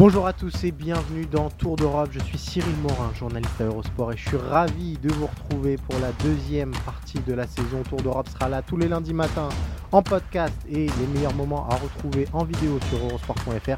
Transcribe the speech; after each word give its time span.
Bonjour 0.00 0.26
à 0.26 0.32
tous 0.32 0.64
et 0.64 0.72
bienvenue 0.72 1.26
dans 1.26 1.50
Tour 1.50 1.76
d'Europe. 1.76 2.08
Je 2.10 2.20
suis 2.20 2.38
Cyril 2.38 2.74
Morin, 2.76 3.12
journaliste 3.12 3.60
à 3.60 3.64
Eurosport 3.64 4.14
et 4.14 4.16
je 4.16 4.28
suis 4.30 4.38
ravi 4.38 4.96
de 4.96 5.12
vous 5.12 5.26
retrouver 5.26 5.76
pour 5.76 5.94
la 6.00 6.10
deuxième 6.24 6.70
partie 6.86 7.18
de 7.18 7.34
la 7.34 7.46
saison. 7.46 7.82
Tour 7.86 8.00
d'Europe 8.00 8.26
sera 8.30 8.48
là 8.48 8.62
tous 8.62 8.78
les 8.78 8.88
lundis 8.88 9.12
matins 9.12 9.50
en 9.92 10.02
podcast 10.02 10.56
et 10.70 10.86
les 10.86 11.06
meilleurs 11.12 11.34
moments 11.34 11.68
à 11.68 11.74
retrouver 11.74 12.26
en 12.32 12.44
vidéo 12.44 12.78
sur 12.88 12.96
eurosport.fr 12.96 13.76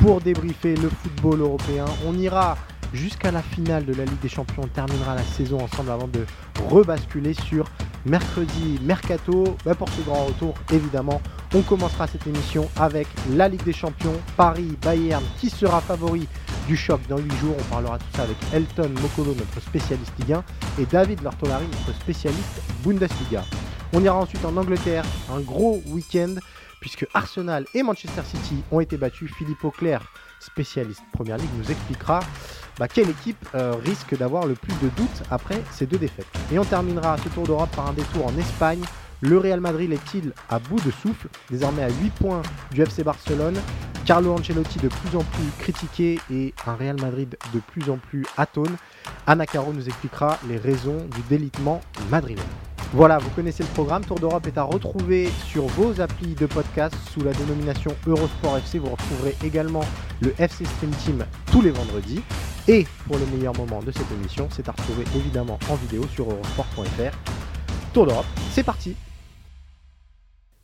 pour 0.00 0.20
débriefer 0.20 0.76
le 0.76 0.88
football 0.88 1.40
européen. 1.40 1.86
On 2.06 2.16
ira 2.16 2.56
jusqu'à 2.94 3.30
la 3.30 3.42
finale 3.42 3.84
de 3.84 3.92
la 3.92 4.04
Ligue 4.04 4.20
des 4.20 4.28
Champions. 4.28 4.62
On 4.64 4.68
terminera 4.68 5.14
la 5.14 5.22
saison 5.22 5.60
ensemble 5.60 5.90
avant 5.90 6.08
de 6.08 6.24
rebasculer 6.68 7.34
sur 7.34 7.66
mercredi 8.06 8.78
Mercato. 8.82 9.56
Bah, 9.64 9.74
pour 9.74 9.88
ce 9.90 10.00
grand 10.02 10.24
retour, 10.24 10.54
évidemment, 10.72 11.20
on 11.54 11.62
commencera 11.62 12.06
cette 12.06 12.26
émission 12.26 12.68
avec 12.76 13.06
la 13.30 13.48
Ligue 13.48 13.64
des 13.64 13.72
Champions, 13.72 14.18
Paris, 14.36 14.76
Bayern, 14.82 15.22
qui 15.38 15.50
sera 15.50 15.80
favori 15.80 16.28
du 16.66 16.76
choc 16.76 17.00
dans 17.08 17.18
8 17.18 17.36
jours. 17.36 17.56
On 17.58 17.64
parlera 17.64 17.98
tout 17.98 18.16
ça 18.16 18.22
avec 18.22 18.36
Elton 18.52 18.90
Mokolo, 19.00 19.34
notre 19.34 19.60
spécialiste 19.60 20.12
Ligue 20.20 20.32
1, 20.32 20.44
et 20.80 20.86
David 20.86 21.22
Lortolari, 21.22 21.66
notre 21.66 21.98
spécialiste 22.00 22.62
Bundesliga. 22.84 23.44
On 23.92 24.02
ira 24.02 24.16
ensuite 24.16 24.44
en 24.44 24.56
Angleterre, 24.56 25.04
un 25.32 25.40
gros 25.40 25.82
week-end, 25.86 26.34
puisque 26.80 27.06
Arsenal 27.14 27.64
et 27.74 27.82
Manchester 27.82 28.22
City 28.24 28.62
ont 28.70 28.80
été 28.80 28.96
battus. 28.96 29.30
Philippe 29.38 29.64
Auclair, 29.64 30.02
spécialiste 30.40 31.02
Première 31.12 31.38
Ligue, 31.38 31.48
nous 31.56 31.70
expliquera 31.70 32.20
bah, 32.78 32.88
quelle 32.88 33.10
équipe 33.10 33.36
euh, 33.54 33.74
risque 33.84 34.16
d'avoir 34.16 34.46
le 34.46 34.54
plus 34.54 34.74
de 34.82 34.88
doutes 34.96 35.22
après 35.30 35.62
ces 35.70 35.86
deux 35.86 35.98
défaites? 35.98 36.26
Et 36.52 36.58
on 36.58 36.64
terminera 36.64 37.16
ce 37.18 37.28
Tour 37.28 37.46
d'Europe 37.46 37.70
par 37.74 37.88
un 37.88 37.92
détour 37.92 38.26
en 38.26 38.38
Espagne. 38.38 38.82
Le 39.20 39.38
Real 39.38 39.60
Madrid 39.60 39.92
est-il 39.92 40.32
à 40.50 40.58
bout 40.58 40.80
de 40.80 40.90
souffle, 40.90 41.28
désormais 41.50 41.82
à 41.82 41.88
8 41.88 42.10
points 42.14 42.42
du 42.72 42.82
FC 42.82 43.04
Barcelone 43.04 43.56
Carlo 44.04 44.34
Ancelotti 44.34 44.78
de 44.80 44.88
plus 44.88 45.16
en 45.16 45.22
plus 45.22 45.50
critiqué 45.58 46.18
et 46.30 46.52
un 46.66 46.74
Real 46.74 47.00
Madrid 47.00 47.36
de 47.54 47.60
plus 47.60 47.88
en 47.88 47.96
plus 47.96 48.26
atone. 48.36 48.76
Anna 49.26 49.46
Caro 49.46 49.72
nous 49.72 49.86
expliquera 49.86 50.38
les 50.46 50.58
raisons 50.58 50.98
du 51.14 51.22
délitement 51.30 51.80
madrilène. 52.10 52.44
Voilà, 52.92 53.18
vous 53.18 53.30
connaissez 53.30 53.62
le 53.62 53.68
programme. 53.70 54.04
Tour 54.04 54.20
d'Europe 54.20 54.46
est 54.46 54.58
à 54.58 54.62
retrouver 54.62 55.30
sur 55.46 55.66
vos 55.68 56.00
applis 56.00 56.34
de 56.34 56.46
podcast 56.46 56.94
sous 57.12 57.22
la 57.22 57.32
dénomination 57.32 57.92
Eurosport 58.06 58.58
FC. 58.58 58.78
Vous 58.78 58.90
retrouverez 58.90 59.34
également 59.42 59.84
le 60.20 60.34
FC 60.38 60.64
Stream 60.66 60.90
Team 61.02 61.24
tous 61.50 61.62
les 61.62 61.70
vendredis. 61.70 62.20
Et 62.66 62.86
pour 63.06 63.18
le 63.18 63.26
meilleur 63.26 63.54
moment 63.54 63.82
de 63.82 63.90
cette 63.90 64.10
émission, 64.10 64.48
c'est 64.50 64.66
à 64.70 64.72
retrouver 64.72 65.04
évidemment 65.14 65.58
en 65.68 65.74
vidéo 65.74 66.04
sur 66.14 66.30
eurosport.fr. 66.30 67.14
Tour 67.92 68.06
d'Europe, 68.06 68.24
c'est 68.52 68.62
parti 68.62 68.96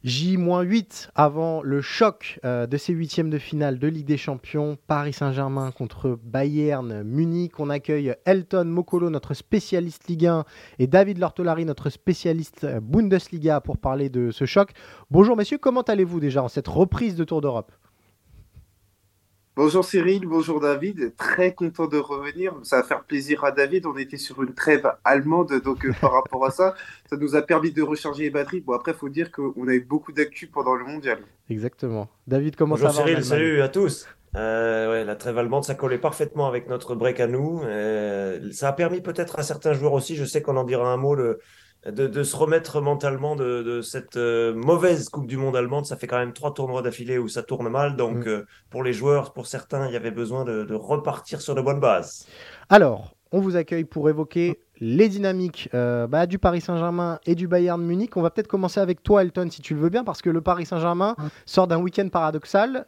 J-8 0.03 1.11
avant 1.15 1.61
le 1.63 1.83
choc 1.83 2.41
euh, 2.47 2.67
de 2.67 2.79
ces 2.79 2.95
huitièmes 2.95 3.29
de 3.29 3.37
finale 3.37 3.79
de 3.79 3.87
Ligue 3.87 4.07
des 4.07 4.17
Champions, 4.17 4.79
Paris 4.87 5.13
Saint-Germain 5.13 5.73
contre 5.73 6.19
Bayern 6.25 7.03
Munich. 7.03 7.61
On 7.61 7.69
accueille 7.69 8.15
Elton 8.25 8.65
Mokolo, 8.65 9.11
notre 9.11 9.35
spécialiste 9.35 10.09
Ligue 10.09 10.25
1, 10.25 10.45
et 10.79 10.87
David 10.87 11.19
Lortolari, 11.19 11.67
notre 11.67 11.91
spécialiste 11.91 12.67
Bundesliga, 12.81 13.61
pour 13.61 13.77
parler 13.77 14.09
de 14.09 14.31
ce 14.31 14.47
choc. 14.47 14.71
Bonjour 15.11 15.37
messieurs, 15.37 15.59
comment 15.59 15.83
allez-vous 15.83 16.19
déjà 16.19 16.43
en 16.43 16.49
cette 16.49 16.69
reprise 16.69 17.15
de 17.15 17.25
Tour 17.25 17.43
d'Europe? 17.43 17.71
Bonjour 19.57 19.85
Cyril, 19.85 20.27
bonjour 20.27 20.61
David, 20.61 21.17
très 21.17 21.53
content 21.55 21.89
de 21.89 21.99
revenir. 21.99 22.55
Ça 22.63 22.77
va 22.77 22.83
faire 22.85 23.03
plaisir 23.03 23.43
à 23.43 23.51
David. 23.51 23.85
On 23.85 23.97
était 23.97 24.17
sur 24.17 24.43
une 24.45 24.55
trêve 24.55 24.89
allemande, 25.05 25.61
donc 25.65 25.85
euh, 25.85 25.93
par 26.01 26.13
rapport 26.13 26.47
à 26.47 26.53
ça, 26.53 26.77
ça 27.11 27.17
nous 27.17 27.35
a 27.35 27.43
permis 27.43 27.73
de 27.73 27.83
recharger 27.83 28.23
les 28.23 28.31
batteries. 28.31 28.61
Bon, 28.61 28.75
après, 28.75 28.93
il 28.93 28.99
faut 28.99 29.09
dire 29.09 29.33
qu'on 29.33 29.67
a 29.67 29.73
eu 29.73 29.81
beaucoup 29.81 30.13
d'actu 30.13 30.47
pendant 30.47 30.77
le 30.77 30.85
mondial. 30.85 31.19
Exactement. 31.49 32.09
David, 32.29 32.55
comment 32.55 32.77
bonjour 32.77 32.93
ça 32.93 33.01
va 33.01 33.09
Cyril, 33.09 33.25
salut 33.25 33.61
à 33.61 33.69
tous. 33.69 34.07
Euh, 34.37 34.93
ouais, 34.93 35.05
la 35.05 35.17
trêve 35.17 35.37
allemande, 35.37 35.65
ça 35.65 35.75
collait 35.75 35.99
parfaitement 35.99 36.47
avec 36.47 36.69
notre 36.69 36.95
break 36.95 37.19
à 37.19 37.27
nous. 37.27 37.61
Euh, 37.65 38.53
ça 38.53 38.69
a 38.69 38.73
permis 38.73 39.01
peut-être 39.01 39.41
à 39.41 39.43
certains 39.43 39.73
joueurs 39.73 39.95
aussi, 39.95 40.15
je 40.15 40.25
sais 40.25 40.43
qu'on 40.43 40.57
en 40.57 40.65
dira 40.65 40.93
un 40.93 40.97
mot, 40.97 41.17
le, 41.17 41.41
de, 41.87 42.23
se 42.23 42.37
remettre 42.37 42.81
mentalement 42.81 43.37
de, 43.37 43.81
cette 43.83 44.17
euh, 44.17 44.55
mauvaise 44.55 45.09
Coupe 45.09 45.27
du 45.27 45.37
Monde 45.37 45.57
allemande. 45.57 45.87
Ça 45.87 45.97
fait 45.97 46.07
quand 46.07 46.19
même 46.19 46.33
trois 46.33 46.53
tournois 46.53 46.83
d'affilée 46.83 47.19
où 47.19 47.29
ça 47.29 47.43
tourne 47.43 47.69
mal. 47.69 47.97
Donc, 47.97 48.27
mm. 48.27 48.29
euh, 48.29 48.47
pour 48.69 48.83
les 48.83 48.93
joueurs, 48.93 49.33
pour 49.33 49.47
certains, 49.47 49.87
il 49.87 49.93
y 49.93 49.97
avait 49.97 50.11
besoin 50.11 50.45
de, 50.45 50.75
repartir 50.75 51.41
sur 51.41 51.55
de 51.55 51.61
bonnes 51.61 51.81
bases. 51.81 52.27
Alors, 52.69 53.15
on 53.33 53.41
vous 53.41 53.57
accueille 53.57 53.85
pour 53.85 54.09
évoquer 54.09 54.61
les 54.83 55.09
dynamiques 55.09 55.69
euh, 55.75 56.07
bah, 56.07 56.27
du 56.27 56.39
Paris 56.39 56.61
Saint-Germain 56.61 57.19
et 57.27 57.35
du 57.35 57.47
Bayern 57.49 57.83
Munich. 57.83 58.17
On 58.17 58.23
va 58.23 58.31
peut-être 58.31 58.49
commencer 58.49 58.81
avec 58.81 59.03
toi, 59.03 59.23
Elton, 59.23 59.49
si 59.51 59.61
tu 59.61 59.75
le 59.75 59.81
veux 59.81 59.91
bien, 59.91 60.05
parce 60.05 60.23
que 60.23 60.31
le 60.31 60.41
Paris 60.41 60.67
Saint-Germain 60.67 61.17
sort 61.45 61.67
d'un 61.67 61.79
week-end 61.79 62.09
paradoxal. 62.09 62.85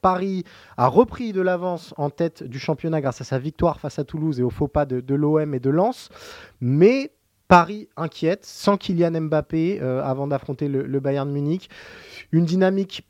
Paris 0.00 0.44
a 0.76 0.88
repris 0.88 1.32
de 1.32 1.42
l'avance 1.42 1.92
en 1.96 2.10
tête 2.10 2.42
du 2.42 2.58
championnat 2.58 3.00
grâce 3.00 3.20
à 3.20 3.24
sa 3.24 3.38
victoire 3.38 3.78
face 3.78 3.98
à 3.98 4.04
Toulouse 4.04 4.40
et 4.40 4.42
au 4.42 4.50
faux 4.50 4.68
pas 4.68 4.86
de, 4.86 5.00
de 5.00 5.14
l'OM 5.14 5.54
et 5.54 5.60
de 5.60 5.70
Lens. 5.70 6.08
Mais 6.60 7.12
Paris 7.48 7.88
inquiète, 7.96 8.44
sans 8.44 8.76
Kylian 8.76 9.22
Mbappé 9.22 9.80
euh, 9.80 10.02
avant 10.02 10.26
d'affronter 10.26 10.68
le, 10.68 11.00
Bayern 11.00 11.30
Munich. 11.30 11.70
Une 12.30 12.44
dynamique 12.44 13.08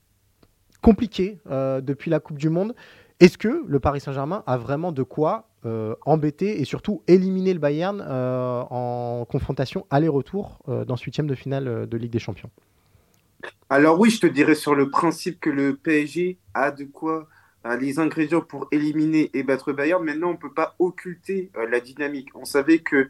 compliquée 0.81 1.39
euh, 1.51 1.81
depuis 1.81 2.09
la 2.09 2.21
Coupe 2.21 2.39
du 2.39 2.49
Monde. 2.49 2.75
Est-ce 3.19 3.37
que 3.37 3.65
le 3.67 3.81
Paris 3.81 4.01
Saint-Germain 4.01 4.45
a 4.47 4.57
vraiment 4.57 4.93
de 4.93 5.03
quoi 5.03 5.49
euh, 5.67 5.97
embêter 6.07 6.61
et 6.61 6.65
surtout 6.65 7.03
éliminer 7.09 7.53
le 7.53 7.59
Bayern 7.59 8.01
en 8.01 9.27
confrontation 9.29 9.87
aller-retour 9.91 10.61
dans 10.69 10.97
ce 10.97 11.05
huitième 11.05 11.27
de 11.27 11.35
finale 11.35 11.89
de 11.89 11.97
Ligue 11.97 12.13
des 12.13 12.21
Champions? 12.21 12.51
Alors 13.71 13.99
oui, 13.99 14.11
je 14.11 14.21
te 14.21 14.27
dirais 14.29 14.55
sur 14.55 14.77
le 14.77 14.89
principe 14.89 15.41
que 15.41 15.51
le 15.51 15.75
PSG 15.75 16.39
a 16.55 16.71
de 16.71 16.85
quoi 16.85 17.27
les 17.81 17.99
ingrédients 17.99 18.41
pour 18.41 18.69
éliminer 18.71 19.31
et 19.35 19.43
battre 19.43 19.73
Bayern. 19.73 20.05
Maintenant, 20.05 20.29
on 20.29 20.35
ne 20.35 20.39
peut 20.39 20.55
pas 20.55 20.77
occulter 20.79 21.51
la 21.69 21.81
dynamique. 21.81 22.29
On 22.37 22.45
savait 22.45 22.79
que 22.79 23.09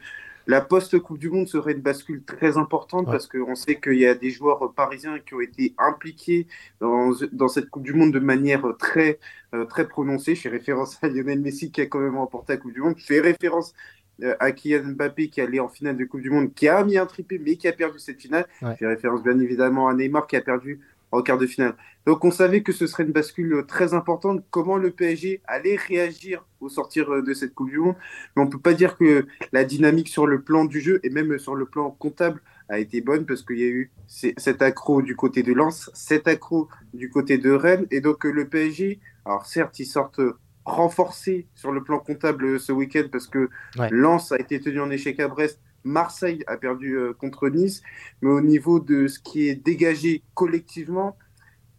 la 0.49 0.63
post-Coupe 0.63 1.19
du 1.19 1.29
Monde 1.29 1.47
serait 1.47 1.73
une 1.73 1.83
bascule 1.83 2.25
très 2.25 2.57
importante 2.57 3.05
parce 3.05 3.27
qu'on 3.27 3.55
sait 3.55 3.79
qu'il 3.79 3.99
y 3.99 4.07
a 4.07 4.15
des 4.15 4.31
joueurs 4.31 4.73
parisiens 4.73 5.19
qui 5.19 5.35
ont 5.35 5.43
été 5.43 5.75
impliqués 5.77 6.47
dans, 6.81 7.13
dans 7.33 7.49
cette 7.49 7.69
Coupe 7.69 7.83
du 7.83 7.93
Monde 7.93 8.13
de 8.13 8.19
manière 8.19 8.65
très, 8.79 9.19
euh, 9.55 9.67
très 9.67 9.87
prononcée. 9.87 10.35
Je 10.35 10.41
fais 10.41 10.49
référence 10.49 10.99
à 11.03 11.09
Lionel 11.09 11.41
Messi 11.41 11.71
qui 11.71 11.83
a 11.83 11.87
quand 11.87 12.01
même 12.01 12.17
remporté 12.17 12.55
la 12.55 12.57
Coupe 12.57 12.73
du 12.73 12.81
Monde. 12.81 12.95
Je 12.97 13.05
fais 13.05 13.21
référence 13.21 13.75
euh, 14.23 14.35
à 14.41 14.53
Kylian 14.53 14.95
Mbappé 14.95 15.29
qui 15.29 15.43
allait 15.43 15.61
en 15.61 15.69
finale 15.69 15.99
de 15.99 16.07
Coupe 16.07 16.23
du 16.23 16.31
Monde, 16.31 16.55
qui 16.55 16.67
a 16.67 16.83
mis 16.83 16.97
un 16.97 17.05
triplé 17.05 17.39
mais 17.39 17.57
qui 17.57 17.69
a 17.69 17.73
perdu 17.73 17.99
cette 17.99 18.19
finale. 18.19 18.47
Je 18.63 18.75
fais 18.79 18.87
référence 18.87 19.23
bien 19.23 19.39
évidemment 19.39 19.87
à 19.87 19.93
Neymar 19.93 20.27
qui 20.27 20.37
a 20.37 20.41
perdu 20.41 20.81
en 21.13 21.23
quart 21.23 21.39
de 21.39 21.47
finale. 21.47 21.75
Donc 22.07 22.25
on 22.25 22.31
savait 22.31 22.63
que 22.63 22.73
ce 22.73 22.87
serait 22.87 23.05
une 23.05 23.13
bascule 23.13 23.65
très 23.67 23.95
importante. 23.95 24.45
Comment 24.51 24.77
le 24.77 24.91
PSG 24.91 25.43
allait 25.47 25.77
réagir 25.77 26.45
au 26.61 26.69
sortir 26.69 27.13
euh, 27.13 27.23
de 27.23 27.35
cette 27.35 27.55
Coupe 27.55 27.71
du 27.71 27.79
Monde? 27.79 27.97
Mais 28.35 28.43
on 28.43 28.47
ne 28.47 28.51
peut 28.51 28.61
pas 28.61 28.75
dire 28.75 28.97
que 28.97 29.27
la 29.53 29.65
dynamique 29.65 30.09
sur 30.09 30.27
le 30.27 30.41
plan 30.41 30.65
du 30.65 30.81
jeu 30.81 31.01
et 31.03 31.11
même 31.11 31.39
sur 31.39 31.55
le 31.55 31.67
plan 31.67 31.91
comptable 31.91 32.41
a 32.69 32.79
été 32.79 33.01
bonne 33.01 33.25
parce 33.25 33.43
qu'il 33.43 33.59
y 33.59 33.65
a 33.65 33.69
eu 33.69 33.91
cet 34.07 34.63
accro 34.63 35.01
du 35.01 35.17
côté 35.17 35.43
de 35.43 35.53
Lens, 35.53 35.91
cet 35.95 36.29
accro 36.29 36.69
du 36.93 37.09
côté 37.09 37.39
de 37.39 37.51
Rennes. 37.51 37.87
Et 37.91 38.01
donc 38.01 38.25
le 38.25 38.47
PSG, 38.47 39.01
alors 39.25 39.47
certes, 39.47 39.79
ils 39.79 39.87
sortent 39.87 40.21
renforcés 40.69 41.47
sur 41.55 41.73
le 41.73 41.83
plan 41.83 41.99
comptable 41.99 42.45
euh, 42.45 42.59
ce 42.59 42.73
week-end 42.73 43.05
parce 43.11 43.27
que 43.27 43.49
Lens 43.91 44.33
a 44.33 44.39
été 44.39 44.61
tenu 44.61 44.81
en 44.81 44.91
échec 44.91 45.19
à 45.19 45.29
Brest 45.29 45.61
Marseille 45.89 46.45
a 46.47 46.57
perdu 46.57 46.97
euh, 46.97 47.13
contre 47.13 47.49
Nice, 47.49 47.83
mais 48.23 48.31
au 48.31 48.41
niveau 48.41 48.81
de 48.81 49.09
ce 49.09 49.19
qui 49.19 49.49
est 49.49 49.57
dégagé 49.57 50.23
collectivement, 50.35 51.17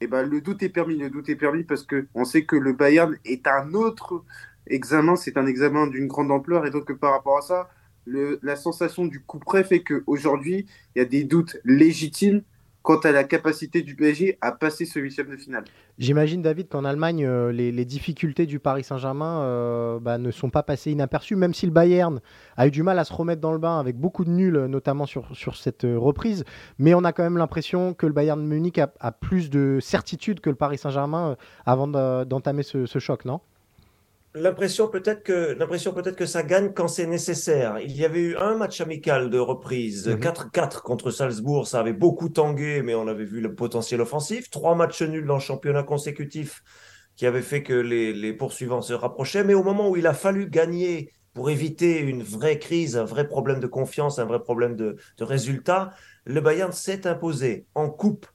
eh 0.01 0.07
ben, 0.07 0.23
le 0.23 0.41
doute 0.41 0.63
est 0.63 0.69
permis. 0.69 0.97
Le 0.97 1.09
doute 1.09 1.29
est 1.29 1.35
permis 1.35 1.63
parce 1.63 1.85
qu'on 1.85 2.25
sait 2.25 2.45
que 2.45 2.56
le 2.56 2.73
Bayern 2.73 3.17
est 3.25 3.47
un 3.47 3.73
autre 3.73 4.23
examen, 4.67 5.15
c'est 5.15 5.38
un 5.38 5.45
examen 5.45 5.88
d'une 5.88 6.07
grande 6.07 6.31
ampleur, 6.31 6.65
et 6.65 6.71
donc 6.71 6.91
par 6.94 7.11
rapport 7.11 7.38
à 7.38 7.41
ça, 7.41 7.69
la 8.06 8.56
sensation 8.56 9.06
du 9.06 9.21
coup 9.21 9.39
près 9.39 9.63
fait 9.63 9.83
qu'aujourd'hui, 9.83 10.65
il 10.95 11.00
y 11.00 11.01
a 11.01 11.05
des 11.05 11.23
doutes 11.23 11.57
légitimes 11.63 12.44
quant 12.81 12.99
à 12.99 13.11
la 13.11 13.23
capacité 13.23 13.81
du 13.81 13.95
PSG 13.95 14.37
à 14.41 14.51
passer 14.51 14.85
ce 14.85 14.99
huitième 14.99 15.29
de 15.29 15.37
finale. 15.37 15.65
J'imagine, 15.97 16.41
David, 16.41 16.69
qu'en 16.69 16.85
Allemagne, 16.85 17.25
euh, 17.25 17.51
les, 17.51 17.85
difficultés 17.85 18.45
du 18.45 18.59
Paris 18.59 18.83
Saint-Germain 18.83 19.41
euh, 19.41 19.99
bah, 19.99 20.17
ne 20.17 20.31
sont 20.31 20.49
pas 20.49 20.63
passées 20.63 20.91
inaperçues, 20.91 21.35
même 21.35 21.53
si 21.53 21.65
le 21.65 21.71
Bayern 21.71 22.21
a 22.55 22.67
eu 22.67 22.71
du 22.71 22.83
mal 22.83 22.97
à 22.99 23.03
se 23.03 23.13
remettre 23.13 23.41
dans 23.41 23.51
le 23.51 23.57
bain 23.57 23.79
avec 23.79 23.97
beaucoup 23.97 24.23
de 24.23 24.29
nuls, 24.29 24.65
notamment 24.65 25.05
sur, 25.05 25.35
sur 25.35 25.55
cette 25.57 25.83
euh, 25.83 25.97
reprise. 25.99 26.45
Mais 26.77 26.93
on 26.93 27.03
a 27.03 27.11
quand 27.11 27.23
même 27.23 27.37
l'impression 27.37 27.93
que 27.93 28.05
le 28.05 28.13
Bayern 28.13 28.41
Munich 28.41 28.79
a, 28.79 29.11
plus 29.11 29.49
de 29.49 29.79
certitude 29.81 30.39
que 30.39 30.49
le 30.49 30.55
Paris 30.55 30.77
Saint-Germain 30.77 31.35
avant 31.65 31.87
d'entamer 31.87 32.63
ce 32.63 32.99
choc, 32.99 33.25
non? 33.25 33.41
L'impression 34.35 34.87
peut-être 34.87 35.23
que 35.23 35.55
l'impression 35.57 35.91
peut-être 35.91 36.15
que 36.15 36.27
ça 36.27 36.43
gagne 36.43 36.71
quand 36.71 36.87
c'est 36.87 37.07
nécessaire. 37.07 37.79
Il 37.79 37.97
y 37.97 38.05
avait 38.05 38.21
eu 38.21 38.37
un 38.37 38.55
match 38.55 38.79
amical 38.79 39.31
de 39.31 39.39
reprise, 39.39 40.07
4-4 40.07 40.75
mhm. 40.75 40.81
contre 40.83 41.09
Salzbourg, 41.09 41.67
ça 41.67 41.79
avait 41.79 41.93
beaucoup 41.93 42.29
tangué, 42.29 42.83
mais 42.83 42.93
on 42.93 43.07
avait 43.07 43.25
vu 43.25 43.41
le 43.41 43.55
potentiel 43.55 44.01
offensif. 44.01 44.51
Trois 44.51 44.75
matchs 44.75 45.01
nuls 45.01 45.25
dans 45.25 45.35
le 45.35 45.39
championnat 45.39 45.81
consécutif 45.81 46.61
qui 47.15 47.25
avaient 47.25 47.41
fait 47.41 47.63
que 47.63 47.73
les, 47.73 48.33
poursuivants 48.33 48.83
se 48.83 48.93
rapprochaient. 48.93 49.43
Mais 49.43 49.55
au 49.55 49.63
moment 49.63 49.89
où 49.89 49.97
il 49.97 50.05
a 50.05 50.13
fallu 50.13 50.47
gagner 50.47 51.11
pour 51.33 51.49
éviter 51.49 51.99
une 51.99 52.21
vraie 52.21 52.59
crise, 52.59 52.97
un 52.97 53.05
vrai 53.05 53.27
problème 53.27 53.59
de 53.59 53.67
confiance, 53.67 54.19
un 54.19 54.25
vrai 54.25 54.41
problème 54.41 54.75
de, 54.75 54.95
de 55.17 55.23
résultat, 55.23 55.91
le 56.25 56.39
Bayern 56.39 56.71
s'est 56.71 57.07
imposé 57.07 57.65
en 57.73 57.89
coupe 57.89 58.27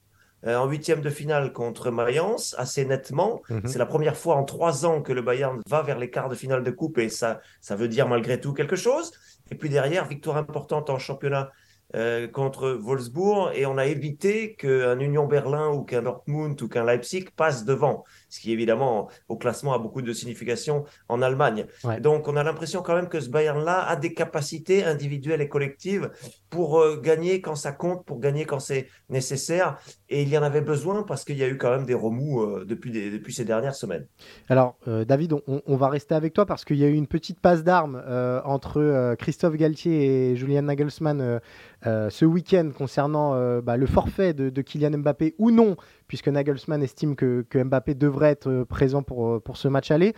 en 0.46 0.67
huitième 0.67 1.00
de 1.00 1.11
finale 1.11 1.52
contre 1.52 1.91
Mayence, 1.91 2.55
assez 2.58 2.85
nettement. 2.85 3.43
Mhm. 3.49 3.62
C'est 3.67 3.79
la 3.79 3.87
première 3.87 4.17
fois 4.17 4.37
en 4.37 4.44
trois 4.44 4.85
ans 4.85 5.02
que 5.02 5.12
le 5.12 5.23
Bayern 5.23 5.61
va 5.67 5.82
vers 5.82 5.99
les 5.99 6.11
quarts 6.11 6.29
de 6.29 6.35
finale 6.35 6.62
de 6.62 6.70
coupe 6.70 6.99
et 6.99 7.08
ça, 7.08 7.41
ça 7.61 7.76
veut 7.76 7.88
dire 7.88 8.08
malgré 8.08 8.41
tout 8.41 8.52
quelque 8.52 8.76
chose. 8.76 9.12
Et 9.50 9.55
puis 9.55 9.69
derrière, 9.69 10.06
victoire 10.06 10.37
importante 10.37 10.91
en 10.91 10.99
championnat 10.99 11.50
euh, 11.94 12.26
contre 12.26 12.70
Wolfsburg 12.70 13.52
et 13.55 13.67
on 13.67 13.79
a 13.79 13.87
évité 13.87 14.56
qu'un 14.56 14.99
Union 14.99 15.26
Berlin 15.26 15.69
ou 15.69 15.82
qu'un 15.82 16.02
Dortmund 16.02 16.61
ou 16.61 16.69
qu'un 16.69 16.85
Leipzig 16.85 17.26
passe 17.37 17.64
devant, 17.64 18.02
ce 18.29 18.41
qui 18.41 18.50
évidemment 18.50 19.08
au 19.29 19.37
classement 19.37 19.75
a 19.75 19.79
beaucoup 19.79 20.02
de 20.02 20.12
signification 20.12 20.85
en 21.08 21.23
Allemagne. 21.23 21.67
Donc 22.00 22.26
on 22.26 22.37
a 22.37 22.43
l'impression 22.43 22.82
quand 22.82 22.96
même 22.96 23.08
que 23.08 23.20
ce 23.20 23.31
Bayern-là 23.31 23.87
a 23.87 23.94
des 23.94 24.12
capacités 24.12 24.85
individuelles 24.85 25.41
et 25.41 25.49
collectives 25.49 26.11
pour 26.50 26.81
euh, 26.81 27.00
gagner 27.00 27.41
quand 27.41 27.55
ça 27.55 27.70
compte, 27.70 28.05
pour 28.05 28.19
gagner 28.19 28.44
quand 28.44 28.58
c'est 28.58 28.88
nécessaire 29.08 29.79
et 30.08 30.23
il 30.23 30.29
y 30.29 30.37
en 30.37 30.43
avait 30.43 30.62
besoin 30.62 31.05
parce 31.05 31.25
qu'il 31.25 31.38
y 31.38 31.44
a 31.44 31.49
eu 31.49 31.58
quand 31.58 31.70
même 31.70 31.87
des 31.87 31.94
remous 31.94 32.43
euh, 32.43 32.64
depuis, 32.64 32.91
depuis 32.91 33.32
ces 33.32 33.44
dernières 33.44 33.76
semaines. 33.76 34.06
Alors 34.49 34.76
David, 34.87 35.35
on, 35.35 35.62
on, 35.64 35.76
va 35.76 35.88
rester 35.88 36.17
avec 36.17 36.32
toi 36.32 36.44
parce 36.44 36.64
qu'il 36.64 36.76
y 36.76 36.85
a 36.85 36.88
eu 36.88 36.94
une 36.94 37.06
petite 37.06 37.41
passe 37.41 37.62
d'armes 37.62 38.02
entre 38.44 39.14
Christophe 39.17 39.55
Galtier 39.55 40.32
et 40.32 40.37
Julian 40.37 40.62
Nagelsmann 40.62 41.41
euh, 41.87 42.09
ce 42.11 42.25
week-end 42.25 42.71
concernant 42.77 43.35
euh, 43.35 43.61
bah, 43.61 43.77
le 43.77 43.87
forfait 43.87 44.33
de, 44.33 44.63
Kylian 44.63 44.99
Mbappé 44.99 45.35
ou 45.39 45.51
non, 45.51 45.77
puisque 46.09 46.29
Nagelsmann 46.29 46.83
estime 46.83 47.15
que, 47.17 47.45
Mbappé 47.55 47.95
devrait 47.95 48.31
être 48.31 48.49
euh, 48.49 48.65
présent 48.65 49.03
pour, 49.03 49.43
pour 49.43 49.57
ce 49.57 49.69
match 49.69 49.91
aller. 49.91 50.15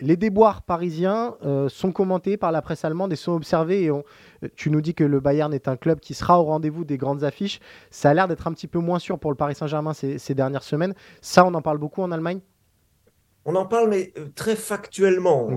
les 0.00 0.16
déboires 0.16 0.62
parisiens 0.62 1.34
sont 1.68 1.90
commentés 1.90 2.36
par 2.36 2.52
la 2.52 2.62
presse 2.62 2.84
allemande 2.84 3.12
et 3.12 3.16
sont 3.16 3.32
observés. 3.32 3.84
Et 3.86 3.90
tu 4.54 4.70
nous 4.70 4.80
dis 4.80 4.94
que 4.94 5.04
le 5.04 5.20
Bayern 5.20 5.52
est 5.52 5.66
un 5.68 5.76
club 5.76 5.98
qui 5.98 6.14
sera 6.14 6.40
au 6.40 6.44
rendez-vous 6.44 6.84
des 6.84 6.96
grandes 6.96 7.24
affiches. 7.24 7.58
Ça 7.90 8.10
a 8.10 8.14
l'air 8.14 8.28
d'être 8.28 8.46
un 8.46 8.52
petit 8.52 8.68
peu 8.68 8.78
moins 8.78 8.98
sûr 8.98 9.18
pour 9.18 9.30
le 9.30 9.36
Paris 9.36 9.54
Saint-Germain 9.54 9.94
ces, 9.94 10.18
ces 10.18 10.34
dernières 10.34 10.62
semaines. 10.62 10.94
Ça, 11.20 11.44
on 11.44 11.54
en 11.54 11.62
parle 11.62 11.78
beaucoup 11.78 12.02
en 12.02 12.12
Allemagne? 12.12 12.40
On 13.44 13.54
en 13.56 13.66
parle, 13.66 13.88
mais 13.88 14.12
très 14.34 14.56
factuellement. 14.56 15.48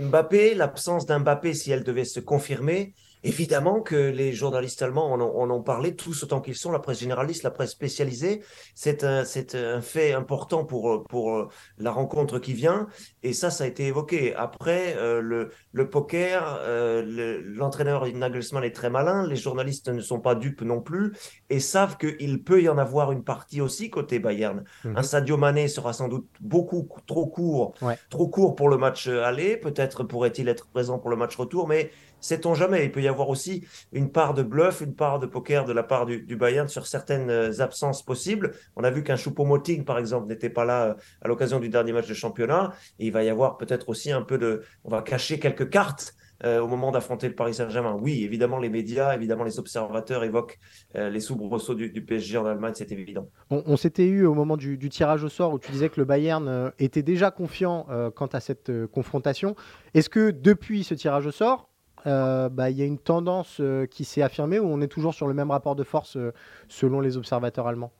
Mbappé, 0.00 0.54
l'absence 0.54 1.06
d'un 1.06 1.20
Mbappé, 1.20 1.52
si 1.52 1.70
elle 1.70 1.84
devait 1.84 2.04
se 2.04 2.18
confirmer, 2.18 2.94
Évidemment 3.26 3.80
que 3.80 3.96
les 3.96 4.34
journalistes 4.34 4.82
allemands 4.82 5.10
en 5.10 5.18
ont, 5.18 5.50
en 5.50 5.60
parlé, 5.62 5.96
tous 5.96 6.24
autant 6.24 6.42
qu'ils 6.42 6.56
sont, 6.56 6.70
la 6.70 6.78
presse 6.78 7.00
généraliste, 7.00 7.42
la 7.42 7.50
presse 7.50 7.70
spécialisée. 7.70 8.42
C'est 8.74 9.02
un, 9.02 9.24
un, 9.54 9.80
fait 9.80 10.12
important 10.12 10.66
pour, 10.66 11.04
pour 11.04 11.48
la 11.78 11.90
rencontre 11.90 12.38
qui 12.38 12.52
vient. 12.52 12.86
Et 13.22 13.32
ça, 13.32 13.48
ça 13.48 13.64
a 13.64 13.66
été 13.66 13.86
évoqué. 13.86 14.34
Après, 14.34 14.94
euh, 14.98 15.22
le, 15.22 15.50
le, 15.72 15.88
poker, 15.88 16.58
euh, 16.60 17.40
l'entraîneur 17.46 18.06
Nagelsmann 18.06 18.62
est 18.62 18.74
très 18.74 18.90
malin. 18.90 19.26
Les 19.26 19.36
journalistes 19.36 19.88
ne 19.88 20.02
sont 20.02 20.20
pas 20.20 20.34
dupes 20.34 20.60
non 20.60 20.82
plus 20.82 21.12
et 21.48 21.60
savent 21.60 21.96
qu'il 21.96 22.44
peut 22.44 22.60
y 22.60 22.68
en 22.68 22.76
avoir 22.76 23.10
une 23.10 23.24
partie 23.24 23.62
aussi 23.62 23.88
côté 23.88 24.18
Bayern. 24.18 24.64
Mhm. 24.84 24.98
Un 24.98 25.02
Sadio 25.02 25.38
Mané 25.38 25.68
sera 25.68 25.94
sans 25.94 26.08
doute 26.08 26.28
beaucoup 26.40 26.86
trop 27.06 27.26
court, 27.26 27.72
trop 28.10 28.28
court 28.28 28.54
pour 28.54 28.68
le 28.68 28.76
match 28.76 29.08
aller. 29.08 29.56
Peut-être 29.56 30.04
pourrait-il 30.04 30.48
être 30.48 30.66
présent 30.66 30.98
pour 30.98 31.08
le 31.08 31.16
match 31.16 31.36
retour, 31.36 31.68
mais 31.68 31.90
sait-on 32.24 32.54
jamais. 32.54 32.84
Il 32.84 32.92
peut 32.92 33.02
y 33.02 33.08
avoir 33.08 33.28
aussi 33.28 33.66
une 33.92 34.10
part 34.10 34.34
de 34.34 34.42
bluff, 34.42 34.80
une 34.80 34.94
part 34.94 35.18
de 35.18 35.26
poker 35.26 35.64
de 35.66 35.72
la 35.72 35.82
part 35.82 36.06
du, 36.06 36.36
Bayern 36.36 36.68
sur 36.68 36.86
certaines 36.86 37.30
euh, 37.30 37.60
absences 37.60 38.02
possibles. 38.02 38.52
On 38.76 38.82
a 38.82 38.90
vu 38.90 39.04
qu'un 39.04 39.16
Choupo-Moting, 39.16 39.84
par 39.84 39.98
exemple, 39.98 40.26
n'était 40.26 40.50
pas 40.50 40.64
là 40.64 40.84
euh, 40.84 40.94
à 41.20 41.28
l'occasion 41.28 41.60
du 41.60 41.68
dernier 41.68 41.92
match 41.92 42.08
de 42.08 42.14
championnat. 42.14 42.72
Il 42.98 43.12
va 43.12 43.22
y 43.22 43.28
avoir 43.28 43.58
peut-être 43.58 43.88
aussi 43.90 44.10
un 44.10 44.22
peu 44.22 44.38
de... 44.38 44.62
On 44.84 44.90
va 44.90 45.02
cacher 45.02 45.38
quelques 45.38 45.68
cartes 45.68 46.14
euh, 46.44 46.60
au 46.60 46.66
moment 46.66 46.90
d'affronter 46.90 47.28
le 47.28 47.34
Paris 47.34 47.54
Saint-Germain. 47.54 47.96
Oui, 48.00 48.24
évidemment, 48.24 48.58
les 48.58 48.70
médias, 48.70 49.14
évidemment, 49.14 49.44
les 49.44 49.58
observateurs 49.58 50.24
évoquent 50.24 50.58
les 50.94 51.20
soubresauts 51.20 51.74
du, 51.74 52.04
PSG 52.04 52.38
en 52.38 52.46
Allemagne, 52.46 52.72
c'est 52.74 52.90
évident. 52.90 53.28
On, 53.50 53.76
s'était 53.76 54.06
eu 54.06 54.26
au 54.26 54.34
moment 54.34 54.56
du, 54.56 54.78
tirage 54.88 55.24
au 55.24 55.28
sort 55.28 55.52
où 55.52 55.58
tu 55.58 55.70
disais 55.70 55.88
que 55.88 56.00
le 56.00 56.04
Bayern 56.04 56.72
était 56.78 57.02
déjà 57.02 57.30
confiant 57.30 57.86
quant 58.14 58.26
à 58.26 58.40
cette 58.40 58.70
confrontation. 58.88 59.54
Est-ce 59.94 60.10
que 60.10 60.30
depuis 60.30 60.84
ce 60.84 60.94
tirage 60.94 61.26
au 61.26 61.30
sort, 61.30 61.70
euh, 62.06 62.48
bah, 62.48 62.70
il 62.70 62.76
y 62.76 62.82
a 62.82 62.84
une 62.84 62.98
tendance 62.98 63.58
euh, 63.60 63.86
qui 63.86 64.04
s'est 64.04 64.22
affirmée 64.22 64.58
ou 64.58 64.66
on 64.66 64.80
est 64.82 64.88
toujours 64.88 65.14
sur 65.14 65.26
le 65.26 65.34
même 65.34 65.50
rapport 65.50 65.74
de 65.74 65.84
force 65.84 66.16
euh, 66.16 66.32
selon 66.68 67.00
les 67.00 67.16
observateurs 67.16 67.66
allemands 67.66 67.92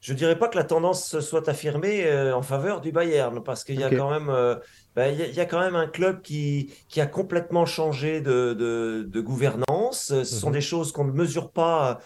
je 0.00 0.12
ne 0.12 0.18
dirais 0.18 0.38
pas 0.38 0.48
que 0.48 0.56
la 0.56 0.62
tendance 0.62 1.18
soit 1.18 1.48
affirmée 1.48 2.08
en 2.30 2.42
faveur 2.42 2.80
du 2.80 2.92
Bayern, 2.92 3.42
parce 3.42 3.64
qu'il 3.64 3.80
y, 3.80 3.82
a 3.82 3.90
quand 3.90 4.08
même, 4.08 4.26
bah, 4.94 5.08
y, 5.08 5.40
a 5.40 5.46
quand 5.46 5.58
même 5.58 5.74
un 5.74 5.88
club 5.88 6.22
qui, 6.22 6.72
qui 6.88 7.00
a 7.00 7.06
complètement 7.06 7.66
changé 7.66 8.20
de, 8.20 8.52
de, 8.52 9.20
gouvernance. 9.20 10.08
Ce 10.08 10.22
sont 10.22 10.48
mhm. 10.48 10.52
des 10.52 10.60
choses 10.60 10.92
qu'on 10.92 11.06
ne 11.06 11.12
mesure 11.12 11.50
pas 11.50 11.98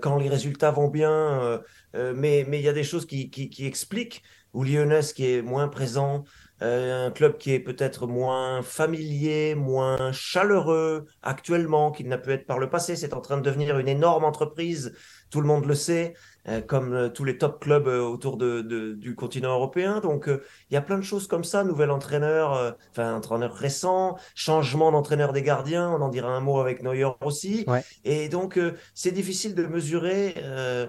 quand 0.00 0.18
les 0.18 0.28
résultats 0.28 0.70
vont 0.70 0.86
bien, 0.86 1.60
mais, 1.94 2.44
mais 2.46 2.60
il 2.60 2.64
y 2.64 2.68
a 2.68 2.72
des 2.72 2.84
choses 2.84 3.06
qui, 3.06 3.28
qui, 3.28 3.50
qui 3.50 3.66
expliquent. 3.66 4.22
Ou 4.54 4.62
Lyonnais 4.62 5.00
qui 5.14 5.30
est 5.30 5.42
moins 5.42 5.68
présent, 5.68 6.24
euh, 6.60 7.06
un 7.06 7.10
club 7.10 7.38
qui 7.38 7.52
est 7.52 7.60
peut-être 7.60 8.06
moins 8.06 8.62
familier, 8.62 9.54
moins 9.54 10.10
chaleureux 10.12 11.06
actuellement 11.22 11.92
qu'il 11.92 12.08
n'a 12.08 12.18
pu 12.18 12.32
être 12.32 12.46
par 12.46 12.58
le 12.58 12.68
passé. 12.68 12.96
C'est 12.96 13.14
en 13.14 13.20
train 13.20 13.36
de 13.36 13.42
devenir 13.42 13.78
une 13.78 13.88
énorme 13.88 14.24
entreprise, 14.24 14.94
tout 15.30 15.40
le 15.40 15.46
monde 15.46 15.66
le 15.66 15.74
sait, 15.74 16.14
euh, 16.48 16.60
comme 16.60 16.94
euh, 16.94 17.08
tous 17.08 17.24
les 17.24 17.38
top 17.38 17.62
clubs 17.62 17.86
autour 17.86 18.36
de, 18.38 18.62
du 18.98 19.14
continent 19.14 19.54
européen. 19.54 20.00
Donc 20.00 20.28
il 20.28 20.74
y 20.74 20.76
a 20.76 20.80
plein 20.80 20.98
de 20.98 21.02
choses 21.02 21.28
comme 21.28 21.44
ça. 21.44 21.62
Nouvel 21.62 21.90
entraîneur, 21.90 22.76
enfin 22.90 23.14
entraîneur 23.14 23.54
récent, 23.54 24.16
changement 24.34 24.90
d'entraîneur 24.90 25.32
des 25.32 25.42
gardiens, 25.42 25.90
on 25.90 26.02
en 26.02 26.08
dira 26.08 26.30
un 26.30 26.40
mot 26.40 26.58
avec 26.58 26.82
Neuer 26.82 27.10
aussi. 27.24 27.66
Et 28.04 28.28
donc 28.28 28.58
c'est 28.94 29.12
difficile 29.12 29.54
de 29.54 29.64
mesurer 29.66 30.34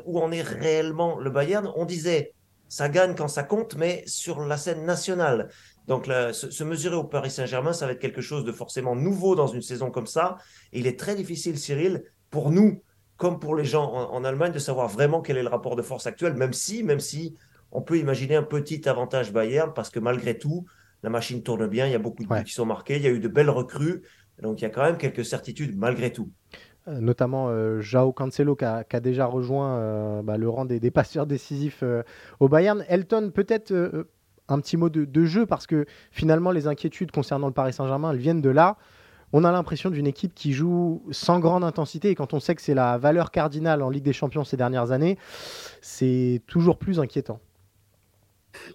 où 0.06 0.20
en 0.20 0.32
est 0.32 0.42
réellement 0.42 1.20
le 1.20 1.30
Bayern. 1.30 1.72
On 1.76 1.86
disait 1.86 2.34
ça 2.70 2.88
gagne 2.88 3.16
quand 3.16 3.28
ça 3.28 3.44
compte, 3.44 3.76
mais 3.76 4.04
sur 4.06 4.40
la 4.42 4.56
scène 4.56 4.86
nationale. 4.86 5.50
Donc, 5.88 6.06
se, 6.06 6.64
mesurer 6.64 6.96
au 6.96 7.04
Paris 7.04 7.32
Saint-Germain, 7.32 7.74
ça 7.74 7.88
va 7.88 7.94
être 7.94 8.00
quelque 8.00 8.22
chose 8.22 8.46
de 8.46 8.52
forcément 8.52 8.96
nouveau 8.96 9.36
dans 9.36 9.48
une 9.48 9.64
saison 9.64 9.90
comme 9.90 10.06
ça. 10.06 10.38
Et 10.72 10.80
il 10.80 10.88
est 10.88 11.00
très 11.00 11.16
difficile, 11.16 11.58
Cyril, 11.58 12.04
pour 12.30 12.52
nous, 12.52 12.84
comme 13.18 13.40
pour 13.40 13.56
les 13.56 13.66
gens 13.66 13.92
en, 13.92 14.24
Allemagne, 14.24 14.52
de 14.52 14.60
savoir 14.60 14.88
vraiment 14.88 15.22
quel 15.22 15.38
est 15.38 15.44
le 15.44 15.50
rapport 15.50 15.76
de 15.76 15.82
force 15.82 16.06
actuel, 16.06 16.36
même 16.36 16.54
si, 16.54 16.84
même 16.84 17.00
si 17.00 17.36
on 17.72 17.82
peut 17.82 17.98
imaginer 17.98 18.36
un 18.36 18.44
petit 18.44 18.88
avantage 18.88 19.34
Bayern, 19.34 19.74
parce 19.74 19.90
que 19.90 20.00
malgré 20.00 20.38
tout, 20.38 20.66
la 21.02 21.10
machine 21.10 21.42
tourne 21.42 21.68
bien, 21.68 21.88
il 21.88 21.92
y 21.92 21.96
a 21.96 22.00
beaucoup 22.00 22.24
de 22.24 22.30
buts 22.30 22.44
qui 22.44 22.54
sont 22.54 22.66
marqués, 22.66 22.98
il 22.98 23.02
y 23.02 23.08
a 23.08 23.12
eu 23.12 23.20
de 23.20 23.28
belles 23.28 23.50
recrues, 23.50 24.04
donc 24.42 24.62
il 24.62 24.64
y 24.64 24.68
a 24.68 24.70
quand 24.70 24.84
même 24.84 24.98
quelques 24.98 25.26
certitudes 25.26 25.78
malgré 25.78 26.14
tout. 26.14 26.32
Euh, 26.90 27.00
notamment 27.00 27.50
euh, 27.50 27.82
Jao 27.82 28.12
Cancelo 28.12 28.56
qui 28.56 28.66
a, 28.66 28.84
déjà 29.00 29.26
rejoint 29.26 29.78
euh, 29.78 30.22
bah, 30.22 30.38
le 30.38 30.50
rang 30.50 30.66
des, 30.66 30.92
passeurs 30.92 31.26
décisifs 31.26 31.84
au 32.40 32.50
Bayern. 32.50 32.84
Elton, 32.88 33.32
peut-être 33.34 33.74
un 34.48 34.60
petit 34.60 34.78
mot 34.78 34.90
de, 34.90 35.26
jeu 35.26 35.46
parce 35.46 35.68
que 35.68 35.86
finalement 36.12 36.52
les 36.52 36.68
inquiétudes 36.68 37.12
concernant 37.12 37.48
le 37.48 37.54
Paris 37.54 37.74
Saint-Germain, 37.74 38.12
elles 38.12 38.18
viennent 38.18 38.42
de 38.42 38.50
là. 38.50 38.78
On 39.32 39.44
a 39.44 39.52
l'impression 39.52 39.92
d'une 39.92 40.08
équipe 40.08 40.34
qui 40.34 40.54
joue 40.54 41.04
sans 41.12 41.40
grande 41.40 41.64
intensité 41.64 42.10
et 42.10 42.16
quand 42.16 42.34
on 42.34 42.40
sait 42.40 42.56
que 42.56 42.64
c'est 42.64 42.74
la 42.74 42.98
valeur 42.98 43.30
cardinale 43.30 43.84
en 43.84 43.92
Ligue 43.92 44.04
des 44.04 44.14
Champions 44.14 44.44
ces 44.44 44.58
dernières 44.58 44.92
années, 44.92 45.20
c'est 45.82 46.42
toujours 46.48 46.80
plus 46.80 47.00
inquiétant. 47.00 47.40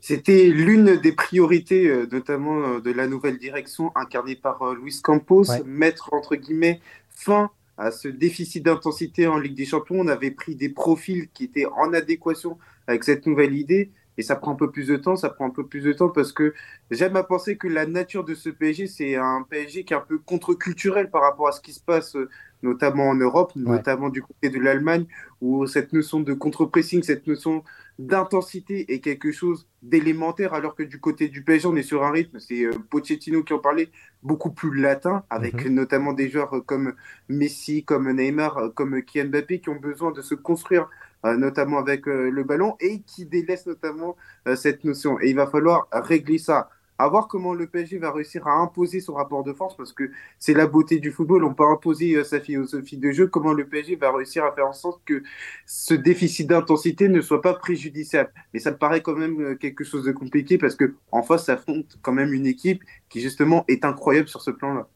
C'était 0.00 0.46
l'une 0.46 1.00
des 1.00 1.10
priorités, 1.10 2.06
notamment 2.12 2.78
de 2.78 2.92
la 2.92 3.08
nouvelle 3.08 3.38
direction 3.38 3.90
incarnée 3.96 4.36
par 4.36 4.74
Luis 4.74 5.00
Campos, 5.02 5.46
mettre 5.66 6.14
entre 6.14 6.36
guillemets 6.36 6.80
fin 7.08 7.50
à 7.76 7.90
ce 7.90 8.08
déficit 8.08 8.64
d'intensité 8.64 9.26
en 9.26 9.38
Ligue 9.38 9.56
des 9.56 9.66
Champions. 9.66 9.96
On 10.00 10.08
avait 10.08 10.30
pris 10.30 10.54
des 10.54 10.68
profils 10.68 11.28
qui 11.32 11.44
étaient 11.44 11.66
en 11.66 11.92
adéquation 11.92 12.58
avec 12.86 13.04
cette 13.04 13.26
nouvelle 13.26 13.54
idée. 13.54 13.90
Et 14.16 14.22
ça 14.22 14.36
prend 14.36 14.52
un 14.52 14.56
peu 14.56 14.70
plus 14.70 14.86
de 14.86 14.96
temps, 14.96 15.16
ça 15.16 15.28
prend 15.28 15.46
un 15.46 15.50
peu 15.50 15.66
plus 15.66 15.80
de 15.80 15.92
temps 15.92 16.08
parce 16.08 16.32
que 16.32 16.54
j'aime 16.92 17.16
à 17.16 17.24
penser 17.24 17.56
que 17.56 17.66
la 17.66 17.84
nature 17.84 18.24
de 18.24 18.34
ce 18.34 18.48
PSG, 18.48 18.86
c'est 18.86 19.16
un 19.16 19.44
PSG 19.48 19.84
qui 19.84 19.92
est 19.92 19.96
un 19.96 20.00
peu 20.00 20.18
contre-culturel 20.18 21.10
par 21.10 21.22
rapport 21.22 21.48
à 21.48 21.52
ce 21.52 21.60
qui 21.60 21.72
se 21.72 21.80
passe 21.80 22.16
notamment 22.64 23.10
en 23.10 23.14
Europe, 23.14 23.52
notamment 23.54 24.08
du 24.08 24.22
côté 24.22 24.48
de 24.48 24.58
l'Allemagne, 24.58 25.06
où 25.40 25.66
cette 25.66 25.92
notion 25.92 26.20
de 26.20 26.32
contre-pressing, 26.32 27.02
cette 27.02 27.26
notion 27.26 27.62
d'intensité 27.98 28.92
est 28.92 29.00
quelque 29.00 29.30
chose 29.30 29.68
d'élémentaire, 29.82 30.54
alors 30.54 30.74
que 30.74 30.82
du 30.82 30.98
côté 30.98 31.28
du 31.28 31.44
PSG, 31.44 31.68
on 31.68 31.76
est 31.76 31.82
sur 31.82 32.02
un 32.02 32.10
rythme, 32.10 32.40
c'est 32.40 32.64
euh, 32.64 32.72
Pochettino 32.90 33.44
qui 33.44 33.52
en 33.52 33.58
parlait, 33.58 33.90
beaucoup 34.22 34.50
plus 34.50 34.74
latin, 34.80 35.22
avec 35.30 35.64
mhm. 35.64 35.74
notamment 35.74 36.12
des 36.14 36.28
joueurs 36.30 36.64
comme 36.66 36.94
Messi, 37.28 37.84
comme 37.84 38.10
Neymar, 38.10 38.72
comme 38.74 39.02
Kylian 39.02 39.28
Mbappé, 39.28 39.60
qui 39.60 39.68
ont 39.68 39.76
besoin 39.76 40.10
de 40.10 40.22
se 40.22 40.34
construire 40.34 40.88
euh, 41.24 41.36
notamment 41.36 41.78
avec 41.78 42.08
euh, 42.08 42.30
le 42.30 42.42
ballon, 42.42 42.76
et 42.80 43.02
qui 43.02 43.26
délaissent 43.26 43.66
notamment 43.66 44.16
cette 44.56 44.84
notion. 44.84 45.20
Et 45.20 45.28
il 45.30 45.36
va 45.36 45.46
falloir 45.46 45.86
régler 45.92 46.38
ça 46.38 46.70
à 47.04 47.08
voir 47.08 47.28
comment 47.28 47.52
le 47.52 47.66
PSG 47.66 47.98
va 47.98 48.10
réussir 48.10 48.46
à 48.46 48.54
imposer 48.54 49.00
son 49.00 49.14
rapport 49.14 49.44
de 49.44 49.52
force, 49.52 49.76
parce 49.76 49.92
que 49.92 50.10
c'est 50.38 50.54
la 50.54 50.66
beauté 50.66 50.98
du 50.98 51.12
football, 51.12 51.44
on 51.44 51.52
peut 51.54 51.66
imposer 51.66 52.14
euh, 52.14 52.24
sa 52.24 52.40
philosophie 52.40 52.96
de 52.96 53.10
jeu, 53.10 53.26
comment 53.26 53.52
le 53.52 53.66
PSG 53.66 53.96
va 53.96 54.10
réussir 54.10 54.44
à 54.44 54.52
faire 54.52 54.66
en 54.66 54.72
sorte 54.72 55.02
que 55.04 55.22
ce 55.66 55.94
déficit 55.94 56.48
d'intensité 56.48 57.08
ne 57.08 57.20
soit 57.20 57.42
pas 57.42 57.54
préjudiciable. 57.54 58.32
Mais 58.52 58.60
ça 58.60 58.70
me 58.70 58.78
paraît 58.78 59.02
quand 59.02 59.16
même 59.16 59.40
euh, 59.40 59.54
quelque 59.54 59.84
chose 59.84 60.04
de 60.04 60.12
compliqué, 60.12 60.56
parce 60.56 60.74
que 60.74 60.94
en 61.12 61.22
face, 61.22 61.44
ça 61.44 61.54
affronte 61.54 61.98
quand 62.00 62.12
même 62.12 62.32
une 62.32 62.46
équipe 62.46 62.82
qui 63.10 63.20
justement 63.20 63.64
est 63.68 63.84
incroyable 63.84 64.28
sur 64.28 64.40
ce 64.40 64.50
plan-là. 64.50 64.88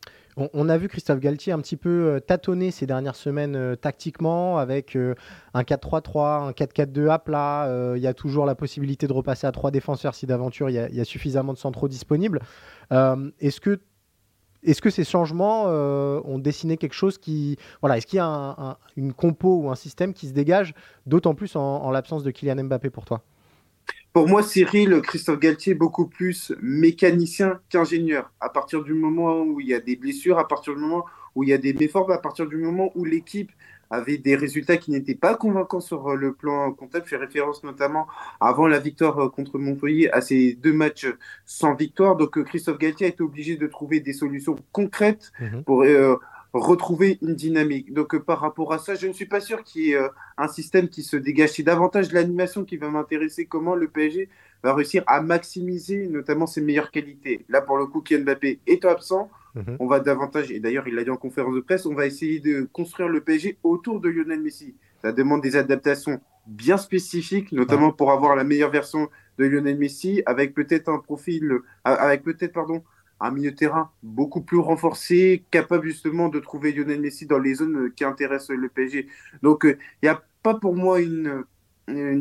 On, 0.52 0.68
a 0.68 0.78
vu 0.78 0.86
Christophe 0.86 1.18
Galtier 1.18 1.52
un 1.52 1.58
petit 1.58 1.76
peu 1.76 1.88
euh, 1.88 2.20
tâtonner 2.20 2.70
ces 2.70 2.86
dernières 2.86 3.16
semaines 3.16 3.56
euh, 3.56 3.74
tactiquement 3.74 4.58
avec 4.58 4.94
euh, 4.94 5.16
un 5.52 5.62
4-3-3, 5.62 6.48
un 6.48 6.50
4-4-2 6.52 7.08
à 7.08 7.18
plat. 7.18 7.94
Il 7.96 8.00
y 8.00 8.06
a 8.06 8.14
toujours 8.14 8.46
la 8.46 8.54
possibilité 8.54 9.08
de 9.08 9.12
repasser 9.12 9.48
à 9.48 9.52
trois 9.52 9.72
défenseurs 9.72 10.14
si 10.14 10.26
d'aventure 10.26 10.70
il 10.70 10.74
y, 10.74 11.00
a 11.00 11.04
suffisamment 11.04 11.52
de 11.52 11.58
centraux 11.58 11.88
disponibles. 11.88 12.40
Est-ce 12.90 13.60
que 13.60 13.80
est-ce 14.64 14.82
que 14.82 14.90
ces 14.90 15.04
changements 15.04 15.66
ont 15.66 16.38
dessiné 16.38 16.76
quelque 16.76 16.94
chose 16.94 17.18
qui. 17.18 17.56
Voilà, 17.80 17.96
est-ce 17.96 18.06
qu'il 18.06 18.18
y 18.18 18.20
a 18.20 18.78
une 18.96 19.12
compo 19.12 19.62
ou 19.62 19.70
un 19.70 19.76
système 19.76 20.12
qui 20.12 20.28
se 20.28 20.32
dégage, 20.32 20.74
d'autant 21.06 21.34
plus 21.34 21.56
en 21.56 21.90
l'absence 21.90 22.22
de 22.22 22.30
Kylian 22.30 22.64
Mbappé 22.64 22.90
pour 22.90 23.04
toi? 23.04 23.22
Pour 24.18 24.26
moi, 24.26 24.42
Cyril, 24.42 25.00
Christophe 25.00 25.38
Galtier 25.38 25.74
est 25.74 25.76
beaucoup 25.76 26.08
plus 26.08 26.52
mécanicien 26.60 27.60
qu'ingénieur. 27.68 28.32
À 28.40 28.48
partir 28.48 28.82
du 28.82 28.92
moment 28.92 29.42
où 29.42 29.60
il 29.60 29.68
y 29.68 29.74
a 29.74 29.78
des 29.78 29.94
blessures, 29.94 30.40
à 30.40 30.48
partir 30.48 30.74
du 30.74 30.80
moment 30.80 31.04
où 31.36 31.44
il 31.44 31.50
y 31.50 31.52
a 31.52 31.56
des 31.56 31.72
méformes, 31.72 32.10
à 32.10 32.18
partir 32.18 32.48
du 32.48 32.56
moment 32.56 32.90
où 32.96 33.04
l'équipe 33.04 33.52
avait 33.90 34.18
des 34.18 34.34
résultats 34.34 34.76
qui 34.76 34.90
n'étaient 34.90 35.14
pas 35.14 35.36
convaincants 35.36 35.78
sur 35.78 36.16
le 36.16 36.32
plan 36.32 36.72
comptable. 36.72 37.04
Je 37.04 37.10
fais 37.10 37.16
référence 37.16 37.62
notamment 37.62 38.08
avant 38.40 38.66
la 38.66 38.80
victoire 38.80 39.30
contre 39.30 39.56
Montpellier 39.56 40.10
à 40.12 40.20
ces 40.20 40.54
deux 40.54 40.72
matchs 40.72 41.06
sans 41.46 41.76
victoire. 41.76 42.16
Donc 42.16 42.42
Christophe 42.42 42.78
Galtier 42.78 43.06
a 43.06 43.10
été 43.10 43.22
obligé 43.22 43.54
de 43.54 43.68
trouver 43.68 44.00
des 44.00 44.14
solutions 44.14 44.56
concrètes 44.72 45.30
mhm. 45.40 45.62
pour 45.62 45.84
euh, 45.84 46.16
retrouver 46.52 47.18
une 47.22 47.34
dynamique. 47.34 47.92
Donc 47.92 48.14
euh, 48.14 48.20
par 48.20 48.40
rapport 48.40 48.72
à 48.72 48.78
ça, 48.78 48.94
je 48.94 49.06
ne 49.06 49.12
suis 49.12 49.26
pas 49.26 49.40
sûr 49.40 49.62
qu'il 49.62 49.82
y 49.82 49.90
ait 49.90 49.96
euh, 49.96 50.08
un 50.36 50.48
système 50.48 50.88
qui 50.88 51.02
se 51.02 51.16
dégage. 51.16 51.50
C'est 51.50 51.62
davantage 51.62 52.12
l'animation 52.12 52.64
qui 52.64 52.76
va 52.76 52.90
m'intéresser, 52.90 53.46
comment 53.46 53.74
le 53.74 53.88
PSG 53.88 54.28
va 54.62 54.74
réussir 54.74 55.04
à 55.06 55.20
maximiser 55.20 56.08
notamment 56.08 56.46
ses 56.46 56.60
meilleures 56.60 56.90
qualités. 56.90 57.44
Là, 57.48 57.60
pour 57.60 57.76
le 57.76 57.86
coup, 57.86 58.00
Kylian 58.00 58.24
Mbappé 58.24 58.60
est 58.66 58.84
absent. 58.84 59.30
Mhm. 59.54 59.76
On 59.80 59.86
va 59.86 60.00
davantage, 60.00 60.50
et 60.50 60.60
d'ailleurs 60.60 60.86
il 60.86 60.94
l'a 60.94 61.04
dit 61.04 61.10
en 61.10 61.16
conférence 61.16 61.54
de 61.54 61.60
presse, 61.60 61.86
on 61.86 61.94
va 61.94 62.06
essayer 62.06 62.38
de 62.38 62.68
construire 62.72 63.08
le 63.08 63.20
PSG 63.20 63.58
autour 63.62 64.00
de 64.00 64.08
Lionel 64.08 64.40
Messi. 64.40 64.74
Ça 65.02 65.12
demande 65.12 65.42
des 65.42 65.56
adaptations 65.56 66.20
bien 66.46 66.76
spécifiques, 66.76 67.52
notamment 67.52 67.92
pour 67.92 68.10
avoir 68.10 68.34
la 68.34 68.44
meilleure 68.44 68.70
version 68.70 69.08
de 69.38 69.44
Lionel 69.44 69.78
Messi, 69.78 70.22
avec 70.26 70.54
peut-être 70.54 70.88
un 70.88 70.98
profil, 70.98 71.44
euh, 71.52 71.62
avec 71.84 72.22
peut-être, 72.22 72.52
pardon, 72.52 72.82
un 73.20 73.30
milieu 73.30 73.50
de 73.50 73.56
terrain 73.56 73.90
beaucoup 74.02 74.40
plus 74.40 74.58
renforcé, 74.58 75.44
capable 75.50 75.86
justement 75.88 76.28
de 76.28 76.38
trouver 76.38 76.72
Lionel 76.72 77.00
Messi 77.00 77.26
dans 77.26 77.38
les 77.38 77.54
zones 77.54 77.92
qui 77.92 78.04
intéressent 78.04 78.56
le 78.56 78.68
PSG. 78.68 79.08
Donc, 79.42 79.62
il 79.64 79.70
euh, 79.70 79.78
n'y 80.02 80.08
a 80.08 80.22
pas 80.42 80.54
pour 80.54 80.74
moi 80.74 81.00
une, 81.00 81.44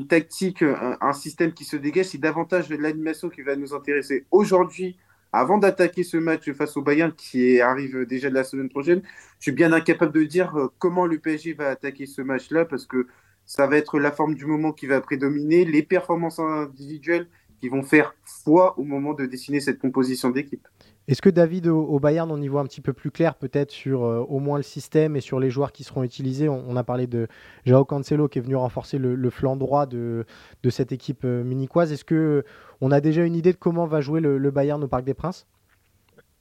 tactique, 0.08 0.64
un, 0.64 1.14
système 1.14 1.54
qui 1.54 1.66
se 1.66 1.76
dégage, 1.76 2.08
c'est 2.08 2.18
davantage 2.18 2.70
l'animation 2.70 3.30
qui 3.30 3.42
va 3.42 3.56
nous 3.56 3.74
intéresser. 3.74 4.26
Aujourd'hui, 4.32 4.98
avant 5.34 5.58
d'attaquer 5.58 6.04
ce 6.04 6.18
match 6.18 6.50
face 6.54 6.78
au 6.78 6.82
Bayern 6.82 7.12
qui 7.12 7.60
arrive 7.60 8.06
déjà 8.06 8.30
la 8.30 8.44
semaine 8.44 8.70
prochaine, 8.70 9.02
je 9.40 9.44
suis 9.44 9.52
bien 9.52 9.74
incapable 9.74 10.14
de 10.14 10.24
dire 10.24 10.56
euh, 10.58 10.68
comment 10.80 11.06
le 11.06 11.20
PSG 11.20 11.54
va 11.54 11.70
attaquer 11.70 12.06
ce 12.06 12.22
match-là 12.22 12.66
parce 12.66 12.86
que 12.86 13.08
ça 13.46 13.68
va 13.68 13.78
être 13.78 14.00
la 14.00 14.12
forme 14.12 14.36
du 14.36 14.46
moment 14.46 14.74
qui 14.74 14.88
va 14.88 15.00
prédominer, 15.02 15.64
les 15.66 15.84
performances 15.84 16.40
individuelles 16.40 17.28
qui 17.60 17.70
vont 17.70 17.84
faire 17.84 18.16
foi 18.24 18.78
au 18.78 18.84
moment 18.84 19.14
de 19.14 19.26
dessiner 19.26 19.60
cette 19.60 19.80
composition 19.80 20.30
d'équipe. 20.30 20.68
Est-ce 21.08 21.22
que 21.22 21.30
David, 21.30 21.68
au, 21.68 22.00
Bayern, 22.02 22.30
on 22.30 22.42
y 22.42 22.50
voit 22.50 22.60
un 22.60 22.66
petit 22.66 22.82
peu 22.82 22.92
plus 22.92 23.12
clair 23.12 23.36
peut-être 23.36 23.72
sur 23.72 24.04
euh, 24.04 24.20
au 24.28 24.40
moins 24.40 24.58
le 24.58 24.64
système 24.64 25.16
et 25.16 25.22
sur 25.22 25.40
les 25.40 25.50
joueurs 25.50 25.72
qui 25.72 25.86
seront 25.86 26.04
utilisés? 26.04 26.50
On, 26.50 26.76
a 26.76 26.84
parlé 26.84 27.08
de 27.08 27.28
Joao 27.66 27.86
Cancelo 27.86 28.28
qui 28.28 28.40
est 28.40 28.42
venu 28.42 28.58
renforcer 28.58 28.98
le, 28.98 29.30
flanc 29.30 29.56
droit 29.56 29.86
de, 29.86 30.26
de 30.64 30.70
cette 30.70 30.92
équipe 30.92 31.24
euh, 31.24 31.46
munichoise. 31.46 31.94
Est-ce 31.94 32.04
que 32.04 32.44
on 32.82 32.92
a 32.92 33.00
déjà 33.00 33.24
une 33.24 33.36
idée 33.36 33.54
de 33.54 33.58
comment 33.58 33.88
va 33.88 34.02
jouer 34.02 34.20
le, 34.20 34.52
Bayern 34.52 34.84
au 34.84 34.88
Parc 34.90 35.06
des 35.06 35.14
Princes? 35.14 35.48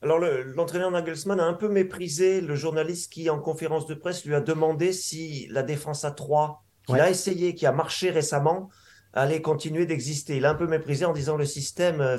Alors, 0.02 0.18
l'entraîneur 0.18 0.90
Nagelsmann 0.90 1.38
a 1.38 1.44
un 1.44 1.54
peu 1.54 1.68
méprisé 1.68 2.40
le 2.40 2.54
journaliste 2.56 3.12
qui, 3.12 3.30
en 3.30 3.38
conférence 3.38 3.86
de 3.86 3.94
presse, 3.94 4.24
lui 4.24 4.34
a 4.34 4.40
demandé 4.40 4.92
si 4.92 5.46
la 5.50 5.62
défense 5.62 6.04
à 6.04 6.10
3, 6.10 6.64
qu'il 6.86 7.00
a 7.00 7.08
essayé, 7.08 7.54
qui 7.54 7.66
a 7.66 7.72
marché 7.72 8.10
récemment, 8.10 8.68
allait 9.16 9.42
continuer 9.42 9.86
d'exister. 9.86 10.36
Il 10.36 10.44
a 10.44 10.50
un 10.50 10.54
peu 10.54 10.66
méprisé 10.66 11.04
en 11.04 11.12
disant 11.12 11.36
le 11.36 11.44
système, 11.44 12.00
euh, 12.00 12.18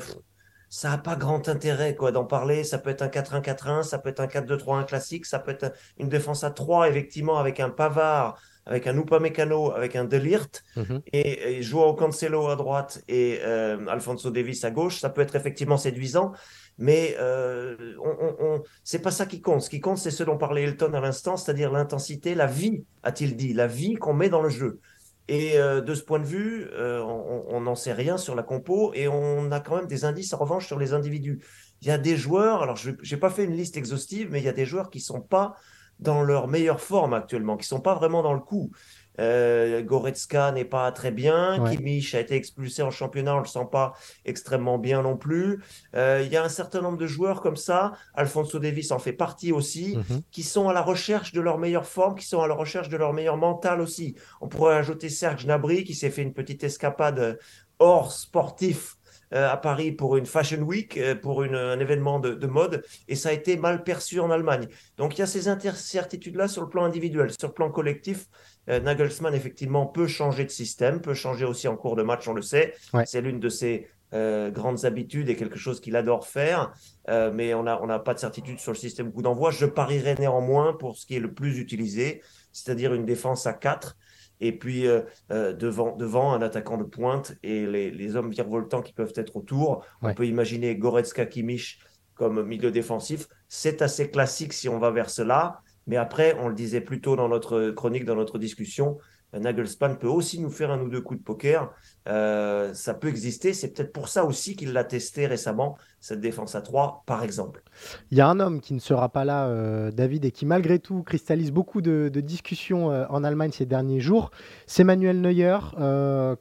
ça 0.69 0.89
n'a 0.89 0.97
pas 0.97 1.15
grand 1.15 1.47
intérêt 1.47 1.95
quoi 1.95 2.11
d'en 2.11 2.25
parler. 2.25 2.63
Ça 2.63 2.77
peut 2.77 2.89
être 2.89 3.03
un 3.03 3.07
4-1-4-1, 3.07 3.83
ça 3.83 3.99
peut 3.99 4.09
être 4.09 4.19
un 4.19 4.27
4-2-3-1 4.27 4.85
classique, 4.85 5.25
ça 5.25 5.39
peut 5.39 5.51
être 5.51 5.73
une 5.97 6.09
défense 6.09 6.43
à 6.43 6.51
3, 6.51 6.89
effectivement, 6.89 7.37
avec 7.37 7.59
un 7.59 7.69
Pavard, 7.69 8.39
avec 8.65 8.87
un 8.87 8.97
Upamecano, 8.97 9.71
avec 9.71 9.95
un 9.95 10.03
Delirte, 10.03 10.63
mhm. 10.75 11.01
et, 11.13 11.57
et 11.57 11.61
Joao 11.61 11.93
Cancelo 11.93 12.47
à 12.47 12.55
droite 12.55 13.01
et 13.07 13.39
euh, 13.43 13.85
Alfonso 13.87 14.29
Davis 14.29 14.63
à 14.65 14.71
gauche. 14.71 14.99
Ça 14.99 15.09
peut 15.09 15.21
être 15.21 15.35
effectivement 15.35 15.77
séduisant, 15.77 16.33
mais 16.77 17.15
euh, 17.19 17.95
on, 18.03 18.35
on, 18.39 18.63
c'est 18.83 18.99
pas 18.99 19.11
ça 19.11 19.25
qui 19.25 19.39
compte. 19.39 19.61
Ce 19.61 19.69
qui 19.69 19.79
compte, 19.79 19.99
c'est 19.99 20.11
ce 20.11 20.23
dont 20.23 20.37
parlait 20.37 20.63
Elton 20.63 20.93
à 20.93 20.99
l'instant, 20.99 21.37
c'est-à-dire 21.37 21.71
l'intensité, 21.71 22.35
la 22.35 22.47
vie, 22.47 22.83
a-t-il 23.03 23.37
dit, 23.37 23.53
la 23.53 23.67
vie 23.67 23.93
qu'on 23.93 24.13
met 24.13 24.29
dans 24.29 24.41
le 24.41 24.49
jeu. 24.49 24.79
Et 25.27 25.57
euh, 25.57 25.81
de 25.81 25.93
ce 25.93 26.03
point 26.03 26.19
de 26.19 26.25
vue, 26.25 26.67
euh, 26.73 27.01
on 27.01 27.61
n'en 27.61 27.75
sait 27.75 27.93
rien 27.93 28.17
sur 28.17 28.33
la 28.33 28.43
compo 28.43 28.93
et 28.93 29.07
on 29.07 29.51
a 29.51 29.59
quand 29.59 29.75
même 29.75 29.87
des 29.87 30.05
indices 30.05 30.33
en 30.33 30.37
revanche 30.37 30.65
sur 30.65 30.79
les 30.79 30.93
individus. 30.93 31.43
Il 31.81 31.87
y 31.87 31.91
a 31.91 31.97
des 31.97 32.15
joueurs, 32.15 32.63
alors 32.63 32.77
je 32.77 32.91
n'ai 32.91 33.19
pas 33.19 33.29
fait 33.29 33.43
une 33.43 33.53
liste 33.53 33.77
exhaustive, 33.77 34.29
mais 34.31 34.39
il 34.39 34.45
y 34.45 34.49
a 34.49 34.53
des 34.53 34.65
joueurs 34.65 34.89
qui 34.89 34.99
ne 34.99 35.03
sont 35.03 35.21
pas 35.21 35.55
dans 35.99 36.21
leur 36.21 36.47
meilleure 36.47 36.79
forme 36.79 37.13
actuellement, 37.13 37.57
qui 37.57 37.63
ne 37.63 37.77
sont 37.77 37.81
pas 37.81 37.95
vraiment 37.95 38.23
dans 38.23 38.33
le 38.33 38.39
coup. 38.39 38.71
Euh, 39.19 39.81
Goretzka 39.81 40.51
n'est 40.51 40.65
pas 40.65 40.91
très 40.91 41.11
bien. 41.11 41.63
Kimmich 41.69 42.13
a 42.15 42.19
été 42.19 42.35
expulsé 42.35 42.81
en 42.81 42.91
championnat, 42.91 43.33
on 43.33 43.37
ne 43.37 43.43
le 43.43 43.47
sent 43.47 43.67
pas 43.71 43.93
extrêmement 44.25 44.77
bien 44.77 45.01
non 45.01 45.17
plus. 45.17 45.61
Euh, 45.95 46.21
il 46.25 46.31
y 46.31 46.37
a 46.37 46.43
un 46.43 46.49
certain 46.49 46.81
nombre 46.81 46.97
de 46.97 47.07
joueurs 47.07 47.41
comme 47.41 47.55
ça, 47.55 47.93
Alfonso 48.13 48.59
Davis 48.59 48.91
en 48.91 48.99
fait 48.99 49.13
partie 49.13 49.51
aussi, 49.51 49.97
mhm. 49.97 50.21
qui 50.31 50.43
sont 50.43 50.69
à 50.69 50.73
la 50.73 50.81
recherche 50.81 51.33
de 51.33 51.41
leur 51.41 51.57
meilleure 51.57 51.87
forme, 51.87 52.15
qui 52.15 52.25
sont 52.25 52.41
à 52.41 52.47
la 52.47 52.55
recherche 52.55 52.89
de 52.89 52.97
leur 52.97 53.13
meilleur 53.13 53.37
mental 53.37 53.81
aussi. 53.81 54.15
On 54.41 54.47
pourrait 54.47 54.75
ajouter 54.75 55.09
Serge 55.09 55.45
Gnabry 55.45 55.83
qui 55.83 55.95
s'est 55.95 56.09
fait 56.09 56.23
une 56.23 56.33
petite 56.33 56.63
escapade 56.63 57.39
hors 57.79 58.11
sportif 58.11 58.95
euh, 59.33 59.51
à 59.51 59.57
Paris 59.57 59.91
pour 59.91 60.15
une 60.15 60.25
Fashion 60.25 60.61
Week, 60.61 60.99
pour 61.21 61.43
un 61.43 61.79
événement 61.79 62.19
de, 62.19 62.33
de, 62.33 62.47
mode, 62.47 62.83
et 63.09 63.15
ça 63.15 63.29
a 63.29 63.31
été 63.33 63.57
mal 63.57 63.83
perçu 63.83 64.21
en 64.21 64.31
Allemagne. 64.31 64.67
Donc 64.95 65.15
il 65.15 65.19
y 65.19 65.21
a 65.21 65.27
ces 65.27 65.49
incertitudes-là 65.49 66.47
sur 66.47 66.61
le 66.61 66.69
plan 66.69 66.85
individuel. 66.85 67.31
Sur 67.37 67.49
le 67.49 67.53
plan 67.53 67.69
collectif, 67.69 68.27
euh, 68.27 68.56
Nagelsmann, 68.67 69.33
effectivement, 69.33 69.85
peut 69.85 70.07
changer 70.07 70.43
de 70.43 70.49
système, 70.49 71.01
peut 71.01 71.13
changer 71.13 71.45
aussi 71.45 71.67
en 71.67 71.75
cours 71.75 71.95
de 71.95 72.03
match, 72.03 72.27
on 72.27 72.33
le 72.33 72.41
sait. 72.41 72.73
C'est 73.05 73.21
l'une 73.21 73.39
de 73.39 73.49
ses 73.49 73.87
euh, 74.13 74.51
grandes 74.51 74.85
habitudes 74.85 75.29
et 75.29 75.35
quelque 75.35 75.57
chose 75.57 75.79
qu'il 75.79 75.95
adore 75.95 76.27
faire. 76.27 76.73
Euh, 77.09 77.31
mais 77.33 77.53
on 77.53 77.63
n'a 77.63 77.81
on 77.81 77.99
pas 77.99 78.13
de 78.13 78.19
certitude 78.19 78.59
sur 78.59 78.71
le 78.71 78.77
système 78.77 79.11
coup 79.11 79.21
d'envoi. 79.21 79.51
Je 79.51 79.65
parierais 79.65 80.15
néanmoins 80.15 80.73
pour 80.73 80.97
ce 80.97 81.05
qui 81.05 81.15
est 81.15 81.19
le 81.19 81.33
plus 81.33 81.59
utilisé, 81.59 82.21
c'est-à-dire 82.51 82.93
une 82.93 83.05
défense 83.05 83.47
à 83.47 83.53
4 83.53 83.97
et 84.39 84.51
puis 84.51 84.85
devant, 85.29 85.95
devant 85.95 86.31
un 86.31 86.43
attaquant 86.43 86.77
de 86.77 86.83
pointe 86.83 87.33
et 87.41 87.65
les, 87.65 87.89
les 87.89 88.15
hommes 88.15 88.29
virevoltants 88.29 88.83
qui 88.83 88.93
peuvent 88.93 89.13
être 89.15 89.35
autour. 89.35 89.83
On 90.01 90.13
peut 90.13 90.27
imaginer 90.27 90.75
Goretzka 90.75 91.25
Kimmich 91.25 91.79
comme 92.17 92.43
milieu 92.43 92.71
défensif. 92.71 93.27
C'est 93.47 93.81
assez 93.81 94.09
classique 94.09 94.53
si 94.53 94.67
on 94.67 94.79
va 94.79 94.91
vers 94.91 95.09
cela. 95.09 95.61
Mais 95.87 95.97
après, 95.97 96.37
on 96.39 96.49
le 96.49 96.55
disait 96.55 96.81
plus 96.81 97.01
tôt 97.01 97.15
dans 97.15 97.29
notre 97.29 97.71
chronique, 97.71 98.05
dans 98.05 98.15
notre 98.15 98.37
discussion, 98.37 98.97
Nagelsmann 99.33 99.97
peut 99.97 100.07
aussi 100.07 100.39
nous 100.39 100.49
faire 100.49 100.71
un 100.71 100.81
ou 100.81 100.89
deux 100.89 101.01
coups 101.01 101.19
de 101.19 101.23
poker 101.23 101.73
euh, 102.07 102.73
ça 102.73 102.93
peut 102.93 103.07
exister. 103.07 103.53
C'est 103.53 103.69
peut-être 103.69 103.91
pour 103.91 104.07
ça 104.07 104.25
aussi 104.25 104.55
qu'il 104.55 104.73
l'a 104.73 104.83
testé 104.83 105.27
récemment, 105.27 105.77
cette 105.99 106.21
défense 106.21 106.55
à 106.55 106.61
3, 106.61 107.03
par 107.05 107.23
exemple. 107.23 107.63
Il 108.11 108.17
y 108.17 108.21
a 108.21 108.27
un 108.27 108.39
homme 108.39 108.61
qui 108.61 108.73
ne 108.73 108.79
sera 108.79 109.09
pas 109.09 109.25
là, 109.25 109.47
euh, 109.47 109.91
David, 109.91 110.25
et 110.25 110.31
qui 110.31 110.45
malgré 110.45 110.79
tout 110.79 111.03
cristallise 111.03 111.51
beaucoup 111.51 111.81
de, 111.81 112.09
discussions 112.09 112.91
euh, 112.91 113.05
en 113.09 113.23
Allemagne 113.23 113.51
ces 113.51 113.65
derniers 113.65 113.99
jours. 113.99 114.31
C'est 114.65 114.83
Manuel 114.83 115.21
Neuer, 115.21 115.57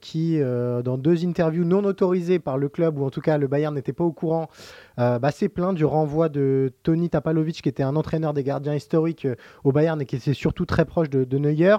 qui, 0.00 0.38
dans 0.40 0.98
deux 0.98 1.24
interviews 1.24 1.64
non 1.64 1.84
autorisées 1.84 2.38
par 2.38 2.58
le 2.58 2.68
club, 2.68 2.98
ou 2.98 3.04
en 3.04 3.10
tout 3.10 3.20
cas 3.20 3.38
le 3.38 3.46
Bayern 3.46 3.74
n'était 3.74 3.92
pas 3.92 4.04
au 4.04 4.12
courant, 4.12 4.48
bah, 4.96 5.30
s'est 5.30 5.48
plaint 5.48 5.74
du 5.74 5.84
renvoi 5.84 6.28
de 6.28 6.72
Tony 6.82 7.10
Tapalovic, 7.10 7.62
qui 7.62 7.68
était 7.68 7.82
un 7.82 7.96
entraîneur 7.96 8.32
des 8.34 8.42
gardiens 8.42 8.74
historiques 8.74 9.26
au 9.64 9.72
Bayern 9.72 10.00
et 10.00 10.06
qui 10.06 10.16
était 10.16 10.34
surtout 10.34 10.66
très 10.66 10.84
proche 10.84 11.10
de, 11.10 11.24
de 11.24 11.38
Neuer. 11.38 11.76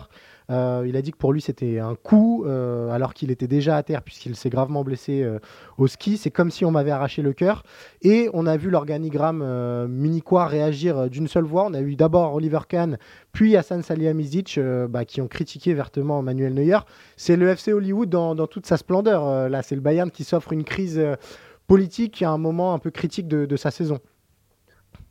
Euh, 0.50 0.86
il 0.88 0.96
a 0.96 1.02
dit 1.02 1.12
que 1.12 1.18
pour 1.18 1.34
lui 1.34 1.42
c'était 1.42 1.80
un 1.80 1.96
coup, 1.96 2.46
euh, 2.46 2.90
alors 2.92 3.14
qu'il 3.14 3.32
était 3.32 3.48
déjà 3.48 3.76
à 3.76 3.84
terre 3.84 4.02
puisqu'il 4.02 4.36
s'est 4.36 4.50
gravement 4.50 4.84
blessé 4.84 5.22
euh, 5.24 5.40
au 5.78 5.88
ski. 5.88 6.18
C'est 6.18 6.32
comme 6.32 6.52
si 6.52 6.64
on 6.64 6.72
m'avait 6.72 6.92
arraché 6.92 7.22
le 7.22 7.34
cœur. 7.34 7.64
Et 8.02 8.30
on 8.34 8.46
a 8.46 8.56
vu 8.58 8.70
l'organigramme 8.70 9.88
munichois 9.88 10.48
réagir 10.48 11.10
d'une 11.10 11.28
seule 11.28 11.44
voix. 11.44 11.66
On 11.66 11.74
a 11.74 11.82
eu 11.82 11.96
d'abord 11.96 12.34
Oliver 12.34 12.60
Kahn, 12.68 12.98
puis 13.32 13.56
Hassan 13.56 13.82
Salihamidzic, 13.82 14.60
bah, 14.90 15.06
qui 15.06 15.22
ont 15.22 15.28
critiqué 15.28 15.74
vertement 15.74 16.22
Manuel 16.22 16.54
Neuer. 16.54 16.80
C'est 17.18 17.36
le 17.36 17.50
FC 17.50 17.74
Hollywood 17.74 18.10
dans, 18.10 18.48
toute 18.48 18.66
sa 18.66 18.78
splendeur. 18.78 19.50
là, 19.50 19.62
c'est 19.64 19.76
le 19.76 19.82
Bayern 19.82 20.12
qui 20.12 20.24
s'offre 20.24 20.54
une 20.54 20.64
crise 20.64 21.02
politique 21.68 22.22
à 22.22 22.30
un 22.30 22.38
moment 22.38 22.74
un 22.74 22.80
peu 22.80 22.92
critique 22.92 23.28
de 23.28 23.56
sa 23.56 23.72
saison. 23.72 24.00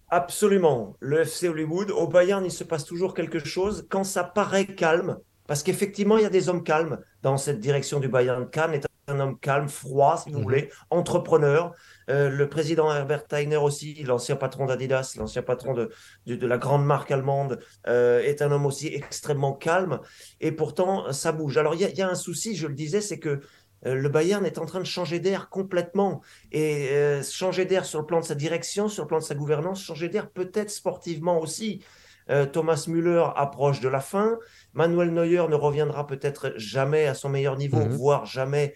Absolument. 0.08 0.96
Le 1.00 1.22
FC 1.22 1.48
Hollywood, 1.48 1.90
au 1.90 2.06
Bayern, 2.06 2.44
il 2.44 2.52
se 2.52 2.64
passe 2.64 2.84
toujours 2.84 3.14
quelque 3.14 3.44
chose 3.44 3.86
quand 3.90 4.04
ça 4.04 4.24
paraît 4.24 4.66
calme. 4.66 5.18
Parce 5.46 5.62
qu'effectivement, 5.62 6.16
il 6.18 6.22
y 6.22 6.26
a 6.26 6.30
des 6.30 6.48
hommes 6.48 6.62
calmes 6.62 6.98
dans 7.22 7.36
cette 7.36 7.60
direction 7.60 8.00
du 8.00 8.08
Bayern. 8.08 8.48
Kahn 8.50 8.74
est 8.74 8.86
un 9.08 9.20
homme 9.20 9.38
calme, 9.38 9.68
froid, 9.68 10.16
si 10.16 10.30
vous 10.30 10.38
mhm. 10.38 10.42
voulez, 10.42 10.70
entrepreneur. 10.90 11.72
Euh, 12.10 12.28
le 12.28 12.48
président 12.48 12.92
Herbert 12.92 13.26
Teiner 13.26 13.56
aussi, 13.56 14.02
l'ancien 14.02 14.36
patron 14.36 14.66
d'Adidas, 14.66 15.14
l'ancien 15.16 15.42
patron 15.42 15.74
de, 15.74 15.90
de, 16.26 16.46
la 16.46 16.58
grande 16.58 16.84
marque 16.84 17.10
allemande, 17.10 17.60
euh, 17.86 18.20
est 18.20 18.42
un 18.42 18.50
homme 18.50 18.66
aussi 18.66 18.88
extrêmement 18.88 19.52
calme. 19.52 20.00
Et 20.40 20.52
pourtant, 20.52 21.12
ça 21.12 21.32
bouge. 21.32 21.56
Alors, 21.56 21.74
il 21.74 21.80
y, 21.80 21.94
y, 21.94 22.02
a 22.02 22.08
un 22.08 22.16
souci, 22.16 22.56
je 22.56 22.66
le 22.66 22.74
disais, 22.74 23.00
c'est 23.00 23.18
que 23.18 23.40
le 23.82 24.08
Bayern 24.08 24.44
est 24.44 24.58
en 24.58 24.66
train 24.66 24.80
de 24.80 24.84
changer 24.84 25.20
d'air 25.20 25.48
complètement. 25.48 26.22
Et 26.52 26.88
euh, 26.90 27.22
changer 27.22 27.64
d'air 27.64 27.84
sur 27.84 28.00
le 28.00 28.06
plan 28.06 28.20
de 28.20 28.24
sa 28.24 28.34
direction, 28.34 28.88
sur 28.88 29.04
le 29.04 29.08
plan 29.08 29.18
de 29.18 29.24
sa 29.24 29.34
gouvernance, 29.34 29.82
changer 29.82 30.08
d'air 30.08 30.30
peut-être 30.30 30.70
sportivement 30.70 31.38
aussi. 31.38 31.82
Euh, 32.28 32.46
Thomas 32.46 32.86
Müller 32.88 33.24
approche 33.36 33.80
de 33.80 33.88
la 33.88 34.00
fin. 34.00 34.38
Manuel 34.74 35.12
Neuer 35.12 35.46
ne 35.48 35.54
reviendra 35.54 36.06
peut-être 36.06 36.52
jamais 36.56 37.06
à 37.06 37.14
son 37.14 37.28
meilleur 37.28 37.56
niveau, 37.56 37.84
mhm. 37.84 37.90
voire 37.90 38.26
jamais 38.26 38.74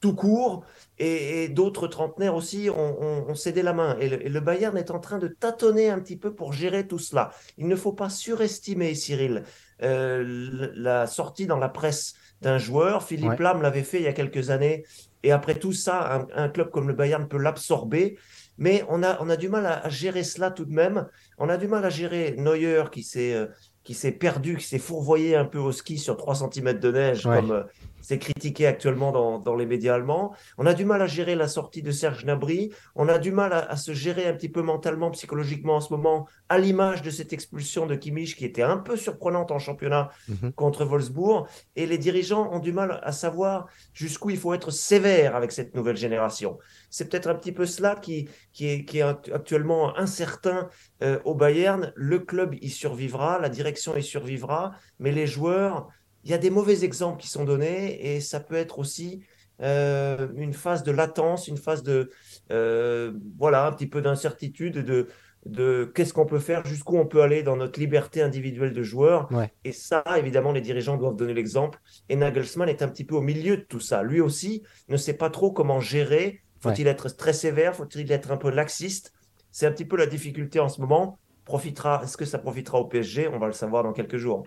tout 0.00 0.14
court. 0.14 0.64
Et, 0.98 1.48
d'autres 1.48 1.88
trentenaires 1.88 2.36
aussi 2.36 2.68
ont, 2.70 3.34
cédé 3.34 3.62
la 3.62 3.72
main. 3.72 3.96
Et 3.98 4.08
le, 4.08 4.40
Bayern 4.40 4.76
est 4.76 4.90
en 4.90 5.00
train 5.00 5.18
de 5.18 5.26
tâtonner 5.28 5.88
un 5.90 5.98
petit 5.98 6.16
peu 6.16 6.34
pour 6.34 6.52
gérer 6.52 6.86
tout 6.86 6.98
cela. 6.98 7.30
Il 7.56 7.66
ne 7.66 7.74
faut 7.74 7.92
pas 7.92 8.10
surestimer, 8.10 8.94
Cyril, 8.94 9.42
la 9.80 11.06
sortie 11.06 11.46
dans 11.46 11.58
la 11.58 11.68
presse 11.68 12.14
d'un 12.40 12.58
joueur. 12.58 13.02
Philippe 13.02 13.38
Lam 13.38 13.62
l'avait 13.62 13.82
fait 13.82 13.98
il 13.98 14.04
y 14.04 14.08
a 14.08 14.12
quelques 14.12 14.50
années. 14.50 14.84
Et 15.22 15.32
après 15.32 15.54
tout 15.54 15.72
ça, 15.72 16.26
un, 16.34 16.48
club 16.48 16.70
comme 16.70 16.86
le 16.86 16.94
Bayern 16.94 17.26
peut 17.26 17.38
l'absorber. 17.38 18.18
Mais 18.58 18.84
on 18.88 19.02
a, 19.02 19.20
on 19.20 19.28
a 19.30 19.36
du 19.36 19.48
mal 19.48 19.66
à, 19.66 19.88
gérer 19.88 20.22
cela 20.22 20.50
tout 20.50 20.64
de 20.64 20.72
même. 20.72 21.08
On 21.38 21.48
a 21.48 21.56
du 21.56 21.66
mal 21.66 21.84
à 21.84 21.90
gérer 21.90 22.36
Neuer 22.38 22.84
qui 22.92 23.02
s'est 23.02 23.34
euh, 23.34 23.46
qui 23.84 23.94
s'est 23.94 24.12
perdu, 24.12 24.56
qui 24.56 24.66
s'est 24.66 24.78
fourvoyé 24.78 25.36
un 25.36 25.44
peu 25.44 25.58
au 25.58 25.70
ski 25.70 25.98
sur 25.98 26.16
3 26.16 26.36
cm 26.36 26.78
de 26.78 26.90
neige, 26.90 27.22
comme 27.24 27.52
euh, 27.52 27.62
c'est 28.04 28.18
critiqué 28.18 28.66
actuellement 28.66 29.12
dans, 29.12 29.38
dans, 29.38 29.56
les 29.56 29.64
médias 29.64 29.94
allemands. 29.94 30.34
On 30.58 30.66
a 30.66 30.74
du 30.74 30.84
mal 30.84 31.00
à 31.00 31.06
gérer 31.06 31.34
la 31.34 31.48
sortie 31.48 31.80
de 31.80 31.90
Serge 31.90 32.24
Gnabry. 32.24 32.70
On 32.94 33.08
a 33.08 33.18
du 33.18 33.32
mal 33.32 33.54
à, 33.54 33.76
se 33.76 33.94
gérer 33.94 34.28
un 34.28 34.34
petit 34.34 34.50
peu 34.50 34.60
mentalement, 34.60 35.10
psychologiquement 35.10 35.76
en 35.76 35.80
ce 35.80 35.90
moment, 35.90 36.28
à 36.50 36.58
l'image 36.58 37.00
de 37.00 37.08
cette 37.08 37.32
expulsion 37.32 37.86
de 37.86 37.94
Kimmich 37.94 38.36
qui 38.36 38.44
était 38.44 38.62
un 38.62 38.76
peu 38.76 38.96
surprenante 38.96 39.50
en 39.52 39.58
championnat 39.58 40.10
mhm. 40.28 40.52
contre 40.52 40.84
Wolfsburg. 40.84 41.46
Et 41.76 41.86
les 41.86 41.96
dirigeants 41.96 42.52
ont 42.52 42.58
du 42.58 42.74
mal 42.74 43.00
à 43.02 43.10
savoir 43.10 43.68
jusqu'où 43.94 44.28
il 44.28 44.36
faut 44.36 44.52
être 44.52 44.70
sévère 44.70 45.34
avec 45.34 45.50
cette 45.50 45.74
nouvelle 45.74 45.96
génération. 45.96 46.58
C'est 46.90 47.08
peut-être 47.08 47.28
un 47.28 47.34
petit 47.34 47.52
peu 47.52 47.64
cela 47.64 47.96
qui, 47.96 48.28
qui, 48.52 48.68
est, 48.68 48.84
qui 48.84 48.98
est 48.98 49.02
actuellement 49.02 49.96
incertain 49.96 50.68
euh, 51.02 51.18
au 51.24 51.34
Bayern. 51.34 51.90
Le 51.96 52.18
club 52.18 52.54
y 52.60 52.68
survivra, 52.68 53.38
la 53.38 53.48
direction 53.48 53.96
y 53.96 54.02
survivra, 54.02 54.72
mais 54.98 55.10
les 55.10 55.26
joueurs 55.26 55.88
il 56.24 56.30
y 56.30 56.34
a 56.34 56.38
des 56.38 56.50
mauvais 56.50 56.84
exemples 56.84 57.20
qui 57.20 57.28
sont 57.28 57.44
donnés 57.44 58.14
et 58.14 58.20
ça 58.20 58.40
peut 58.40 58.56
être 58.56 58.78
aussi 58.78 59.22
euh, 59.62 60.28
une 60.36 60.54
phase 60.54 60.82
de 60.82 60.90
latence, 60.90 61.48
une 61.48 61.58
phase 61.58 61.82
de 61.82 62.10
euh, 62.50 63.12
voilà 63.38 63.66
un 63.66 63.72
petit 63.72 63.86
peu 63.86 64.02
d'incertitude 64.02 64.78
de 64.78 65.08
de 65.46 65.90
qu'est-ce 65.94 66.14
qu'on 66.14 66.26
peut 66.26 66.38
faire, 66.38 66.64
jusqu'où 66.64 66.96
on 66.96 67.06
peut 67.06 67.22
aller 67.22 67.42
dans 67.42 67.56
notre 67.56 67.78
liberté 67.78 68.22
individuelle 68.22 68.72
de 68.72 68.82
joueur. 68.82 69.28
Et 69.64 69.72
ça, 69.72 70.02
évidemment, 70.16 70.52
les 70.52 70.60
dirigeants 70.60 70.96
doivent 70.96 71.16
donner 71.16 71.34
l'exemple. 71.34 71.80
Et 72.08 72.16
Nagelsmann 72.16 72.68
est 72.68 72.82
un 72.82 72.88
petit 72.88 73.04
peu 73.04 73.14
au 73.14 73.20
milieu 73.20 73.58
de 73.58 73.62
tout 73.62 73.80
ça. 73.80 74.02
Lui 74.02 74.20
aussi 74.20 74.62
ne 74.88 74.96
sait 74.96 75.14
pas 75.14 75.30
trop 75.30 75.52
comment 75.52 75.80
gérer. 75.80 76.40
Faut-il 76.60 76.86
être 76.86 77.14
très 77.14 77.34
sévère? 77.34 77.76
Faut-il 77.76 78.10
être 78.10 78.30
un 78.30 78.38
peu 78.38 78.50
laxiste? 78.50 79.12
C'est 79.50 79.66
un 79.66 79.70
petit 79.70 79.84
peu 79.84 79.96
la 79.96 80.06
difficulté 80.06 80.60
en 80.60 80.70
ce 80.70 80.80
moment. 80.80 81.18
Profitera 81.44 82.00
Est-ce 82.02 82.16
que 82.16 82.24
ça 82.24 82.38
profitera 82.38 82.78
au 82.78 82.86
PSG 82.86 83.28
On 83.28 83.38
va 83.38 83.46
le 83.46 83.52
savoir 83.52 83.82
dans 83.82 83.92
quelques 83.92 84.16
jours. 84.16 84.44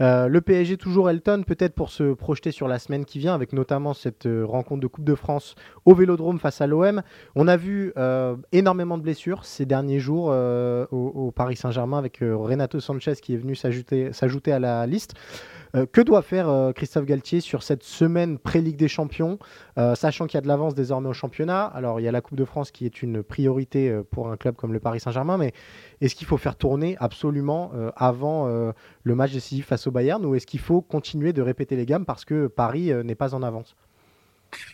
Euh, 0.00 0.28
le 0.28 0.40
PSG 0.40 0.76
toujours 0.76 1.10
Elton, 1.10 1.44
peut-être 1.46 1.74
pour 1.74 1.90
se 1.90 2.14
projeter 2.14 2.50
sur 2.50 2.68
la 2.68 2.78
semaine 2.78 3.04
qui 3.04 3.18
vient, 3.18 3.34
avec 3.34 3.52
notamment 3.52 3.94
cette 3.94 4.26
euh, 4.26 4.44
rencontre 4.44 4.80
de 4.80 4.86
Coupe 4.86 5.04
de 5.04 5.14
France 5.14 5.54
au 5.84 5.94
Vélodrome 5.94 6.38
face 6.38 6.60
à 6.60 6.66
l'OM. 6.66 7.02
On 7.34 7.48
a 7.48 7.56
vu 7.56 7.92
euh, 7.96 8.36
énormément 8.52 8.98
de 8.98 9.02
blessures 9.02 9.44
ces 9.44 9.66
derniers 9.66 10.00
jours 10.00 10.32
au, 10.90 11.32
Paris 11.34 11.56
Saint-Germain 11.56 11.98
avec 11.98 12.18
Renato 12.20 12.80
Sanchez 12.80 13.14
qui 13.20 13.34
est 13.34 13.36
venu 13.36 13.54
s'ajouter 13.54 14.52
à 14.52 14.58
la 14.58 14.86
liste. 14.86 15.14
Euh, 15.74 15.86
que 15.86 16.00
doit 16.00 16.22
faire 16.22 16.48
euh, 16.48 16.72
Christophe 16.72 17.06
Galtier 17.06 17.40
sur 17.40 17.62
cette 17.62 17.82
semaine 17.82 18.38
pré-Ligue 18.38 18.76
des 18.76 18.88
Champions, 18.88 19.38
euh, 19.78 19.94
sachant 19.94 20.26
qu'il 20.26 20.36
y 20.36 20.38
a 20.38 20.42
de 20.42 20.48
l'avance 20.48 20.74
désormais 20.74 21.08
au 21.08 21.14
championnat? 21.14 21.64
Alors, 21.64 21.98
il 21.98 22.02
y 22.02 22.08
a 22.08 22.12
la 22.12 22.20
Coupe 22.20 22.36
de 22.36 22.44
France 22.44 22.70
qui 22.70 22.84
est 22.84 23.02
une 23.02 23.22
priorité 23.22 24.00
pour 24.10 24.30
un 24.30 24.36
club 24.36 24.56
comme 24.56 24.72
le 24.72 24.80
Paris 24.80 25.00
Saint-Germain, 25.00 25.38
mais 25.38 25.52
est-ce 26.00 26.14
qu'il 26.14 26.26
faut 26.26 26.36
faire 26.36 26.56
tourner 26.56 26.96
absolument 27.00 27.72
avant 27.96 28.46
le 29.02 29.14
match 29.14 29.32
décisif 29.32 29.66
face 29.66 29.86
au 29.86 29.90
Bayern 29.90 30.24
ou 30.24 30.34
est-ce 30.34 30.46
qu'il 30.46 30.60
faut 30.60 30.82
continuer 30.82 31.32
de 31.32 31.42
répéter 31.42 31.76
les 31.76 31.86
gammes 31.86 32.04
parce 32.04 32.24
que 32.24 32.46
Paris 32.46 32.92
n'est 33.04 33.14
pas 33.14 33.34
en 33.34 33.42
avance? 33.42 33.76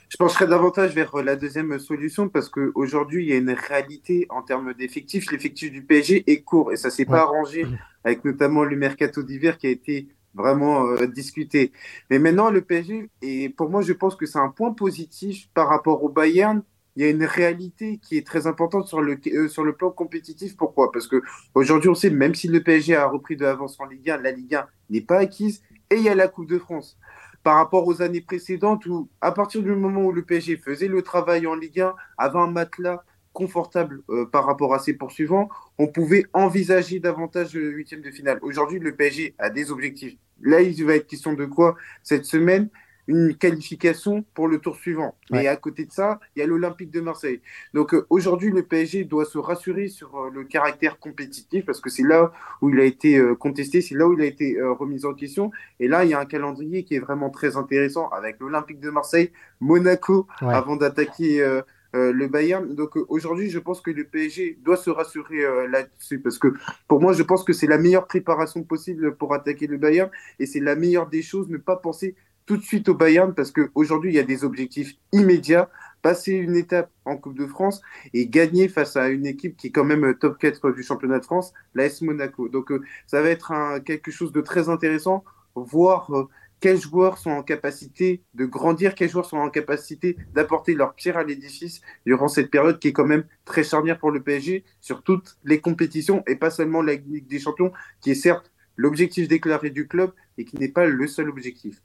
Je 0.08 0.16
penserais 0.16 0.46
davantage 0.46 0.94
vers 0.94 1.14
la 1.22 1.36
deuxième 1.36 1.78
solution 1.78 2.28
parce 2.28 2.48
qu'aujourd'hui, 2.48 3.24
il 3.24 3.28
y 3.30 3.32
a 3.32 3.36
une 3.36 3.50
réalité 3.50 4.26
en 4.30 4.42
termes 4.42 4.74
d'effectifs. 4.74 5.30
L'effectif 5.30 5.70
du 5.70 5.82
PSG 5.82 6.24
est 6.26 6.42
court 6.42 6.72
et 6.72 6.76
ça 6.76 6.88
ne 6.88 6.92
s'est 6.92 7.04
pas 7.04 7.20
arrangé 7.20 7.66
avec 8.04 8.24
notamment 8.24 8.64
le 8.64 8.76
mercato 8.76 9.22
d'hiver 9.22 9.58
qui 9.58 9.66
a 9.66 9.70
été 9.70 10.08
vraiment 10.34 10.86
euh, 10.86 11.06
discuter. 11.06 11.72
Mais 12.10 12.18
maintenant, 12.18 12.50
le 12.50 12.62
PSG, 12.62 13.10
et 13.22 13.48
pour 13.48 13.70
moi, 13.70 13.82
je 13.82 13.92
pense 13.92 14.16
que 14.16 14.26
c'est 14.26 14.38
un 14.38 14.50
point 14.50 14.72
positif 14.72 15.48
par 15.54 15.68
rapport 15.68 16.02
au 16.02 16.08
Bayern. 16.08 16.62
Il 16.96 17.02
y 17.02 17.06
a 17.06 17.10
une 17.10 17.24
réalité 17.24 17.98
qui 18.02 18.16
est 18.16 18.26
très 18.26 18.46
importante 18.46 18.88
sur 18.88 19.00
le, 19.00 19.18
euh, 19.28 19.48
sur 19.48 19.64
le 19.64 19.72
plan 19.74 19.90
compétitif. 19.90 20.56
Pourquoi? 20.56 20.90
Parce 20.90 21.06
que 21.06 21.22
aujourd'hui, 21.54 21.88
on 21.88 21.94
sait, 21.94 22.10
même 22.10 22.34
si 22.34 22.48
le 22.48 22.62
PSG 22.62 22.96
a 22.96 23.06
repris 23.06 23.36
de 23.36 23.44
l'avance 23.44 23.78
en 23.80 23.86
Ligue 23.86 24.10
1, 24.10 24.18
la 24.18 24.32
Ligue 24.32 24.56
1 24.56 24.66
n'est 24.90 25.00
pas 25.00 25.18
acquise 25.18 25.62
et 25.90 25.96
il 25.96 26.02
y 26.02 26.08
a 26.08 26.14
la 26.14 26.28
Coupe 26.28 26.48
de 26.48 26.58
France. 26.58 26.98
Par 27.44 27.56
rapport 27.56 27.86
aux 27.86 28.02
années 28.02 28.20
précédentes 28.20 28.84
où, 28.86 29.08
à 29.20 29.32
partir 29.32 29.62
du 29.62 29.70
moment 29.70 30.02
où 30.02 30.12
le 30.12 30.24
PSG 30.24 30.56
faisait 30.56 30.88
le 30.88 31.02
travail 31.02 31.46
en 31.46 31.54
Ligue 31.54 31.80
1, 31.80 31.94
avait 32.18 32.38
un 32.38 32.48
matelas 32.48 33.04
confortable 33.32 34.02
euh, 34.10 34.26
par 34.26 34.46
rapport 34.46 34.74
à 34.74 34.78
ses 34.78 34.94
poursuivants, 34.94 35.48
on 35.78 35.86
pouvait 35.86 36.24
envisager 36.32 37.00
davantage 37.00 37.54
le 37.54 37.70
huitième 37.70 38.00
de 38.00 38.10
finale. 38.10 38.38
Aujourd'hui, 38.42 38.78
le 38.78 38.94
PSG 38.94 39.34
a 39.38 39.50
des 39.50 39.70
objectifs. 39.70 40.16
Là, 40.42 40.60
il 40.60 40.84
va 40.84 40.94
être 40.96 41.06
question 41.06 41.34
de 41.34 41.44
quoi 41.44 41.76
cette 42.02 42.24
semaine? 42.24 42.68
Une 43.06 43.34
qualification 43.34 44.22
pour 44.34 44.48
le 44.48 44.58
tour 44.58 44.76
suivant. 44.76 45.14
Mais 45.30 45.46
à 45.48 45.56
côté 45.56 45.86
de 45.86 45.92
ça, 45.92 46.20
il 46.36 46.40
y 46.40 46.42
a 46.42 46.46
l'Olympique 46.46 46.90
de 46.90 47.00
Marseille. 47.00 47.40
Donc 47.72 47.94
euh, 47.94 48.06
aujourd'hui, 48.10 48.50
le 48.50 48.62
PSG 48.62 49.04
doit 49.04 49.24
se 49.24 49.38
rassurer 49.38 49.88
sur 49.88 50.14
euh, 50.18 50.30
le 50.30 50.44
caractère 50.44 50.98
compétitif 50.98 51.64
parce 51.64 51.80
que 51.80 51.88
c'est 51.88 52.02
là 52.02 52.32
où 52.60 52.68
il 52.68 52.78
a 52.78 52.84
été 52.84 53.18
contesté, 53.40 53.80
c'est 53.80 53.94
là 53.94 54.06
où 54.06 54.12
il 54.12 54.20
a 54.20 54.26
été 54.26 54.58
remis 54.60 55.06
en 55.06 55.14
question. 55.14 55.50
Et 55.80 55.88
là, 55.88 56.04
il 56.04 56.10
y 56.10 56.14
a 56.14 56.20
un 56.20 56.26
calendrier 56.26 56.84
qui 56.84 56.96
est 56.96 56.98
vraiment 56.98 57.30
très 57.30 57.56
intéressant 57.56 58.08
avec 58.08 58.40
l'Olympique 58.40 58.80
de 58.80 58.90
Marseille, 58.90 59.32
Monaco, 59.60 60.26
avant 60.42 60.76
d'attaquer 60.76 61.62
euh, 61.96 62.12
le 62.12 62.28
Bayern. 62.28 62.74
Donc 62.74 62.98
euh, 62.98 63.06
aujourd'hui, 63.08 63.48
je 63.48 63.58
pense 63.58 63.80
que 63.80 63.90
le 63.90 64.04
PSG 64.04 64.58
doit 64.62 64.76
se 64.76 64.90
rassurer 64.90 65.42
euh, 65.42 65.66
là-dessus 65.68 66.18
parce 66.18 66.38
que 66.38 66.52
pour 66.86 67.00
moi, 67.00 67.14
je 67.14 67.22
pense 67.22 67.44
que 67.44 67.54
c'est 67.54 67.66
la 67.66 67.78
meilleure 67.78 68.06
préparation 68.06 68.62
possible 68.62 69.16
pour 69.16 69.32
attaquer 69.32 69.66
le 69.66 69.78
Bayern 69.78 70.10
et 70.38 70.44
c'est 70.44 70.60
la 70.60 70.76
meilleure 70.76 71.08
des 71.08 71.22
choses, 71.22 71.48
ne 71.48 71.56
pas 71.56 71.76
penser 71.76 72.14
tout 72.44 72.58
de 72.58 72.62
suite 72.62 72.90
au 72.90 72.94
Bayern 72.94 73.34
parce 73.34 73.50
qu'aujourd'hui, 73.52 74.10
il 74.10 74.16
y 74.16 74.18
a 74.18 74.24
des 74.24 74.44
objectifs 74.44 74.96
immédiats. 75.12 75.70
Passer 76.02 76.32
une 76.32 76.56
étape 76.56 76.90
en 77.06 77.16
Coupe 77.16 77.36
de 77.36 77.46
France 77.46 77.80
et 78.12 78.28
gagner 78.28 78.68
face 78.68 78.94
à 78.96 79.08
une 79.08 79.26
équipe 79.26 79.56
qui 79.56 79.68
est 79.68 79.70
quand 79.70 79.84
même 79.84 80.14
top 80.14 80.38
4 80.38 80.70
du 80.70 80.82
championnat 80.82 81.18
de 81.18 81.24
France, 81.24 81.54
l'AS 81.74 82.02
Monaco. 82.02 82.48
Donc 82.48 82.70
ça 83.06 83.20
va 83.20 83.30
être 83.30 83.80
quelque 83.84 84.12
chose 84.12 84.30
de 84.30 84.40
très 84.40 84.68
intéressant, 84.68 85.24
voir 85.56 86.28
quels 86.60 86.80
joueurs 86.80 87.18
sont 87.18 87.30
en 87.30 87.42
capacité 87.42 88.22
de 88.34 88.44
grandir, 88.44 88.94
quels 88.94 89.10
joueurs 89.10 89.26
sont 89.26 89.36
en 89.36 89.50
capacité 89.50 90.16
d'apporter 90.34 90.74
leur 90.74 90.94
pierre 90.94 91.16
à 91.16 91.24
l'édifice 91.24 91.80
durant 92.04 92.28
cette 92.28 92.50
période 92.50 92.78
qui 92.78 92.88
est 92.88 92.92
quand 92.92 93.06
même 93.06 93.24
très 93.44 93.64
charnière 93.64 93.98
pour 93.98 94.10
le 94.10 94.22
PSG 94.22 94.64
sur 94.80 95.02
toutes 95.02 95.38
les 95.44 95.60
compétitions 95.60 96.22
et 96.26 96.36
pas 96.36 96.50
seulement 96.50 96.82
la 96.82 96.94
Ligue 96.94 97.28
des 97.28 97.38
Champions, 97.38 97.72
qui 98.00 98.10
est 98.10 98.16
certes 98.16 98.50
l'objectif 98.76 99.28
déclaré 99.28 99.70
du 99.70 99.86
club 99.86 100.12
et 100.38 100.44
qui 100.44 100.56
n'est 100.56 100.68
pas 100.68 100.86
le 100.86 101.06
seul 101.06 101.28
objectif. 101.28 101.82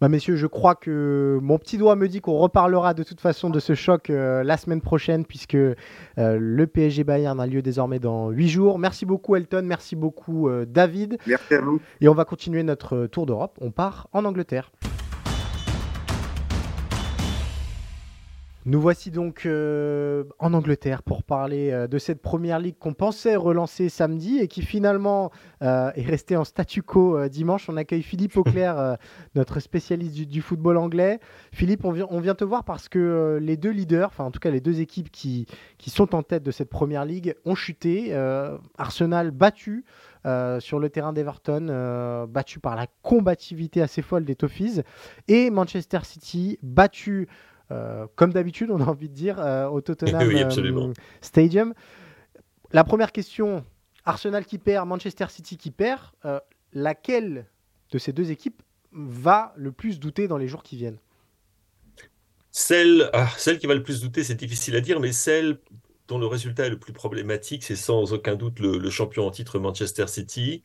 Bah 0.00 0.08
messieurs, 0.08 0.36
je 0.36 0.46
crois 0.46 0.74
que 0.74 1.38
mon 1.42 1.58
petit 1.58 1.78
doigt 1.78 1.96
me 1.96 2.08
dit 2.08 2.20
qu'on 2.20 2.38
reparlera 2.38 2.94
de 2.94 3.02
toute 3.02 3.20
façon 3.20 3.50
de 3.50 3.60
ce 3.60 3.74
choc 3.74 4.10
euh, 4.10 4.42
la 4.42 4.56
semaine 4.56 4.80
prochaine 4.80 5.24
puisque 5.24 5.54
euh, 5.54 5.74
le 6.16 6.66
PSG 6.66 7.04
Bayern 7.04 7.38
a 7.40 7.46
lieu 7.46 7.62
désormais 7.62 7.98
dans 7.98 8.30
8 8.30 8.48
jours. 8.48 8.78
Merci 8.78 9.06
beaucoup 9.06 9.36
Elton, 9.36 9.62
merci 9.64 9.96
beaucoup 9.96 10.48
euh, 10.48 10.64
David. 10.66 11.18
Merci 11.26 11.54
à 11.54 11.60
vous. 11.60 11.80
Et 12.00 12.08
on 12.08 12.14
va 12.14 12.24
continuer 12.24 12.62
notre 12.62 13.06
tour 13.06 13.26
d'Europe. 13.26 13.56
On 13.60 13.70
part 13.70 14.08
en 14.12 14.24
Angleterre. 14.24 14.72
Nous 18.66 18.80
voici 18.80 19.10
donc 19.10 19.44
euh, 19.44 20.24
en 20.38 20.54
Angleterre 20.54 21.02
pour 21.02 21.22
parler 21.22 21.70
euh, 21.70 21.86
de 21.86 21.98
cette 21.98 22.22
première 22.22 22.58
ligue 22.58 22.78
qu'on 22.78 22.94
pensait 22.94 23.36
relancer 23.36 23.90
samedi 23.90 24.38
et 24.38 24.48
qui 24.48 24.62
finalement 24.62 25.30
euh, 25.60 25.90
est 25.94 26.06
restée 26.06 26.34
en 26.34 26.44
statu 26.44 26.80
quo 26.80 27.28
dimanche. 27.28 27.68
On 27.68 27.76
accueille 27.76 28.02
Philippe 28.02 28.38
Auclair, 28.38 28.96
notre 29.34 29.60
spécialiste 29.60 30.14
du, 30.14 30.40
football 30.40 30.78
anglais. 30.78 31.20
Philippe, 31.52 31.84
on 31.84 31.92
vient, 31.92 32.34
te 32.34 32.44
voir 32.44 32.64
parce 32.64 32.88
que 32.88 33.38
les 33.40 33.58
deux 33.58 33.70
leaders, 33.70 34.08
enfin 34.08 34.24
en 34.24 34.30
tout 34.30 34.40
cas 34.40 34.50
les 34.50 34.62
deux 34.62 34.80
équipes 34.80 35.10
qui, 35.10 35.46
qui 35.76 35.90
sont 35.90 36.14
en 36.14 36.22
tête 36.22 36.42
de 36.42 36.50
cette 36.50 36.70
première 36.70 37.04
ligue, 37.04 37.34
ont 37.44 37.54
chuté. 37.54 38.14
Arsenal 38.78 39.30
battu. 39.30 39.84
sur 40.60 40.78
le 40.78 40.88
terrain 40.88 41.12
d'Everton, 41.12 42.26
battu 42.28 42.60
par 42.60 42.76
la 42.76 42.86
combativité 43.02 43.82
assez 43.82 44.00
folle 44.00 44.24
des 44.24 44.36
Toffees, 44.36 44.82
et 45.28 45.50
Manchester 45.50 46.00
City 46.02 46.58
battu 46.62 47.28
euh, 47.70 48.06
comme 48.14 48.32
d'habitude, 48.32 48.70
on 48.70 48.80
a 48.80 48.84
envie 48.84 49.08
de 49.08 49.14
dire, 49.14 49.38
euh, 49.40 49.68
au 49.68 49.80
Tottenham 49.80 50.28
euh, 50.34 50.92
Stadium. 51.20 51.74
La 52.72 52.84
première 52.84 53.12
question, 53.12 53.64
Arsenal 54.04 54.44
qui 54.44 54.58
perd, 54.58 54.86
Manchester 54.86 55.26
City 55.28 55.56
qui 55.56 55.70
perd, 55.70 56.02
laquelle 56.72 57.46
de 57.92 57.98
ces 57.98 58.12
deux 58.12 58.30
équipes 58.30 58.62
va 58.92 59.52
le 59.56 59.72
plus 59.72 60.00
douter 60.00 60.28
dans 60.28 60.36
les 60.36 60.48
jours 60.48 60.62
qui 60.62 60.76
viennent? 60.76 60.98
Celle, 62.50 63.10
ah, 63.12 63.28
celle 63.36 63.58
qui 63.58 63.66
va 63.66 63.74
le 63.74 63.82
plus 63.82 64.00
douter, 64.00 64.22
c'est 64.24 64.34
difficile 64.34 64.76
à 64.76 64.80
dire, 64.80 65.00
mais 65.00 65.12
celle 65.12 65.58
dont 66.06 66.18
le 66.18 66.26
résultat 66.26 66.66
est 66.66 66.70
le 66.70 66.78
plus 66.78 66.92
problématique, 66.92 67.64
c'est 67.64 67.76
sans 67.76 68.12
aucun 68.12 68.34
doute 68.34 68.60
le, 68.60 68.90
champion 68.90 69.26
en 69.26 69.30
titre 69.30 69.58
Manchester 69.58 70.06
City. 70.08 70.62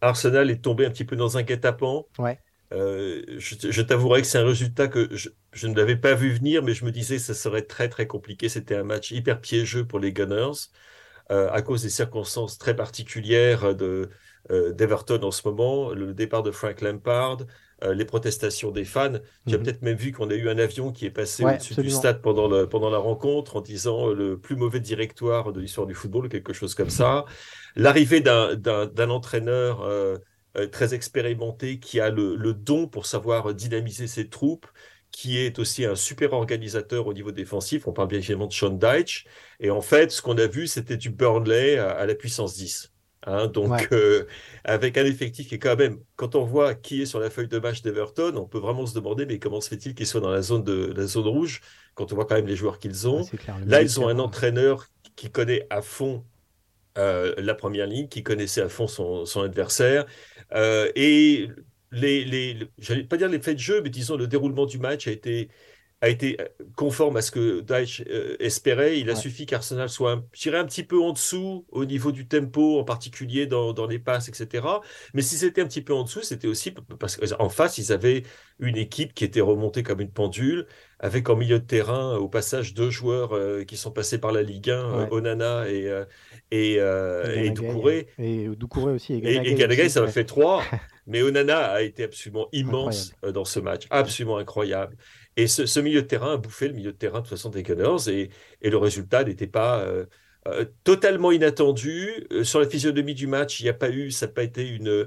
Arsenal 0.00 0.50
est 0.50 0.62
tombé 0.62 0.84
un 0.86 0.90
petit 0.90 1.04
peu 1.04 1.16
dans 1.16 1.36
un 1.36 1.42
guet-apens. 1.42 2.06
Ouais. 2.18 2.38
Euh, 2.72 3.22
je, 3.38 3.82
t'avouerai 3.82 4.20
que 4.20 4.26
c'est 4.26 4.38
un 4.38 4.44
résultat 4.44 4.88
que 4.88 5.08
je, 5.14 5.66
ne 5.66 5.74
l'avais 5.74 5.96
pas 5.96 6.14
vu 6.14 6.32
venir, 6.32 6.62
mais 6.62 6.74
je 6.74 6.84
me 6.84 6.90
disais 6.90 7.16
que 7.16 7.22
ça 7.22 7.34
serait 7.34 7.62
très 7.62 7.88
très 7.88 8.06
compliqué. 8.06 8.48
C'était 8.48 8.76
un 8.76 8.84
match 8.84 9.10
hyper 9.10 9.40
piégeux 9.40 9.86
pour 9.86 9.98
les 9.98 10.12
Gunners 10.12 10.68
euh, 11.30 11.50
à 11.50 11.62
cause 11.62 11.82
des 11.82 11.90
circonstances 11.90 12.58
très 12.58 12.76
particulières 12.76 13.74
de 13.74 14.10
euh, 14.50 14.72
d'Everton 14.72 15.20
en 15.22 15.30
ce 15.30 15.46
moment, 15.46 15.90
le 15.90 16.14
départ 16.14 16.42
de 16.42 16.50
Frank 16.50 16.80
Lampard, 16.80 17.38
les 17.92 18.04
protestations 18.04 18.72
des 18.72 18.84
fans. 18.84 19.12
Tu 19.46 19.54
as 19.54 19.58
peut-être 19.58 19.82
même 19.82 19.96
vu 19.96 20.10
qu'on 20.10 20.28
a 20.30 20.34
eu 20.34 20.48
un 20.48 20.58
avion 20.58 20.90
qui 20.90 21.06
est 21.06 21.10
passé 21.10 21.44
au-dessus 21.44 21.76
du 21.76 21.90
stade 21.90 22.20
pendant, 22.22 22.48
le, 22.48 22.68
pendant 22.68 22.90
la 22.90 22.98
rencontre 22.98 23.54
en 23.54 23.60
disant 23.60 24.08
le 24.08 24.36
plus 24.36 24.56
mauvais 24.56 24.80
directoire 24.80 25.52
de 25.52 25.60
l'histoire 25.60 25.86
du 25.86 25.94
football 25.94 26.28
quelque 26.28 26.52
chose 26.52 26.74
comme 26.74 26.90
ça. 26.90 27.24
L'arrivée 27.76 28.20
d'un 28.20 29.10
entraîneur 29.10 29.82
euh, 29.82 30.18
très 30.72 30.94
expérimenté, 30.94 31.78
qui 31.78 32.00
a 32.00 32.10
le, 32.10 32.52
don 32.52 32.88
pour 32.88 33.06
savoir 33.06 33.54
dynamiser 33.54 34.06
ses 34.06 34.28
troupes, 34.28 34.66
qui 35.10 35.38
est 35.38 35.58
aussi 35.58 35.84
un 35.84 35.94
super 35.94 36.32
organisateur 36.32 37.06
au 37.06 37.14
niveau 37.14 37.32
défensif. 37.32 37.86
On 37.86 37.92
parle 37.92 38.08
bien 38.08 38.18
évidemment 38.18 38.46
de 38.46 38.52
Sean 38.52 38.70
Dyche. 38.70 39.26
Et 39.60 39.70
en 39.70 39.80
fait, 39.80 40.12
ce 40.12 40.22
qu'on 40.22 40.36
a 40.38 40.46
vu, 40.46 40.66
c'était 40.66 40.96
du 40.96 41.10
Burnley 41.10 41.78
à, 41.78 42.06
la 42.06 42.14
puissance 42.14 42.56
10. 42.56 42.92
Hein. 43.26 43.48
donc, 43.48 43.88
euh, 43.92 44.26
avec 44.64 44.96
un 44.96 45.04
effectif 45.04 45.48
qui 45.48 45.56
est 45.56 45.58
quand 45.58 45.76
même, 45.76 45.98
quand 46.16 46.34
on 46.34 46.44
voit 46.44 46.74
qui 46.74 47.02
est 47.02 47.06
sur 47.06 47.18
la 47.18 47.30
feuille 47.30 47.48
de 47.48 47.58
match 47.58 47.82
d'Everton, 47.82 48.32
on 48.36 48.46
peut 48.46 48.58
vraiment 48.58 48.86
se 48.86 48.94
demander, 48.94 49.26
mais 49.26 49.38
comment 49.38 49.60
se 49.60 49.68
fait-il 49.68 49.94
qu'ils 49.94 50.06
soient 50.06 50.20
dans 50.20 50.30
la 50.30 50.42
zone, 50.42 50.62
de, 50.62 50.92
la 50.96 51.06
zone 51.06 51.26
rouge 51.26 51.60
quand 51.94 52.12
on 52.12 52.14
voit 52.14 52.26
quand 52.26 52.36
même 52.36 52.46
les 52.46 52.56
joueurs 52.56 52.78
qu'ils 52.78 53.08
ont 53.08 53.26
Là, 53.66 53.82
ils 53.82 53.98
ont 53.98 54.08
un 54.08 54.18
entraîneur 54.18 54.86
qui 55.16 55.30
connaît 55.30 55.66
à 55.68 55.82
fond 55.82 56.24
euh, 56.98 57.34
la 57.38 57.54
première 57.54 57.86
ligne, 57.86 58.08
qui 58.08 58.22
connaissait 58.22 58.62
à 58.62 58.68
fond 58.68 58.86
son, 58.86 59.40
adversaire. 59.42 60.06
Euh, 60.52 60.90
et 60.96 61.48
les, 61.92 62.24
les, 62.24 62.58
j'allais 62.78 63.04
pas 63.04 63.16
dire 63.16 63.28
les 63.28 63.40
faits 63.40 63.56
de 63.56 63.60
jeu, 63.60 63.80
mais 63.82 63.90
disons 63.90 64.16
le 64.16 64.26
déroulement 64.26 64.66
du 64.66 64.78
match 64.78 65.06
a 65.08 65.10
été 65.12 65.48
a 66.00 66.08
été 66.08 66.36
conforme 66.76 67.16
à 67.16 67.22
ce 67.22 67.30
que 67.30 67.60
Daesh 67.60 68.02
euh, 68.08 68.36
espérait. 68.38 69.00
Il 69.00 69.10
a 69.10 69.16
suffi 69.16 69.46
qu'Arsenal 69.46 69.88
soit, 69.88 70.22
je 70.32 70.50
un 70.50 70.64
petit 70.64 70.84
peu 70.84 71.00
en 71.00 71.12
dessous 71.12 71.66
au 71.70 71.84
niveau 71.84 72.12
du 72.12 72.26
tempo, 72.26 72.78
en 72.78 72.84
particulier 72.84 73.46
dans, 73.46 73.72
dans 73.72 73.86
les 73.86 73.98
passes, 73.98 74.28
etc. 74.28 74.66
Mais 75.12 75.22
si 75.22 75.36
c'était 75.36 75.60
un 75.60 75.66
petit 75.66 75.82
peu 75.82 75.92
en 75.92 76.04
dessous, 76.04 76.22
c'était 76.22 76.46
aussi 76.46 76.72
parce 76.98 77.16
qu'en 77.16 77.48
face, 77.48 77.78
ils 77.78 77.92
avaient 77.92 78.22
une 78.60 78.76
équipe 78.76 79.12
qui 79.12 79.24
était 79.24 79.40
remontée 79.40 79.82
comme 79.82 80.00
une 80.00 80.10
pendule, 80.10 80.66
avec 81.00 81.28
en 81.30 81.36
milieu 81.36 81.58
de 81.58 81.64
terrain, 81.64 82.16
au 82.16 82.28
passage, 82.28 82.74
deux 82.74 82.90
joueurs 82.90 83.34
euh, 83.34 83.64
qui 83.64 83.76
sont 83.76 83.90
passés 83.90 84.18
par 84.18 84.32
la 84.32 84.42
Ligue 84.42 84.70
1, 84.70 85.08
Onana 85.10 85.68
et, 85.68 85.92
et, 86.50 86.74
et, 86.74 87.50
Doucouré. 87.50 88.08
Et 88.18 88.48
Doucouré 88.48 88.92
aussi. 88.92 89.14
Et, 89.14 89.52
et 89.52 89.88
ça 89.88 90.00
m'a 90.00 90.08
fait 90.08 90.24
trois. 90.24 90.62
Mais 91.08 91.22
Onana 91.22 91.70
a 91.70 91.82
été 91.82 92.04
absolument 92.04 92.48
immense 92.52 93.12
dans 93.22 93.46
ce 93.46 93.60
match, 93.60 93.86
absolument 93.90 94.36
incroyable. 94.36 94.94
Et 95.38 95.46
ce, 95.46 95.78
milieu 95.78 96.02
de 96.02 96.06
terrain 96.08 96.34
a 96.34 96.36
bouffé 96.36 96.66
le 96.66 96.74
milieu 96.74 96.90
de 96.92 96.96
terrain 96.96 97.18
de 97.20 97.22
toute 97.22 97.30
façon 97.30 97.48
des 97.50 97.62
Gunners 97.62 98.08
et, 98.08 98.30
et 98.60 98.70
le 98.70 98.76
résultat 98.76 99.22
n'était 99.22 99.46
pas 99.46 99.82
euh, 99.82 100.04
euh, 100.48 100.64
totalement 100.82 101.30
inattendu. 101.30 102.26
Euh, 102.32 102.42
sur 102.42 102.58
la 102.58 102.68
physionomie 102.68 103.14
du 103.14 103.28
match, 103.28 103.60
il 103.60 103.64
n'y 103.64 103.68
a 103.68 103.74
pas 103.74 103.90
eu, 103.90 104.10
ça 104.10 104.26
n'a 104.26 104.32
pas 104.32 104.42
été 104.42 104.66
une, 104.68 105.06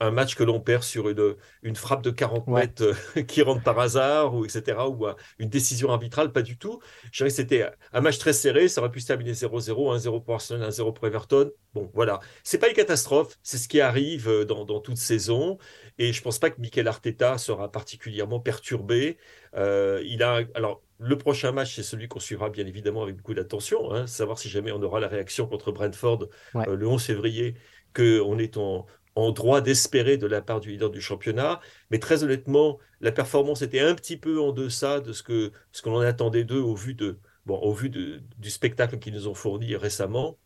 un, 0.00 0.10
match 0.10 0.34
que 0.34 0.44
l'on 0.44 0.60
perd 0.60 0.82
sur 0.82 1.08
une, 1.08 1.36
une 1.62 1.76
frappe 1.76 2.02
de 2.02 2.10
40 2.10 2.48
mètres 2.48 2.94
qui 3.26 3.42
rentre 3.42 3.62
par 3.62 3.78
hasard, 3.78 4.34
ou 4.34 4.44
etc., 4.44 4.78
ou 4.88 5.06
une 5.38 5.48
décision 5.48 5.90
arbitrale, 5.90 6.32
pas 6.32 6.42
du 6.42 6.58
tout. 6.58 6.80
Je 7.10 7.18
dirais 7.18 7.30
que 7.30 7.36
c'était 7.36 7.66
un 7.92 8.00
match 8.00 8.18
très 8.18 8.32
serré, 8.32 8.68
ça 8.68 8.80
aurait 8.80 8.90
pu 8.90 9.00
se 9.00 9.06
terminer 9.06 9.32
0-0, 9.32 9.98
1-0 9.98 10.24
pour 10.24 10.34
Arsenal, 10.34 10.70
1-0 10.70 10.92
pour 10.92 11.06
Everton. 11.06 11.50
Bon, 11.74 11.90
voilà. 11.94 12.20
C'est 12.44 12.58
pas 12.58 12.68
une 12.68 12.74
catastrophe, 12.74 13.38
c'est 13.42 13.58
ce 13.58 13.68
qui 13.68 13.80
arrive 13.80 14.44
dans, 14.46 14.64
dans 14.64 14.80
toute 14.80 14.98
saison. 14.98 15.58
Et 15.98 16.12
je 16.12 16.20
ne 16.20 16.24
pense 16.24 16.38
pas 16.38 16.50
que 16.50 16.60
Mikel 16.60 16.88
Arteta 16.88 17.38
sera 17.38 17.70
particulièrement 17.70 18.40
perturbé. 18.40 19.18
Euh, 19.56 20.02
il 20.04 20.22
a, 20.22 20.40
alors, 20.54 20.82
le 20.98 21.18
prochain 21.18 21.52
match, 21.52 21.74
c'est 21.74 21.82
celui 21.82 22.08
qu'on 22.08 22.20
suivra 22.20 22.48
bien 22.48 22.66
évidemment 22.66 23.02
avec 23.02 23.16
beaucoup 23.16 23.34
d'attention, 23.34 23.92
hein, 23.92 24.06
savoir 24.06 24.38
si 24.38 24.48
jamais 24.48 24.72
on 24.72 24.82
aura 24.82 25.00
la 25.00 25.08
réaction 25.08 25.46
contre 25.46 25.72
Brentford 25.72 26.28
euh, 26.54 26.76
le 26.76 26.86
11 26.86 27.02
février, 27.02 27.54
qu'on 27.94 28.38
est 28.38 28.56
en, 28.56 28.86
droit 29.32 29.60
d'espérer 29.60 30.16
de 30.16 30.26
la 30.26 30.40
part 30.42 30.60
du 30.60 30.70
leader 30.70 30.90
du 30.90 31.00
championnat. 31.00 31.60
Mais 31.90 31.98
très 31.98 32.24
honnêtement, 32.24 32.78
la 33.00 33.12
performance 33.12 33.62
était 33.62 33.80
un 33.80 33.94
petit 33.94 34.16
peu 34.16 34.40
en 34.40 34.52
deçà 34.52 35.00
de 35.00 35.12
ce 35.12 35.22
que 35.22 35.52
ce 35.72 35.88
l'on 35.88 36.00
attendait 36.00 36.44
d'eux 36.44 36.60
au 36.60 36.74
vu 36.74 36.94
de 36.94 37.18
au 37.46 37.72
vu 37.72 37.90
du 37.90 38.50
spectacle 38.50 38.98
qu'ils 38.98 39.14
nous 39.14 39.28
ont 39.28 39.34
fourni 39.34 39.76
récemment. 39.76 40.38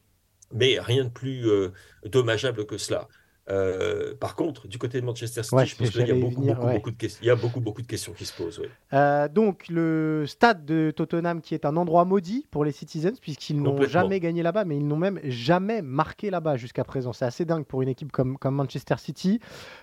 Mais 0.53 0.79
rien 0.81 1.05
de 1.05 1.11
plus 1.11 1.49
euh, 1.49 1.73
dommageable 2.05 2.67
que 2.67 2.79
cela. 2.79 3.09
Euh, 3.49 4.15
par 4.19 4.35
contre, 4.35 4.67
du 4.67 4.79
côté 4.79 5.01
de 5.01 5.07
Manchester 5.07 5.43
City, 5.43 5.67
je 5.67 5.77
pense 5.77 5.91
qu'il 5.91 6.07
y 6.07 6.11
a 6.11 6.15
beaucoup, 6.15 6.41
beaucoup, 6.41 6.91
de 6.91 6.97
questions, 6.97 7.21
il 7.23 7.27
y 7.27 7.31
a 7.31 7.37
beaucoup, 7.37 7.61
beaucoup 7.61 7.83
de 7.83 7.87
questions 7.87 8.13
qui 8.13 8.25
se 8.25 8.35
posent. 8.35 8.61
Euh, 8.93 9.29
donc, 9.29 9.69
le 9.69 10.25
stade 10.27 10.65
de 10.65 10.91
Tottenham, 10.91 11.41
qui 11.41 11.55
est 11.55 11.65
un 11.65 11.77
endroit 11.77 12.05
maudit 12.05 12.47
pour 12.51 12.65
les 12.65 12.73
Citizens, 12.73 13.19
puisqu'ils 13.21 13.63
n'ont 13.63 13.81
jamais 13.83 14.19
gagné 14.19 14.43
là-bas, 14.43 14.65
mais 14.65 14.77
ils 14.77 14.87
n'ont 14.87 14.97
même 14.97 15.21
jamais 15.25 15.81
marqué 15.81 16.31
là-bas 16.31 16.57
jusqu'à 16.57 16.85
présent. 16.85 17.13
C'est 17.13 17.25
assez 17.25 17.45
dingue 17.45 17.65
pour 17.65 17.83
une 17.83 17.89
équipe 17.89 18.11
comme, 18.11 18.37
comme 18.37 18.57
Manchester 18.57 18.97
City. 18.99 19.41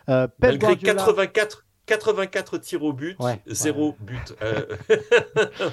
Euh, 0.10 0.28
Malgré 0.42 0.76
84 0.76 1.66
84 1.86 2.58
tirs 2.60 2.84
au 2.84 2.94
but, 2.94 3.18
0 3.46 3.96
but 4.00 4.36
euh, 4.42 4.66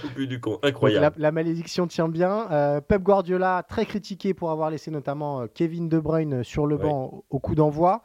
au 0.04 0.08
but 0.16 0.26
du 0.26 0.40
con. 0.40 0.58
Incroyable. 0.62 1.14
La, 1.18 1.30
malédiction 1.30 1.86
tient 1.86 2.08
bien. 2.08 2.50
Euh, 2.50 2.80
Pep 2.80 3.02
Guardiola, 3.02 3.64
très 3.68 3.86
critiqué 3.86 4.34
pour 4.34 4.50
avoir 4.50 4.70
laissé 4.70 4.90
notamment 4.90 5.42
euh, 5.42 5.46
Kevin 5.52 5.88
De 5.88 6.00
Bruyne 6.00 6.42
sur 6.42 6.66
le 6.66 6.76
banc 6.76 7.24
au, 7.30 7.38
coup 7.38 7.54
d'envoi. 7.54 8.02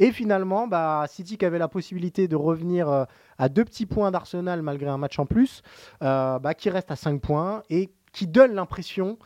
Et 0.00 0.10
finalement, 0.10 0.66
bah, 0.66 1.04
City 1.08 1.38
qui 1.38 1.44
avait 1.44 1.60
la 1.60 1.68
possibilité 1.68 2.26
de 2.26 2.34
revenir 2.34 3.06
à 3.38 3.48
deux 3.48 3.64
petits 3.64 3.86
points 3.86 4.10
d'Arsenal 4.10 4.60
malgré 4.60 4.88
un 4.88 4.98
match 4.98 5.20
en 5.20 5.26
plus, 5.26 5.62
bah, 6.00 6.54
qui 6.58 6.70
reste 6.70 6.90
à 6.90 6.96
5 6.96 7.20
points 7.20 7.62
et 7.70 7.90
qui 8.12 8.26
donne 8.26 8.54
l'impression 8.54 9.18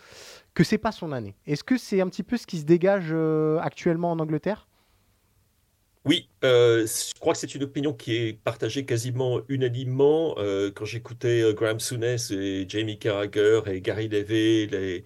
que 0.52 0.64
c'est 0.64 0.76
pas 0.76 0.92
son 0.92 1.12
année. 1.12 1.36
Est-ce 1.46 1.64
que 1.64 1.78
c'est 1.78 2.02
un 2.02 2.08
petit 2.08 2.22
peu 2.22 2.36
ce 2.36 2.46
qui 2.46 2.58
se 2.58 2.66
dégage 2.66 3.14
actuellement 3.62 4.10
en 4.10 4.18
Angleterre? 4.18 4.67
Oui, 6.04 6.30
euh, 6.44 6.86
je 6.86 7.18
crois 7.18 7.34
que 7.34 7.38
c'est 7.38 7.54
une 7.54 7.64
opinion 7.64 7.92
qui 7.92 8.16
est 8.16 8.32
partagée 8.32 8.84
quasiment 8.84 9.40
unanimement. 9.48 10.36
Euh, 10.38 10.70
quand 10.70 10.84
j'écoutais 10.84 11.42
euh, 11.42 11.52
Graham 11.52 11.80
Souness 11.80 12.30
et 12.30 12.66
Jamie 12.68 12.98
Carragher 12.98 13.60
et 13.66 13.80
Gary 13.80 14.08
Levy, 14.08 15.02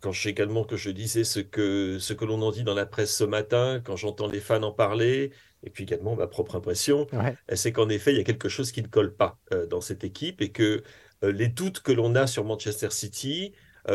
quand 0.00 0.12
également 0.26 0.64
que 0.64 0.76
je 0.76 0.90
disais 0.90 1.24
ce 1.24 1.40
que, 1.40 1.98
ce 1.98 2.12
que 2.12 2.24
l'on 2.24 2.40
en 2.42 2.52
dit 2.52 2.62
dans 2.62 2.74
la 2.74 2.86
presse 2.86 3.16
ce 3.16 3.24
matin, 3.24 3.80
quand 3.84 3.96
j'entends 3.96 4.28
les 4.28 4.40
fans 4.40 4.62
en 4.62 4.72
parler, 4.72 5.32
et 5.64 5.70
puis 5.70 5.84
également 5.84 6.14
ma 6.14 6.26
propre 6.28 6.54
impression, 6.56 7.06
c'est 7.52 7.72
qu'en 7.72 7.88
effet, 7.88 8.12
il 8.12 8.18
y 8.18 8.20
a 8.20 8.24
quelque 8.24 8.48
chose 8.48 8.70
qui 8.70 8.82
ne 8.82 8.88
colle 8.88 9.16
pas 9.16 9.40
dans 9.68 9.80
cette 9.80 10.04
équipe 10.04 10.42
et 10.42 10.52
que 10.52 10.84
les 11.22 11.48
doutes 11.48 11.80
que 11.80 11.90
l'on 11.92 12.14
a 12.14 12.26
sur 12.28 12.44
Manchester 12.44 12.90
City, 12.90 13.52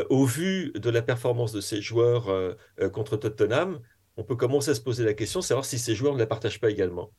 au 0.10 0.26
vu 0.26 0.74
de 0.76 0.90
la 0.90 1.02
performance 1.02 1.54
de 1.54 1.62
ces 1.62 1.82
joueurs 1.82 2.58
contre 2.92 3.16
Tottenham, 3.16 3.80
on 4.18 4.24
peut 4.24 4.36
commencer 4.36 4.72
à 4.72 4.76
se 4.76 4.82
poser 4.82 5.04
la 5.04 5.14
question, 5.14 5.42
savoir 5.42 5.66
si 5.66 5.80
ces 5.80 5.96
joueurs 5.96 6.14
ne 6.14 6.20
la 6.20 6.28
partagent 6.28 6.60
pas 6.60 6.70
également. 6.70 7.12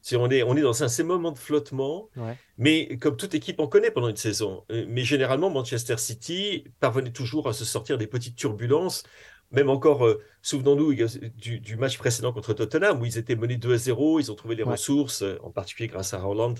Si 0.00 0.14
on, 0.14 0.30
est, 0.30 0.44
on 0.44 0.56
est 0.56 0.62
dans 0.62 0.84
un, 0.84 0.88
ces 0.88 1.02
moments 1.02 1.32
de 1.32 1.38
flottement, 1.38 2.08
mais 2.56 2.96
comme 2.98 3.16
toute 3.16 3.34
équipe, 3.34 3.58
on 3.58 3.66
connaît 3.66 3.90
pendant 3.90 4.08
une 4.08 4.16
saison. 4.16 4.64
Mais 4.70 5.02
généralement, 5.02 5.50
Manchester 5.50 5.96
City 5.96 6.64
parvenait 6.78 7.10
toujours 7.10 7.48
à 7.48 7.52
se 7.52 7.64
sortir 7.64 7.98
des 7.98 8.06
petites 8.06 8.36
turbulences 8.36 9.02
même 9.50 9.70
encore, 9.70 10.06
euh, 10.06 10.22
souvenons-nous 10.42 10.94
du, 10.94 11.76
match 11.76 11.96
précédent 11.98 12.32
contre 12.32 12.52
Tottenham, 12.52 13.00
où 13.00 13.06
ils 13.06 13.18
étaient 13.18 13.36
menés 13.36 13.56
2 13.56 13.74
à 13.74 13.78
0, 13.78 14.20
ils 14.20 14.30
ont 14.30 14.34
trouvé 14.34 14.54
les 14.54 14.62
ressources, 14.62 15.22
euh, 15.22 15.38
en 15.42 15.50
particulier 15.50 15.88
grâce 15.88 16.12
à 16.12 16.18
Roland, 16.18 16.54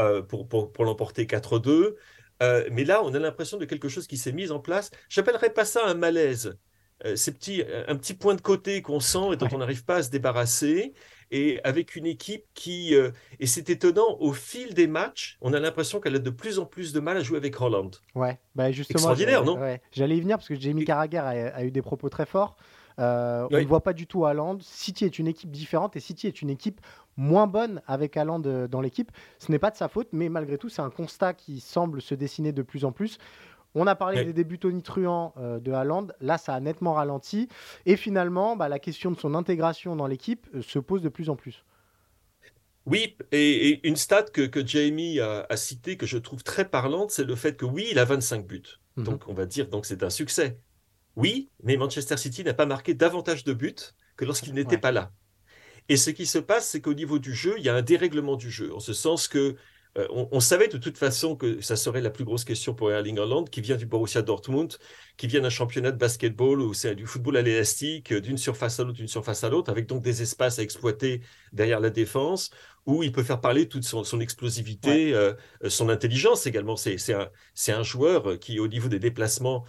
euh, 0.00 0.22
pour, 0.22 0.48
pour, 0.48 0.72
pour 0.72 0.84
l'emporter 0.84 1.26
4-2. 1.26 1.96
mais 2.70 2.84
là, 2.84 3.02
on 3.02 3.12
a 3.14 3.18
l'impression 3.18 3.58
de 3.58 3.64
quelque 3.64 3.88
chose 3.88 4.06
qui 4.06 4.16
s'est 4.16 4.32
mis 4.32 4.50
en 4.52 4.60
place. 4.60 4.90
J'appellerais 5.08 5.52
pas 5.52 5.64
ça 5.64 5.84
un 5.86 5.94
malaise. 5.94 6.56
C'est 7.14 7.32
petit, 7.32 7.62
un 7.86 7.96
petit 7.96 8.14
point 8.14 8.34
de 8.34 8.40
côté 8.40 8.82
qu'on 8.82 9.00
sent 9.00 9.32
et 9.32 9.36
dont 9.36 9.48
on 9.52 9.58
n'arrive 9.58 9.84
pas 9.84 9.96
à 9.96 10.02
se 10.02 10.10
débarrasser 10.10 10.94
et 11.30 11.60
avec 11.64 11.96
une 11.96 12.06
équipe 12.06 12.44
qui, 12.54 12.94
euh, 12.94 13.10
et 13.38 13.46
c'est 13.46 13.68
étonnant, 13.70 14.16
au 14.20 14.32
fil 14.32 14.74
des 14.74 14.86
matchs, 14.86 15.36
on 15.40 15.52
a 15.52 15.60
l'impression 15.60 16.00
qu'elle 16.00 16.16
a 16.16 16.20
de 16.20 16.30
plus 16.30 16.58
en 16.58 16.64
plus 16.64 16.92
de 16.92 17.00
mal 17.00 17.16
à 17.16 17.20
jouer 17.20 17.36
avec 17.36 17.60
Holland. 17.60 17.94
Ouais, 18.14 18.38
bah 18.54 18.70
justement. 18.72 18.98
Extraordinaire, 18.98 19.44
non 19.44 19.58
J'allais 19.92 20.16
y 20.16 20.20
venir 20.20 20.38
parce 20.38 20.48
que 20.48 20.54
Jamie 20.54 20.84
Carragher 20.84 21.18
a, 21.18 21.64
eu 21.64 21.70
des 21.70 21.82
propos 21.82 22.08
très 22.08 22.26
forts. 22.26 22.56
Euh, 22.98 23.46
on 23.50 23.56
ne 23.56 23.64
voit 23.64 23.82
pas 23.82 23.92
du 23.92 24.06
tout 24.06 24.24
Haaland. 24.24 24.58
City 24.60 25.04
est 25.04 25.20
une 25.20 25.28
équipe 25.28 25.52
différente 25.52 25.94
et 25.94 26.00
City 26.00 26.26
est 26.26 26.42
une 26.42 26.50
équipe 26.50 26.80
moins 27.16 27.46
bonne 27.46 27.80
avec 27.86 28.16
Haaland 28.16 28.42
euh, 28.46 28.66
dans 28.66 28.80
l'équipe. 28.80 29.12
Ce 29.38 29.52
n'est 29.52 29.60
pas 29.60 29.70
de 29.70 29.76
sa 29.76 29.88
faute, 29.88 30.08
mais 30.12 30.28
malgré 30.28 30.58
tout, 30.58 30.68
c'est 30.68 30.82
un 30.82 30.90
constat 30.90 31.34
qui 31.34 31.60
semble 31.60 32.02
se 32.02 32.14
dessiner 32.16 32.50
de 32.52 32.62
plus 32.62 32.84
en 32.84 32.90
plus. 32.90 33.18
On 33.74 33.86
a 33.86 33.94
parlé 33.94 34.24
des 34.24 34.32
débuts 34.32 34.58
tonitruants 34.58 35.34
euh, 35.36 35.60
de 35.60 35.72
Haaland. 35.72 36.08
Là, 36.20 36.38
ça 36.38 36.54
a 36.54 36.60
nettement 36.60 36.94
ralenti. 36.94 37.48
Et 37.86 37.96
finalement, 37.96 38.56
bah, 38.56 38.68
la 38.68 38.78
question 38.78 39.10
de 39.10 39.18
son 39.18 39.34
intégration 39.34 39.94
dans 39.94 40.06
l'équipe 40.06 40.46
euh, 40.54 40.62
se 40.62 40.78
pose 40.78 41.02
de 41.02 41.08
plus 41.08 41.28
en 41.28 41.36
plus. 41.36 41.64
Oui, 42.86 43.16
et, 43.32 43.86
une 43.86 43.96
stat 43.96 44.24
que, 44.24 44.66
Jamie 44.66 45.20
a, 45.20 45.56
citée 45.56 45.98
que 45.98 46.06
je 46.06 46.16
trouve 46.16 46.42
très 46.42 46.66
parlante, 46.66 47.10
c'est 47.10 47.24
le 47.24 47.34
fait 47.34 47.56
que 47.56 47.66
oui, 47.66 47.86
il 47.90 47.98
a 47.98 48.04
25 48.06 48.46
buts. 48.46 48.62
Mhm. 48.96 49.04
Donc 49.04 49.28
on 49.28 49.34
va 49.34 49.44
dire 49.44 49.68
donc 49.68 49.84
c'est 49.84 50.02
un 50.02 50.10
succès. 50.10 50.58
Oui, 51.14 51.50
mais 51.62 51.76
Manchester 51.76 52.16
City 52.16 52.44
n'a 52.44 52.54
pas 52.54 52.64
marqué 52.64 52.94
davantage 52.94 53.44
de 53.44 53.52
buts 53.52 53.74
que 54.16 54.24
lorsqu'il 54.24 54.54
n'était 54.54 54.78
pas 54.78 54.92
là. 54.92 55.12
Et 55.88 55.96
ce 55.96 56.10
qui 56.10 56.26
se 56.26 56.38
passe, 56.38 56.68
c'est 56.68 56.80
qu'au 56.80 56.94
niveau 56.94 57.18
du 57.18 57.34
jeu, 57.34 57.54
il 57.58 57.64
y 57.64 57.68
a 57.68 57.74
un 57.74 57.82
dérèglement 57.82 58.36
du 58.36 58.50
jeu, 58.50 58.74
en 58.74 58.80
ce 58.80 58.92
sens 58.92 59.26
que 59.26 59.56
euh, 59.96 60.06
on, 60.10 60.40
savait 60.40 60.68
de 60.68 60.76
toute 60.76 60.98
façon 60.98 61.34
que 61.34 61.60
ça 61.60 61.76
serait 61.76 62.00
la 62.00 62.10
plus 62.10 62.24
grosse 62.24 62.44
question 62.44 62.74
pour 62.74 62.92
Erling 62.92 63.18
Haaland, 63.18 63.44
qui 63.44 63.60
vient 63.60 63.76
du 63.76 63.86
Borussia 63.86 64.22
Dortmund, 64.22 64.76
qui 65.16 65.26
vient 65.26 65.40
d'un 65.40 65.50
championnat 65.50 65.90
de 65.90 65.96
basketball 65.96 66.60
où 66.60 66.74
c'est 66.74 66.94
du 66.94 67.06
football 67.06 67.36
à 67.36 67.42
l'élastique, 67.42 68.12
euh, 68.12 68.20
d'une 68.20 68.38
surface 68.38 68.78
à 68.78 68.84
l'autre, 68.84 68.98
d'une 68.98 69.08
surface 69.08 69.44
à 69.44 69.48
l'autre, 69.48 69.70
avec 69.70 69.86
donc 69.86 70.02
des 70.02 70.22
espaces 70.22 70.58
à 70.58 70.62
exploiter 70.62 71.22
derrière 71.52 71.80
la 71.80 71.90
défense, 71.90 72.50
où 72.86 73.02
il 73.02 73.12
peut 73.12 73.22
faire 73.22 73.40
parler 73.40 73.68
toute 73.68 73.84
son, 73.84 74.20
explosivité, 74.20 75.12
euh, 75.14 75.34
son 75.68 75.88
intelligence 75.88 76.46
également. 76.46 76.76
C'est 76.76 76.96
un, 77.12 77.28
un, 77.68 77.82
joueur 77.82 78.38
qui, 78.38 78.60
au 78.60 78.68
niveau 78.68 78.88
des 78.88 78.98
déplacements 78.98 79.64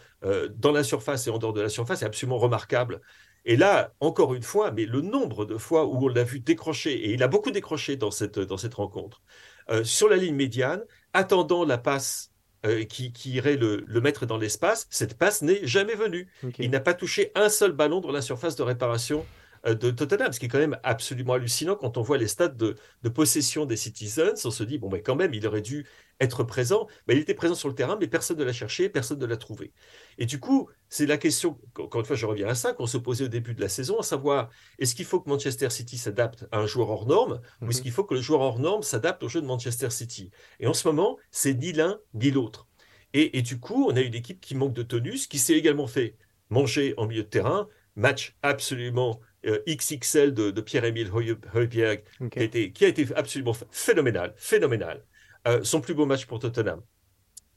dans 0.55 0.71
la 0.71 0.83
surface 0.83 1.27
et 1.27 1.29
en 1.29 1.37
dehors 1.37 1.51
de 1.51 1.61
la 1.61 1.69
surface, 1.69 2.01
est 2.01 2.05
absolument 2.05 2.37
remarquable. 2.37 3.01
Et 3.45 3.55
là, 3.55 3.93
encore 3.99 4.33
une 4.33 4.43
fois, 4.43 4.71
mais 4.71 4.85
le 4.85 5.01
nombre 5.01 5.45
de 5.45 5.57
fois 5.57 5.85
où 5.85 6.05
on 6.05 6.07
l'a 6.07 6.23
vu 6.23 6.39
décrocher, 6.39 6.93
et 6.93 7.13
il 7.13 7.23
a 7.23 7.27
beaucoup 7.27 7.51
décroché 7.51 7.95
dans 7.95 8.11
cette, 8.11 8.39
dans 8.39 8.57
cette 8.57 8.73
rencontre, 8.73 9.21
euh, 9.69 9.83
sur 9.83 10.09
la 10.09 10.17
ligne 10.17 10.35
médiane, 10.35 10.83
attendant 11.13 11.63
la 11.63 11.77
passe 11.77 12.31
euh, 12.65 12.83
qui, 12.83 13.13
irait 13.25 13.55
le, 13.55 13.85
mettre 14.01 14.25
dans 14.25 14.37
l'espace. 14.37 14.87
Cette 14.89 15.17
passe 15.17 15.41
n'est 15.41 15.65
jamais 15.65 15.95
venue. 15.95 16.27
Il 16.57 16.71
n'a 16.71 16.81
pas 16.81 16.93
touché 16.93 17.31
un 17.35 17.47
seul 17.47 17.71
ballon 17.71 18.01
dans 18.01 18.11
la 18.11 18.21
surface 18.21 18.55
de 18.57 18.63
réparation 18.63 19.25
euh, 19.65 19.75
de 19.75 19.91
Tottenham, 19.91 20.33
ce 20.33 20.39
qui 20.39 20.47
est 20.47 20.49
quand 20.49 20.59
même 20.59 20.77
absolument 20.83 21.33
hallucinant 21.33 21.75
quand 21.75 21.97
on 21.97 22.01
voit 22.01 22.17
les 22.17 22.27
stats 22.27 22.49
de, 22.49 22.75
possession 23.13 23.65
des 23.65 23.77
Citizens. 23.77 24.45
On 24.45 24.51
se 24.51 24.63
dit, 24.63 24.77
bon, 24.77 24.89
mais 24.89 25.01
quand 25.01 25.15
même, 25.15 25.33
il 25.33 25.47
aurait 25.47 25.61
dû 25.61 25.87
être 26.19 26.43
présent. 26.43 26.87
Mais 27.07 27.15
il 27.15 27.21
était 27.21 27.33
présent 27.33 27.55
sur 27.55 27.69
le 27.69 27.75
terrain, 27.75 27.97
mais 27.99 28.07
personne 28.07 28.37
ne 28.37 28.43
l'a 28.43 28.53
cherché, 28.53 28.89
personne 28.89 29.19
ne 29.19 29.25
l'a 29.25 29.37
trouvé. 29.37 29.73
Et 30.17 30.25
du 30.25 30.39
coup, 30.39 30.69
c'est 30.89 31.05
la 31.05 31.17
question, 31.17 31.59
encore 31.77 32.01
une 32.01 32.05
fois, 32.05 32.15
je 32.15 32.25
reviens 32.25 32.47
à 32.47 32.55
ça, 32.55 32.73
qu'on 32.73 32.87
se 32.87 32.97
posait 32.97 33.25
au 33.25 33.29
début 33.29 33.53
de 33.53 33.61
la 33.61 33.69
saison, 33.69 33.99
à 33.99 34.03
savoir, 34.03 34.49
est-ce 34.79 34.95
qu'il 34.95 35.05
faut 35.05 35.19
que 35.19 35.29
Manchester 35.29 35.69
City 35.69 35.97
s'adapte 35.97 36.45
à 36.51 36.59
un 36.59 36.65
joueur 36.67 36.89
hors 36.89 37.07
norme, 37.07 37.41
ou 37.61 37.69
est-ce 37.69 37.79
mhm. 37.79 37.83
qu'il 37.83 37.91
faut 37.91 38.03
que 38.03 38.13
le 38.13 38.21
joueur 38.21 38.41
hors 38.41 38.59
norme 38.59 38.83
s'adapte 38.83 39.23
au 39.23 39.29
jeu 39.29 39.41
de 39.41 39.47
Manchester 39.47 39.89
City? 39.89 40.31
Et 40.59 40.67
en 40.67 40.73
ce 40.73 40.87
moment, 40.87 41.17
c'est 41.31 41.53
ni 41.53 41.71
l'un 41.71 41.99
ni 42.13 42.31
l'autre. 42.31 42.67
Et, 43.13 43.37
et, 43.37 43.41
du 43.41 43.59
coup, 43.59 43.87
on 43.89 43.95
a 43.95 44.01
une 44.01 44.13
équipe 44.13 44.39
qui 44.39 44.55
manque 44.55 44.73
de 44.73 44.83
tonus, 44.83 45.25
qui 45.27 45.39
s'est 45.39 45.55
également 45.55 45.87
fait 45.87 46.15
manger 46.49 46.93
en 46.97 47.07
milieu 47.07 47.23
de 47.23 47.27
terrain, 47.27 47.67
match 47.95 48.35
absolument 48.43 49.19
euh, 49.45 49.59
XXL 49.67 50.33
de, 50.33 50.61
Pierre-Émile 50.61 51.09
Højbjerg, 51.53 52.03
qui, 52.31 52.39
a 52.41 52.87
été 52.87 53.07
absolument 53.15 53.53
phénoménal, 53.71 54.33
phénoménal. 54.35 55.05
Euh, 55.47 55.63
son 55.63 55.81
plus 55.81 55.93
beau 55.93 56.05
match 56.05 56.25
pour 56.25 56.39
Tottenham. 56.39 56.81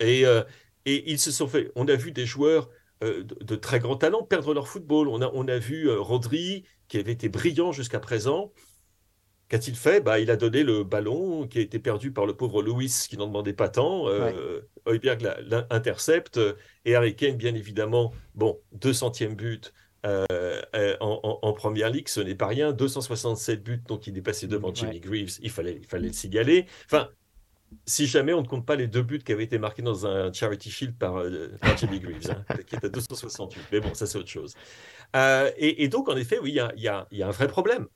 Et, 0.01 0.25
euh, 0.27 0.42
et 0.87 1.11
ils 1.11 1.18
se 1.18 1.31
sont 1.31 1.49
fait, 1.49 1.71
on 1.75 1.87
a 1.88 1.95
vu 1.95 2.12
des 2.12 2.27
joueurs 2.27 2.68
de, 3.03 3.57
très 3.57 3.81
grand 3.81 3.97
talent 3.97 4.23
perdre 4.23 4.55
leur 4.55 4.68
football. 4.68 5.09
On 5.09 5.21
a, 5.23 5.31
on 5.35 5.49
a 5.49 5.59
vu 5.59 5.90
Rodri, 5.90 6.64
qui 6.87 6.99
avait 6.99 7.12
été 7.12 7.29
brillant 7.29 7.73
jusqu'à 7.73 7.99
présent. 7.99 8.53
Qu'a-t-il 9.49 9.77
fait? 9.77 10.01
Bah, 10.01 10.21
Il 10.21 10.31
a 10.31 10.37
donné 10.37 10.62
le 10.62 10.85
ballon 10.85 11.49
qui 11.49 11.59
a 11.59 11.62
été 11.62 11.81
perdu 11.81 12.12
par 12.12 12.27
le 12.27 12.37
pauvre 12.37 12.62
Louis, 12.62 12.92
qui 13.09 13.16
n'en 13.16 13.27
demandait 13.27 13.55
pas 13.55 13.68
tant. 13.68 14.07
Højbjerg 14.87 15.21
l'intercepte. 15.71 16.38
Et 16.85 16.95
Harry 16.95 17.16
Kane, 17.16 17.37
bien 17.37 17.57
évidemment, 17.57 18.12
bon, 18.37 18.61
200e 18.79 19.35
but 19.35 19.73
euh, 20.05 20.27
euh, 20.75 20.97
en, 21.01 21.53
première 21.53 21.90
ligue, 21.90 22.09
ce 22.09 22.21
n'est 22.21 22.35
pas 22.35 22.49
rien. 22.49 22.73
267 22.73 23.62
buts, 23.62 23.83
donc 23.87 24.07
il 24.07 24.16
est 24.18 24.23
passé 24.23 24.47
devant 24.47 24.75
Jimmy 24.75 25.01
Greaves. 25.01 25.38
Il 25.42 25.51
fallait, 25.51 25.77
il 25.81 25.87
fallait 25.87 26.09
le 26.09 26.12
signaler. 26.12 26.66
Enfin, 26.87 27.09
si 27.87 28.07
jamais 28.07 28.33
on 28.33 28.43
ne 28.43 28.47
compte 28.47 28.67
pas 28.67 28.77
les 28.77 28.87
deux 28.87 29.03
buts 29.03 29.19
qui 29.19 29.33
avaient 29.33 29.45
été 29.45 29.59
marqués 29.59 29.83
dans 29.83 30.07
un 30.07 30.33
Charity 30.33 30.71
Shield 30.71 30.99
par, 30.99 31.19
euh, 31.19 31.49
Jimmy 31.77 32.01
Greaves, 32.01 32.31
hein, 32.31 32.55
qui 32.67 32.75
est 32.75 32.85
à 32.85 32.89
268. 32.89 33.63
Mais 33.73 33.81
bon, 33.81 33.95
ça 33.95 34.07
c'est 34.07 34.19
autre 34.19 34.29
chose. 34.29 34.55
et, 35.15 35.89
donc, 35.89 36.09
en 36.09 36.17
effet, 36.17 36.39
oui, 36.39 36.59
il 36.77 36.83
y 36.83 36.89
a, 36.89 37.07
un 37.11 37.31
vrai 37.31 37.49
problème. 37.49 37.87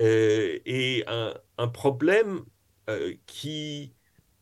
et 0.00 1.04
un, 1.06 1.34
un 1.58 1.68
problème 1.68 2.44
qui 3.26 3.94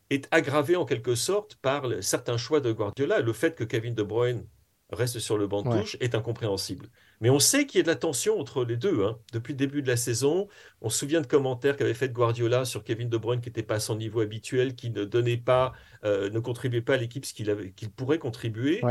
est 0.09 0.27
aggravé 0.31 0.75
en 0.75 0.85
quelque 0.85 1.15
sorte 1.15 1.55
par 1.55 1.85
certains 2.01 2.37
choix 2.37 2.59
de 2.59 2.71
Guardiola. 2.71 3.19
Le 3.19 3.33
fait 3.33 3.55
que 3.55 3.63
Kevin 3.63 3.93
De 3.93 4.03
Bruyne 4.03 4.47
reste 4.91 5.19
sur 5.19 5.37
le 5.37 5.47
banc 5.47 5.61
de 5.61 5.79
touche 5.79 5.97
est 5.99 6.15
incompréhensible. 6.15 6.89
Mais 7.21 7.29
on 7.29 7.39
sait 7.39 7.65
qu'il 7.65 7.79
y 7.79 7.81
a 7.81 7.83
de 7.83 7.89
la 7.89 7.95
tension 7.95 8.39
entre 8.39 8.63
les 8.63 8.77
deux. 8.77 9.03
Hein. 9.03 9.19
Depuis 9.33 9.51
le 9.51 9.57
début 9.57 9.81
de 9.81 9.87
la 9.87 9.97
saison, 9.97 10.47
on 10.81 10.89
se 10.89 10.99
souvient 10.99 11.19
de 11.19 11.27
commentaires 11.27 11.75
qu'avait 11.75 11.93
fait 11.93 12.09
Guardiola 12.09 12.63
sur 12.63 12.83
Kevin 12.83 13.09
De 13.09 13.17
Bruyne 13.17 13.41
qui 13.41 13.49
n'était 13.49 13.63
pas 13.63 13.75
à 13.75 13.79
son 13.79 13.97
niveau 13.97 14.21
habituel, 14.21 14.75
qui 14.75 14.89
ne 14.89 15.03
donnait 15.03 15.37
pas, 15.37 15.73
euh, 16.05 16.29
ne 16.29 16.39
contribuait 16.39 16.81
pas 16.81 16.93
à 16.93 16.97
l'équipe 16.97 17.25
ce 17.25 17.33
qu'il 17.33 17.91
pourrait 17.91 18.19
contribuer. 18.19 18.81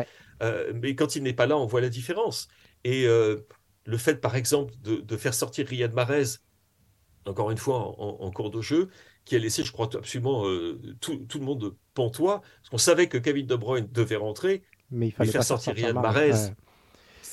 Euh, 0.43 0.73
mais 0.75 0.95
quand 0.95 1.17
il 1.17 1.23
n'est 1.23 1.33
pas 1.33 1.47
là, 1.47 1.57
on 1.57 1.67
voit 1.67 1.81
la 1.81 1.89
différence. 1.89 2.49
Et 2.85 3.07
euh, 3.07 3.47
le 3.87 3.97
fait, 3.97 4.17
par 4.17 4.37
exemple, 4.37 4.75
de, 4.83 5.17
faire 5.17 5.33
sortir 5.33 5.67
Riyad 5.67 5.95
Mahrez, 5.95 6.37
encore 7.25 7.51
une 7.51 7.59
fois 7.59 7.95
en, 7.99 8.31
cours 8.31 8.51
de 8.51 8.61
jeu, 8.61 8.91
qui 9.25 9.37
a 9.37 9.39
laissé, 9.39 9.65
je 9.65 9.73
crois, 9.73 9.89
absolument 9.95 10.45
tout, 11.01 11.17
tout, 11.29 11.39
le 11.39 11.45
monde 11.45 11.75
pantois, 11.95 12.41
parce 12.41 12.69
qu'on 12.71 12.79
savait 12.79 13.09
que 13.09 13.17
Kevin 13.17 13.47
De 13.47 13.57
Bruyne 13.57 13.89
devait 13.91 14.17
rentrer, 14.17 14.63
mais 14.91 15.09
il 15.09 15.13
fallait 15.13 15.33
faire 15.33 15.45
sortir 15.45 15.75
Riyad 15.75 15.95
Mahrez. 15.95 16.53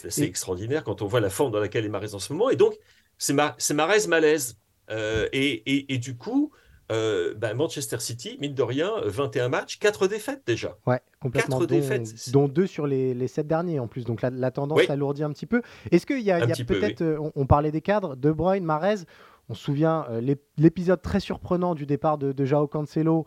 C'est 0.10 0.26
extraordinaire 0.26 0.84
quand 0.84 1.02
on 1.02 1.08
voit 1.08 1.20
la 1.20 1.30
forme 1.30 1.52
dans 1.52 1.60
laquelle 1.60 1.86
est 1.86 1.90
Mahrez 1.90 2.14
en 2.14 2.20
ce 2.20 2.34
moment. 2.34 2.50
Et 2.50 2.56
donc, 2.56 2.76
c'est 3.18 3.34
Mahrez 3.34 4.08
malaise. 4.08 4.58
Euh, 4.92 5.28
et, 5.34 5.94
et, 5.94 5.98
du 5.98 6.16
coup, 6.16 6.52
euh, 6.92 7.34
ben, 7.36 7.56
Manchester 7.56 8.00
City, 8.00 8.38
mine 8.40 8.54
de 8.54 8.62
rien, 8.62 8.92
21 9.04 9.50
matchs, 9.50 9.80
4 9.80 10.08
défaites 10.08 10.44
déjà. 10.46 10.78
Ouais, 10.86 11.00
complètement. 11.20 11.60
4 11.60 11.68
défaites. 11.68 12.30
Dont 12.32 12.48
2 12.48 12.68
sur 12.68 12.86
les, 12.86 13.14
les 13.14 13.28
7 13.28 13.48
derniers 13.48 13.80
en 13.80 13.88
plus. 13.88 14.04
Donc 14.06 14.22
la, 14.22 14.30
la 14.30 14.52
tendance 14.52 14.84
s'alourdit 14.84 15.24
un 15.24 15.32
petit 15.32 15.48
peu. 15.48 15.62
Est-ce 15.92 16.06
qu'il 16.06 16.22
y 16.22 16.32
a, 16.32 16.36
a 16.36 16.48
peut-être, 16.48 17.02
euh, 17.02 17.32
on, 17.36 17.46
parlait 17.48 17.72
des 17.72 17.82
cadres, 17.82 18.16
De 18.16 18.32
Bruyne, 18.32 18.64
Mahrez, 18.64 19.06
on 19.50 19.54
se 19.54 19.64
souvient 19.64 20.08
l'épisode 20.58 21.02
très 21.04 21.20
surprenant 21.20 21.76
du 21.76 21.86
départ 21.86 22.18
de, 22.18 22.32
de 22.32 22.46
Jao 22.46 22.68
Cancelo 22.68 23.26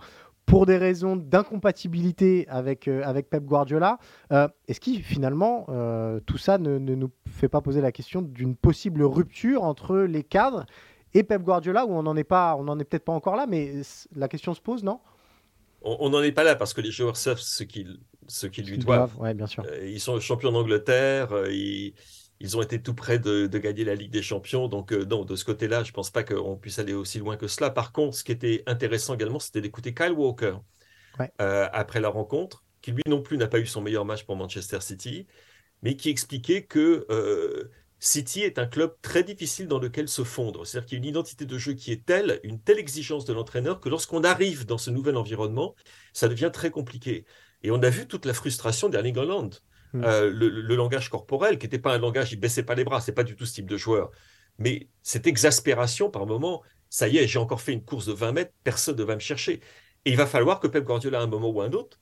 pour 0.48 0.64
des 0.64 0.78
raisons 0.78 1.14
d'incompatibilité 1.14 2.46
avec, 2.48 2.88
euh, 2.88 3.02
avec 3.04 3.28
Pep 3.28 3.44
Guardiola. 3.44 3.98
Euh, 4.32 4.48
est-ce 4.66 4.80
que 4.80 4.90
finalement, 5.02 5.66
euh, 5.68 6.20
tout 6.24 6.38
ça 6.38 6.56
ne, 6.56 6.78
nous 6.78 7.10
fait 7.30 7.48
pas 7.48 7.60
poser 7.60 7.82
la 7.82 7.92
question 7.92 8.22
d'une 8.22 8.56
possible 8.56 9.02
rupture 9.02 9.62
entre 9.62 9.98
les 9.98 10.24
cadres 10.24 10.64
et 11.12 11.22
Pep 11.22 11.42
Guardiola, 11.42 11.84
où 11.84 11.92
on 11.92 12.02
n'en 12.02 12.16
est 12.16 12.24
pas, 12.24 12.56
on 12.56 12.64
n'en 12.64 12.78
est 12.78 12.84
peut-être 12.84 13.04
pas 13.04 13.12
encore 13.12 13.36
là, 13.36 13.46
mais 13.46 13.82
la 14.16 14.28
question 14.28 14.54
se 14.54 14.60
pose, 14.60 14.82
non? 14.82 15.00
On 15.82 16.08
n'en 16.08 16.22
est 16.22 16.32
pas 16.32 16.42
là 16.42 16.56
parce 16.56 16.74
que 16.74 16.80
les 16.80 16.90
joueurs 16.90 17.16
savent 17.16 17.38
ce 17.38 17.62
qu'ils 17.62 18.00
ce 18.26 18.46
qu'ils 18.46 18.66
lui 18.66 18.78
doivent. 18.78 19.16
Ouais, 19.18 19.32
bien 19.32 19.46
sûr. 19.46 19.64
ils 19.82 20.00
sont 20.00 20.18
champions 20.20 20.52
d'Angleterre, 20.52 21.28
ils 21.48 21.94
ils 22.40 22.56
ont 22.56 22.62
été 22.62 22.80
tout 22.80 22.94
près 22.94 23.18
de, 23.18 23.46
gagner 23.58 23.84
la 23.84 23.94
Ligue 23.94 24.12
des 24.12 24.22
Champions. 24.22 24.68
Donc, 24.68 24.92
euh, 24.92 25.04
non, 25.04 25.24
de 25.24 25.36
ce 25.36 25.44
côté-là, 25.44 25.82
je 25.82 25.90
ne 25.90 25.94
pense 25.94 26.10
pas 26.10 26.22
qu'on 26.22 26.56
puisse 26.56 26.78
aller 26.78 26.94
aussi 26.94 27.18
loin 27.18 27.36
que 27.36 27.48
cela. 27.48 27.70
Par 27.70 27.92
contre, 27.92 28.16
ce 28.16 28.24
qui 28.24 28.32
était 28.32 28.62
intéressant 28.66 29.14
également, 29.14 29.40
c'était 29.40 29.60
d'écouter 29.60 29.94
Kyle 29.94 30.12
Walker 30.12 30.56
euh, 31.40 31.68
après 31.72 32.00
la 32.00 32.08
rencontre, 32.08 32.64
qui 32.80 32.92
lui 32.92 33.02
non 33.08 33.22
plus 33.22 33.36
n'a 33.38 33.48
pas 33.48 33.58
eu 33.58 33.66
son 33.66 33.80
meilleur 33.80 34.04
match 34.04 34.24
pour 34.24 34.36
Manchester 34.36 34.80
City, 34.80 35.26
mais 35.82 35.96
qui 35.96 36.10
expliquait 36.10 36.64
que 36.64 37.06
euh, 37.10 37.70
City 37.98 38.42
est 38.42 38.60
un 38.60 38.66
club 38.66 38.94
très 39.02 39.24
difficile 39.24 39.66
dans 39.66 39.80
lequel 39.80 40.08
se 40.08 40.22
fondre. 40.22 40.64
C'est-à-dire 40.64 40.86
qu'il 40.86 40.98
y 40.98 41.00
a 41.00 41.02
une 41.02 41.10
identité 41.10 41.44
de 41.44 41.58
jeu 41.58 41.74
qui 41.74 41.90
est 41.90 42.04
telle, 42.04 42.38
une 42.44 42.60
telle 42.60 42.78
exigence 42.78 43.24
de 43.24 43.32
l'entraîneur, 43.32 43.80
que 43.80 43.88
lorsqu'on 43.88 44.22
arrive 44.22 44.64
dans 44.64 44.78
ce 44.78 44.90
nouvel 44.90 45.16
environnement, 45.16 45.74
ça 46.12 46.28
devient 46.28 46.50
très 46.52 46.70
compliqué. 46.70 47.24
Et 47.64 47.72
on 47.72 47.82
a 47.82 47.90
vu 47.90 48.06
toute 48.06 48.24
la 48.24 48.34
frustration 48.34 48.88
d'Erling 48.88 49.16
Holland. 49.16 49.50
Hmm. 49.92 50.04
Euh, 50.04 50.30
le, 50.30 50.76
langage 50.76 51.08
corporel, 51.08 51.58
qui 51.58 51.66
n'était 51.66 51.78
pas 51.78 51.94
un 51.94 51.98
langage, 51.98 52.32
il 52.32 52.40
baissait 52.40 52.62
pas 52.62 52.74
les 52.74 52.84
bras, 52.84 53.00
c'est 53.00 53.12
pas 53.12 53.24
du 53.24 53.36
tout 53.36 53.46
ce 53.46 53.54
type 53.54 53.68
de 53.68 53.76
joueur. 53.76 54.10
Mais 54.58 54.88
cette 55.02 55.26
exaspération 55.26 56.10
par 56.10 56.26
moment, 56.26 56.62
ça 56.90 57.08
y 57.08 57.18
est, 57.18 57.26
j'ai 57.26 57.38
encore 57.38 57.60
fait 57.60 57.72
une 57.72 57.84
course 57.84 58.06
de 58.06 58.12
20 58.12 58.32
mètres, 58.32 58.52
personne 58.64 58.96
ne 58.96 59.04
va 59.04 59.14
me 59.14 59.20
chercher. 59.20 59.60
Et 60.04 60.10
il 60.10 60.16
va 60.16 60.26
falloir 60.26 60.60
que 60.60 60.66
Pep 60.66 60.84
Guardiola, 60.84 61.20
à 61.20 61.22
un 61.22 61.26
moment 61.26 61.50
ou 61.50 61.60
à 61.60 61.64
un 61.64 61.72
autre, 61.72 61.98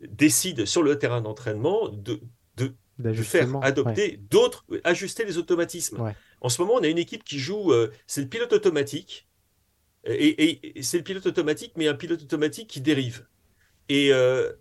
décide 0.00 0.64
sur 0.66 0.82
le 0.82 0.98
terrain 0.98 1.20
d'entraînement 1.20 1.88
de, 1.88 2.20
de, 2.56 3.12
faire 3.22 3.48
adopter 3.62 4.18
d'autres, 4.30 4.64
ajuster 4.84 5.24
les 5.24 5.38
automatismes. 5.38 6.12
En 6.40 6.48
ce 6.48 6.60
moment, 6.60 6.74
on 6.74 6.82
a 6.82 6.88
une 6.88 6.98
équipe 6.98 7.24
qui 7.24 7.38
joue, 7.38 7.72
euh, 7.72 7.90
c'est 8.06 8.20
le 8.22 8.28
pilote 8.28 8.52
automatique, 8.52 9.28
et, 10.04 10.82
c'est 10.82 10.98
le 10.98 11.04
pilote 11.04 11.26
automatique, 11.26 11.72
mais 11.76 11.88
un 11.88 11.94
pilote 11.94 12.22
automatique 12.22 12.68
qui 12.68 12.80
dérive. 12.80 13.26
Et 13.88 14.12
euh, 14.12 14.52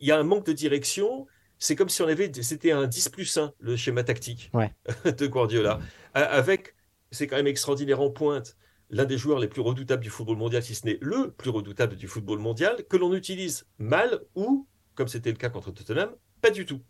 il 0.00 0.08
y 0.08 0.12
a 0.12 0.18
un 0.18 0.22
manque 0.22 0.46
de 0.46 0.52
direction, 0.52 1.26
c'est 1.62 1.76
comme 1.76 1.88
si 1.88 2.02
on 2.02 2.08
avait, 2.08 2.30
c'était 2.42 2.72
un 2.72 2.88
10 2.88 3.10
plus 3.10 3.38
1, 3.38 3.52
le 3.60 3.76
schéma 3.76 4.02
tactique 4.02 4.50
de 5.04 5.26
Guardiola. 5.28 5.78
Avec, 6.12 6.74
c'est 7.12 7.28
quand 7.28 7.36
même 7.36 7.46
extraordinaire 7.46 8.00
en 8.00 8.10
pointe, 8.10 8.56
l'un 8.90 9.04
des 9.04 9.16
joueurs 9.16 9.38
les 9.38 9.46
plus 9.46 9.60
redoutables 9.60 10.02
du 10.02 10.10
football 10.10 10.36
mondial, 10.36 10.64
si 10.64 10.74
ce 10.74 10.84
n'est 10.86 10.98
le 11.00 11.30
plus 11.30 11.50
redoutable 11.50 11.94
du 11.94 12.08
football 12.08 12.40
mondial, 12.40 12.84
que 12.90 12.96
l'on 12.96 13.14
utilise 13.14 13.64
mal 13.78 14.22
ou, 14.34 14.66
comme 14.96 15.06
c'était 15.06 15.30
le 15.30 15.36
cas 15.36 15.50
contre 15.50 15.70
Tottenham, 15.70 16.10
pas 16.40 16.50
du 16.50 16.66
tout. 16.66 16.80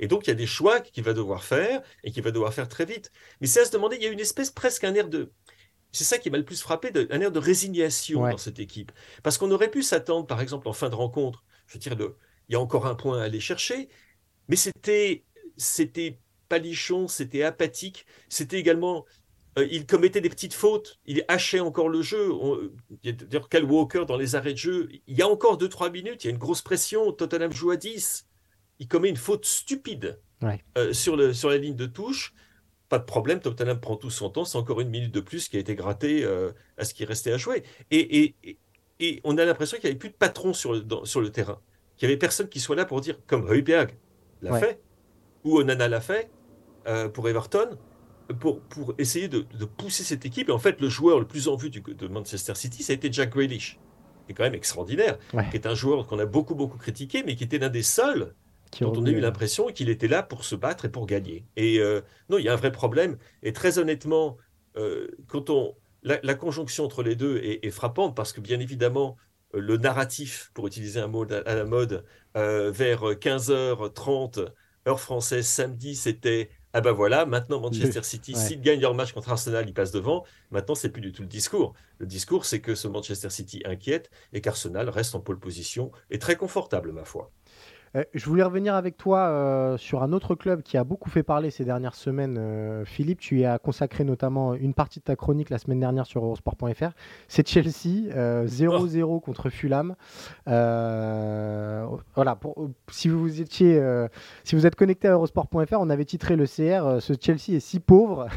Et 0.00 0.08
donc, 0.08 0.26
il 0.26 0.30
y 0.30 0.32
a 0.32 0.36
des 0.36 0.46
choix 0.46 0.80
qu'il 0.80 1.04
va 1.04 1.12
devoir 1.12 1.44
faire 1.44 1.80
et 2.02 2.10
qu'il 2.10 2.24
va 2.24 2.32
devoir 2.32 2.52
faire 2.52 2.68
très 2.68 2.86
vite. 2.86 3.12
Mais 3.40 3.46
c'est 3.46 3.60
à 3.60 3.66
se 3.66 3.70
demander, 3.70 3.96
il 3.96 4.02
y 4.02 4.06
a 4.06 4.10
une 4.10 4.18
espèce 4.18 4.50
presque 4.50 4.82
un 4.82 4.94
air 4.94 5.08
de. 5.08 5.30
C'est 5.92 6.04
ça 6.04 6.18
qui 6.18 6.28
m'a 6.28 6.38
le 6.38 6.44
plus 6.44 6.60
frappé, 6.60 6.90
un 7.10 7.20
air 7.20 7.30
de 7.30 7.38
résignation 7.38 8.28
dans 8.28 8.36
cette 8.36 8.58
équipe. 8.58 8.90
Parce 9.22 9.38
qu'on 9.38 9.50
aurait 9.52 9.70
pu 9.70 9.84
s'attendre, 9.84 10.26
par 10.26 10.40
exemple, 10.40 10.66
en 10.66 10.72
fin 10.72 10.88
de 10.88 10.96
rencontre, 10.96 11.44
je 11.68 11.74
veux 11.74 11.78
dire, 11.78 11.96
il 12.48 12.52
y 12.54 12.56
a 12.56 12.60
encore 12.60 12.86
un 12.86 12.94
point 12.94 13.20
à 13.20 13.24
aller 13.24 13.40
chercher, 13.40 13.88
mais 14.48 14.56
c'était, 14.56 15.24
c'était 15.56 16.18
palichon, 16.48 17.08
c'était 17.08 17.42
apathique, 17.42 18.06
c'était 18.28 18.58
également. 18.58 19.04
Euh, 19.58 19.66
il 19.70 19.86
commettait 19.86 20.20
des 20.20 20.28
petites 20.28 20.54
fautes, 20.54 20.98
il 21.06 21.24
hachait 21.28 21.60
encore 21.60 21.88
le 21.88 22.02
jeu. 22.02 22.30
il 22.90 22.96
y 23.04 23.08
a 23.08 23.12
d'ailleurs 23.12 23.48
Cal 23.48 23.64
Walker 23.64 24.04
dans 24.06 24.16
les 24.16 24.34
arrêts 24.34 24.52
de 24.52 24.58
jeu. 24.58 24.88
Il 25.06 25.16
y 25.16 25.22
a 25.22 25.28
encore 25.28 25.58
2-3 25.58 25.90
minutes, 25.90 26.24
il 26.24 26.28
y 26.28 26.30
a 26.30 26.32
une 26.32 26.38
grosse 26.38 26.62
pression. 26.62 27.12
Tottenham 27.12 27.52
joue 27.52 27.70
à 27.70 27.76
10. 27.76 28.26
Il 28.80 28.88
commet 28.88 29.08
une 29.08 29.16
faute 29.16 29.44
stupide 29.44 30.20
euh, 30.76 30.92
sur, 30.92 31.16
le, 31.16 31.32
sur 31.32 31.50
la 31.50 31.58
ligne 31.58 31.74
de 31.74 31.86
touche. 31.86 32.34
Pas 32.88 32.98
de 32.98 33.04
problème, 33.04 33.40
Tottenham 33.40 33.80
prend 33.80 33.96
tout 33.96 34.10
son 34.10 34.30
temps. 34.30 34.44
C'est 34.44 34.56
encore 34.56 34.80
une 34.80 34.88
minute 34.88 35.12
de 35.12 35.20
plus 35.20 35.48
qui 35.48 35.56
a 35.56 35.60
été 35.60 35.74
grattée 35.74 36.24
euh, 36.24 36.52
à 36.78 36.84
ce 36.84 36.94
qui 36.94 37.04
restait 37.04 37.32
à 37.32 37.36
jouer. 37.36 37.64
Et, 37.90 38.34
et, 38.44 38.58
et, 39.00 39.20
on 39.24 39.36
a 39.36 39.44
l'impression 39.44 39.76
qu'il 39.76 39.86
n'y 39.86 39.90
avait 39.90 39.98
plus 39.98 40.08
de 40.08 40.14
patron 40.14 40.54
sur 40.54 40.72
le, 40.72 40.84
sur 41.04 41.20
le 41.20 41.30
terrain. 41.30 41.60
Qu'il 41.96 42.08
n'y 42.08 42.12
avait 42.12 42.18
personne 42.18 42.48
qui 42.48 42.60
soit 42.60 42.76
là 42.76 42.84
pour 42.84 43.00
dire, 43.00 43.18
comme 43.26 43.50
Heuberg, 43.52 43.94
l'a 44.42 44.58
fait, 44.58 44.80
ou 45.44 45.58
Onana 45.58 45.88
l'a 45.88 46.00
fait 46.00 46.30
euh, 46.86 47.08
pour 47.08 47.28
Everton, 47.28 47.78
pour, 48.40 48.60
pour 48.60 48.94
essayer 48.98 49.28
de, 49.28 49.44
pousser 49.64 50.04
cette 50.04 50.24
équipe. 50.26 50.48
Et 50.48 50.52
en 50.52 50.58
fait, 50.58 50.80
le 50.80 50.88
joueur 50.88 51.18
le 51.18 51.26
plus 51.26 51.48
en 51.48 51.56
vue 51.56 51.70
du, 51.70 51.80
de 51.80 52.08
Manchester 52.08 52.54
City, 52.54 52.82
ça 52.82 52.92
a 52.92 52.96
été 52.96 53.12
Jack 53.12 53.30
Grealish, 53.30 53.78
qui 54.26 54.32
est 54.32 54.34
quand 54.34 54.44
même 54.44 54.54
extraordinaire, 54.54 55.18
qui 55.50 55.56
est 55.56 55.66
un 55.66 55.74
joueur 55.74 56.06
qu'on 56.06 56.18
a 56.18 56.26
beaucoup, 56.26 56.54
beaucoup 56.54 56.78
critiqué, 56.78 57.22
mais 57.24 57.36
qui 57.36 57.44
était 57.44 57.58
l'un 57.58 57.70
des 57.70 57.82
seuls 57.82 58.34
dont 58.80 58.92
on 58.94 59.06
a 59.06 59.10
eu 59.10 59.20
l'impression 59.20 59.68
qu'il 59.68 59.88
était 59.88 60.08
là 60.08 60.22
pour 60.22 60.44
se 60.44 60.54
battre 60.54 60.84
et 60.84 60.90
pour 60.90 61.06
gagner. 61.06 61.46
Et 61.56 61.78
euh, 61.78 62.02
non, 62.28 62.38
il 62.38 62.44
y 62.44 62.48
a 62.48 62.52
un 62.52 62.56
vrai 62.56 62.70
problème. 62.70 63.16
Et 63.42 63.52
très 63.52 63.78
honnêtement, 63.78 64.36
euh, 64.76 65.08
quand 65.26 65.48
on, 65.48 65.74
la, 66.02 66.34
conjonction 66.34 66.84
entre 66.84 67.02
les 67.02 67.16
deux 67.16 67.38
est, 67.38 67.64
est 67.64 67.70
frappante 67.70 68.14
parce 68.14 68.32
que 68.32 68.40
bien 68.40 68.60
évidemment, 68.60 69.16
le 69.52 69.76
narratif, 69.76 70.50
pour 70.54 70.66
utiliser 70.66 71.00
un 71.00 71.06
mot 71.06 71.26
à 71.30 71.54
la 71.54 71.64
mode, 71.64 72.04
euh, 72.36 72.70
vers 72.70 73.02
15h30, 73.02 74.48
heure 74.86 75.00
française, 75.00 75.46
samedi, 75.46 75.94
c'était 75.96 76.50
ah 76.74 76.80
ben 76.82 76.92
voilà, 76.92 77.24
maintenant 77.24 77.60
Manchester 77.60 78.02
City, 78.04 78.34
s'ils 78.34 78.60
gagnent 78.60 78.80
leur 78.80 78.94
match 78.94 79.12
contre 79.12 79.30
Arsenal, 79.30 79.66
ils 79.66 79.74
passent 79.74 79.90
devant. 79.90 80.24
Maintenant, 80.50 80.74
c'est 80.74 80.90
plus 80.90 81.00
du 81.00 81.12
tout 81.12 81.22
le 81.22 81.28
discours. 81.28 81.74
Le 81.98 82.06
discours, 82.06 82.44
c'est 82.44 82.60
que 82.60 82.74
ce 82.74 82.86
Manchester 82.88 83.30
City 83.30 83.62
inquiète 83.64 84.10
et 84.32 84.40
qu'Arsenal 84.40 84.88
reste 84.90 85.14
en 85.14 85.20
pole 85.20 85.38
position 85.38 85.90
et 86.10 86.18
très 86.18 86.36
confortable, 86.36 86.92
ma 86.92 87.04
foi. 87.04 87.32
Euh, 87.98 88.04
je 88.14 88.24
voulais 88.26 88.42
revenir 88.42 88.74
avec 88.74 88.96
toi 88.96 89.20
euh, 89.28 89.76
sur 89.76 90.02
un 90.02 90.12
autre 90.12 90.34
club 90.34 90.62
qui 90.62 90.76
a 90.76 90.84
beaucoup 90.84 91.10
fait 91.10 91.22
parler 91.22 91.50
ces 91.50 91.64
dernières 91.64 91.94
semaines. 91.94 92.36
Euh, 92.38 92.84
Philippe, 92.84 93.20
tu 93.20 93.40
y 93.40 93.44
as 93.44 93.58
consacré 93.58 94.04
notamment 94.04 94.54
une 94.54 94.74
partie 94.74 95.00
de 95.00 95.04
ta 95.04 95.16
chronique 95.16 95.50
la 95.50 95.58
semaine 95.58 95.80
dernière 95.80 96.06
sur 96.06 96.24
Eurosport.fr. 96.24 96.90
C'est 97.28 97.46
Chelsea, 97.46 98.10
0-0 98.46 99.20
contre 99.20 99.50
Fulham. 99.50 99.94
voilà, 100.46 102.36
pour, 102.40 102.70
si 102.90 103.08
vous 103.08 103.40
étiez, 103.40 103.82
si 104.44 104.54
vous 104.54 104.66
êtes 104.66 104.74
connecté 104.74 105.08
à 105.08 105.12
Eurosport.fr, 105.12 105.76
on 105.78 105.90
avait 105.90 106.04
titré 106.04 106.36
le 106.36 106.46
CR 106.46 107.00
"Ce 107.00 107.12
Chelsea 107.20 107.56
est 107.56 107.60
si 107.60 107.80
pauvre", 107.80 108.28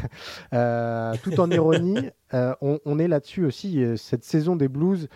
tout 1.24 1.40
en 1.40 1.50
ironie. 1.50 2.10
on, 2.34 2.80
on, 2.86 3.00
est 3.00 3.08
là-dessus 3.08 3.46
aussi. 3.46 3.84
Cette 3.98 4.24
saison 4.24 4.56
des 4.56 4.68
Blues 4.68 5.10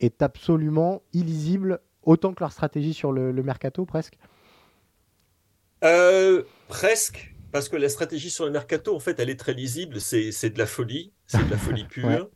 est 0.00 0.22
absolument 0.22 1.02
illisible 1.12 1.80
autant 2.06 2.32
que 2.32 2.40
leur 2.40 2.52
stratégie 2.52 2.94
sur 2.94 3.12
le, 3.12 3.32
mercato, 3.42 3.84
presque 3.84 4.16
euh, 5.84 6.42
Presque, 6.68 7.34
parce 7.52 7.68
que 7.68 7.76
la 7.76 7.88
stratégie 7.88 8.30
sur 8.30 8.46
le 8.46 8.50
mercato, 8.50 8.94
en 8.96 9.00
fait, 9.00 9.20
elle 9.20 9.28
est 9.28 9.38
très 9.38 9.52
lisible. 9.52 10.00
C'est 10.00 10.50
de 10.50 10.58
la 10.58 10.66
folie, 10.66 11.12
c'est 11.26 11.44
de 11.44 11.50
la 11.50 11.58
folie 11.58 11.84
pure. 11.90 12.30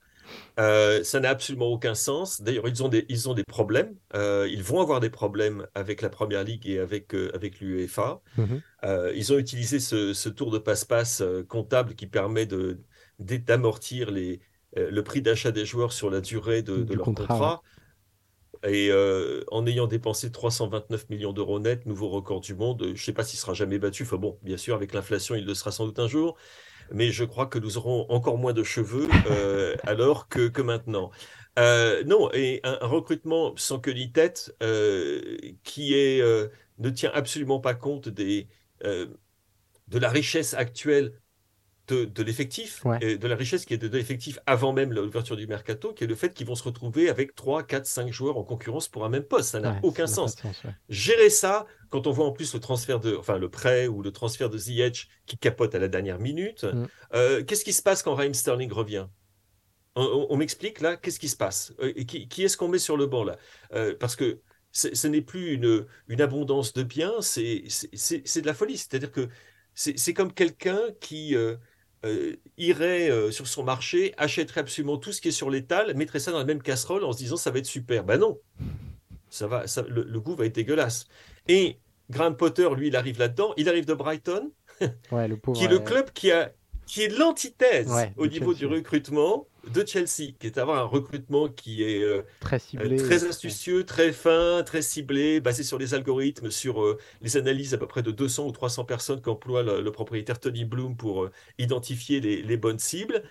Euh, 0.60 1.02
ça 1.02 1.18
n'a 1.18 1.30
absolument 1.30 1.66
aucun 1.66 1.94
sens. 1.94 2.40
D'ailleurs, 2.40 2.68
ils, 2.68 2.84
ont 2.84 2.88
des, 2.88 3.06
ils 3.08 3.28
ont 3.28 3.34
des 3.34 3.42
problèmes. 3.42 3.96
Euh, 4.14 4.46
ils 4.50 4.62
vont 4.62 4.80
avoir 4.80 5.00
des 5.00 5.10
problèmes 5.10 5.66
avec 5.74 6.02
la 6.02 6.08
Première 6.08 6.44
Ligue 6.44 6.68
et 6.68 6.78
avec, 6.78 7.14
avec 7.34 7.60
l'UEFA. 7.60 8.20
Mhm. 8.36 8.60
ils 9.14 9.32
ont 9.32 9.38
utilisé 9.38 9.80
ce, 9.80 10.28
tour 10.28 10.50
de 10.50 10.58
passe-passe 10.58 11.22
comptable 11.48 11.94
qui 11.94 12.06
permet 12.06 12.46
d'amortir 13.18 14.10
le 14.12 15.00
prix 15.02 15.22
d'achat 15.22 15.50
des 15.50 15.64
joueurs 15.64 15.92
sur 15.92 16.10
la 16.10 16.20
durée 16.20 16.62
de, 16.62 16.94
leur 16.94 17.06
contrat. 17.06 17.62
Et 18.66 18.90
euh, 18.90 19.42
en 19.50 19.66
ayant 19.66 19.86
dépensé 19.86 20.30
329 20.30 21.08
millions 21.08 21.32
d'euros 21.32 21.60
net, 21.60 21.86
nouveau 21.86 22.08
record 22.08 22.40
du 22.40 22.54
monde, 22.54 22.82
je 22.84 22.90
ne 22.90 22.96
sais 22.96 23.12
pas 23.12 23.24
s'il 23.24 23.38
sera 23.38 23.54
jamais 23.54 23.78
battu. 23.78 24.02
Enfin 24.02 24.16
bon, 24.16 24.38
bien 24.42 24.56
sûr, 24.56 24.74
avec 24.74 24.92
l'inflation, 24.92 25.34
il 25.34 25.46
le 25.46 25.54
sera 25.54 25.70
sans 25.70 25.86
doute 25.86 25.98
un 25.98 26.08
jour. 26.08 26.36
Mais 26.92 27.10
je 27.10 27.24
crois 27.24 27.46
que 27.46 27.58
nous 27.58 27.78
aurons 27.78 28.06
encore 28.10 28.36
moins 28.36 28.52
de 28.52 28.62
cheveux 28.62 29.08
euh, 29.30 29.76
alors 29.84 30.28
que, 30.28 30.48
que 30.48 30.60
maintenant. 30.60 31.10
Euh, 31.58 32.04
non, 32.04 32.30
et 32.32 32.60
un, 32.64 32.86
recrutement 32.86 33.54
sans 33.56 33.78
queue 33.78 33.92
ni 33.92 34.12
tête 34.12 34.54
qui 35.62 35.94
est, 35.94 36.22
ne 36.78 36.90
tient 36.90 37.10
absolument 37.14 37.60
pas 37.60 37.74
compte 37.74 38.08
des, 38.08 38.48
de 38.82 39.98
la 39.98 40.08
richesse 40.10 40.54
actuelle 40.54 41.12
de, 41.92 42.22
l'effectif, 42.22 42.84
et 43.00 43.18
de 43.18 43.28
la 43.28 43.36
richesse 43.36 43.64
qui 43.64 43.74
est 43.74 43.78
de, 43.78 43.88
l'effectif 43.88 44.38
avant 44.46 44.72
même 44.72 44.92
l'ouverture 44.92 45.36
du 45.36 45.46
mercato, 45.46 45.92
qui 45.92 46.04
est 46.04 46.06
le 46.06 46.14
fait 46.14 46.32
qu'ils 46.34 46.46
vont 46.46 46.54
se 46.54 46.64
retrouver 46.64 47.08
avec 47.08 47.34
3, 47.34 47.62
4, 47.62 47.86
5 47.86 48.12
joueurs 48.12 48.38
en 48.38 48.44
concurrence 48.44 48.88
pour 48.88 49.04
un 49.04 49.08
même 49.08 49.22
poste. 49.22 49.50
Ça 49.50 49.60
n'a 49.60 49.78
aucun 49.82 50.06
sens. 50.06 50.36
Gérer 50.88 51.30
ça, 51.30 51.66
quand 51.88 52.06
on 52.06 52.10
voit 52.10 52.26
en 52.26 52.32
plus 52.32 52.54
le 52.54 52.60
transfert 52.60 53.00
de, 53.00 53.16
enfin 53.16 53.38
le 53.38 53.48
prêt 53.48 53.86
ou 53.86 54.02
le 54.02 54.12
transfert 54.12 54.50
de 54.50 54.58
Ziyech 54.58 55.08
qui 55.26 55.38
capote 55.38 55.74
à 55.74 55.78
la 55.78 55.88
dernière 55.88 56.18
minute, 56.18 56.64
mm. 56.64 56.86
euh, 57.14 57.44
qu'est-ce 57.44 57.64
qui 57.64 57.72
se 57.72 57.82
passe 57.82 58.02
quand 58.02 58.14
Raheem 58.14 58.34
Sterling 58.34 58.72
revient? 58.72 59.06
On, 59.96 60.36
m'explique 60.36 60.80
là, 60.80 60.96
qu'est-ce 60.96 61.18
qui 61.18 61.28
se 61.28 61.36
passe? 61.36 61.74
Euh, 61.80 61.92
Qui, 61.92 62.44
est-ce 62.44 62.56
qu'on 62.56 62.68
met 62.68 62.78
sur 62.78 62.96
le 62.96 63.06
banc 63.06 63.24
là? 63.24 63.36
Euh, 63.74 63.94
Parce 63.98 64.14
que 64.14 64.40
ce 64.72 65.06
n'est 65.08 65.20
plus 65.20 65.52
une, 65.52 65.84
une, 66.06 66.20
abondance 66.20 66.72
de 66.72 66.84
biens, 66.84 67.20
c'est 67.20 67.64
de 67.64 68.46
la 68.46 68.54
folie. 68.54 68.78
C'est-à-dire 68.78 69.10
que 69.10 69.28
c'est 69.74 70.14
comme 70.14 70.32
quelqu'un 70.32 70.80
qui, 71.00 71.34
euh, 71.34 71.56
irait 72.56 73.10
euh, 73.10 73.30
sur 73.30 73.46
son 73.46 73.62
marché, 73.62 74.14
achèterait 74.16 74.60
absolument 74.60 74.96
tout 74.96 75.12
ce 75.12 75.20
qui 75.20 75.28
est 75.28 75.32
sur 75.32 75.50
l'étal, 75.50 75.94
mettrait 75.96 76.20
ça 76.20 76.32
dans 76.32 76.38
la 76.38 76.44
même 76.44 76.62
casserole 76.62 77.04
en 77.04 77.12
se 77.12 77.18
disant 77.18 77.36
ça 77.36 77.50
va 77.50 77.58
être 77.58 77.66
super. 77.66 78.04
Ben 78.04 78.18
non, 78.18 78.38
ça 79.28 79.46
va, 79.46 79.64
le, 79.88 80.20
goût 80.20 80.34
va 80.34 80.46
être 80.46 80.54
dégueulasse. 80.54 81.06
Et 81.48 81.78
Graham 82.10 82.36
Potter, 82.36 82.68
lui, 82.76 82.88
il 82.88 82.96
arrive 82.96 83.18
là-dedans. 83.18 83.52
Il 83.56 83.68
arrive 83.68 83.86
de 83.86 83.94
Brighton, 83.94 84.50
qui 84.78 85.64
est 85.64 85.68
le 85.68 85.78
club 85.78 86.10
qui, 86.12 86.32
a, 86.32 86.52
qui 86.86 87.02
est 87.02 87.08
l'antithèse 87.08 87.92
au 88.16 88.26
niveau 88.26 88.54
du 88.54 88.66
recrutement. 88.66 89.46
De 89.68 89.84
Chelsea, 89.86 90.32
qui 90.38 90.46
est 90.46 90.56
d'avoir 90.56 90.78
un 90.78 90.84
recrutement 90.84 91.48
qui 91.48 91.82
est 91.82 92.02
euh, 92.02 92.22
très 92.40 92.58
ciblé, 92.58 92.96
très 92.96 93.24
astucieux, 93.24 93.84
très 93.84 94.12
fin, 94.12 94.62
très 94.64 94.82
ciblé, 94.82 95.40
basé 95.40 95.62
sur 95.62 95.78
les 95.78 95.94
algorithmes, 95.94 96.50
sur 96.50 96.96
les 97.20 97.36
analyses 97.36 97.74
à 97.74 97.78
peu 97.78 97.86
près 97.86 98.02
de 98.02 98.10
200 98.10 98.46
ou 98.46 98.52
300 98.52 98.84
personnes 98.84 99.20
qu'emploie 99.20 99.62
le, 99.62 99.90
propriétaire 99.90 100.38
Tony 100.38 100.64
Bloom 100.64 100.96
pour 100.96 101.28
identifier 101.58 102.20
les, 102.20 102.56
bonnes 102.56 102.78
cibles. 102.78 103.22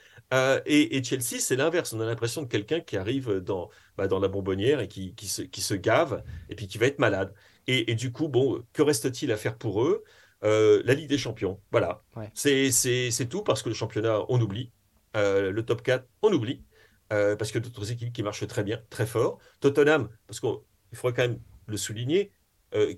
Et, 0.65 1.03
Chelsea, 1.03 1.39
c'est 1.39 1.55
l'inverse. 1.55 1.93
On 1.93 1.99
a 1.99 2.05
l'impression 2.05 2.41
de 2.41 2.47
quelqu'un 2.47 2.79
qui 2.79 2.97
arrive 2.97 3.39
dans, 3.39 3.69
bah, 3.97 4.07
dans 4.07 4.19
la 4.19 4.27
bonbonnière 4.27 4.79
et 4.79 4.87
qui, 4.87 5.13
qui, 5.15 5.27
se, 5.27 5.41
qui 5.41 5.61
se 5.61 5.73
gave 5.73 6.23
et 6.49 6.55
puis 6.55 6.67
qui 6.67 6.77
va 6.77 6.87
être 6.87 6.99
malade. 6.99 7.33
Et, 7.71 7.93
du 7.93 8.11
coup, 8.11 8.27
bon, 8.27 8.63
que 8.73 8.81
reste-t-il 8.81 9.31
à 9.31 9.37
faire 9.37 9.55
pour 9.55 9.83
eux? 9.83 10.03
Euh, 10.43 10.81
La 10.85 10.95
Ligue 10.95 11.09
des 11.09 11.19
Champions, 11.19 11.59
voilà. 11.71 12.01
C'est 12.33 13.29
tout 13.29 13.43
parce 13.43 13.61
que 13.61 13.69
le 13.69 13.75
championnat, 13.75 14.21
on 14.27 14.41
oublie. 14.41 14.71
Euh, 15.15 15.51
le 15.51 15.65
top 15.65 15.81
4, 15.81 16.07
on 16.21 16.31
oublie. 16.31 16.63
Euh, 17.11 17.35
parce 17.35 17.51
que 17.51 17.57
d'autres 17.57 17.91
équipes 17.91 18.13
qui 18.13 18.21
marchent 18.21 18.45
très 18.45 18.63
bien, 18.63 18.79
très 18.91 19.07
fort. 19.07 19.39
Tottenham, 19.61 20.09
parce 20.27 20.39
qu'il 20.39 20.51
faudrait 20.93 21.15
quand 21.15 21.27
même 21.29 21.41
le 21.67 21.77
souligner, 21.77 22.31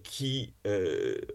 qui 0.04 0.54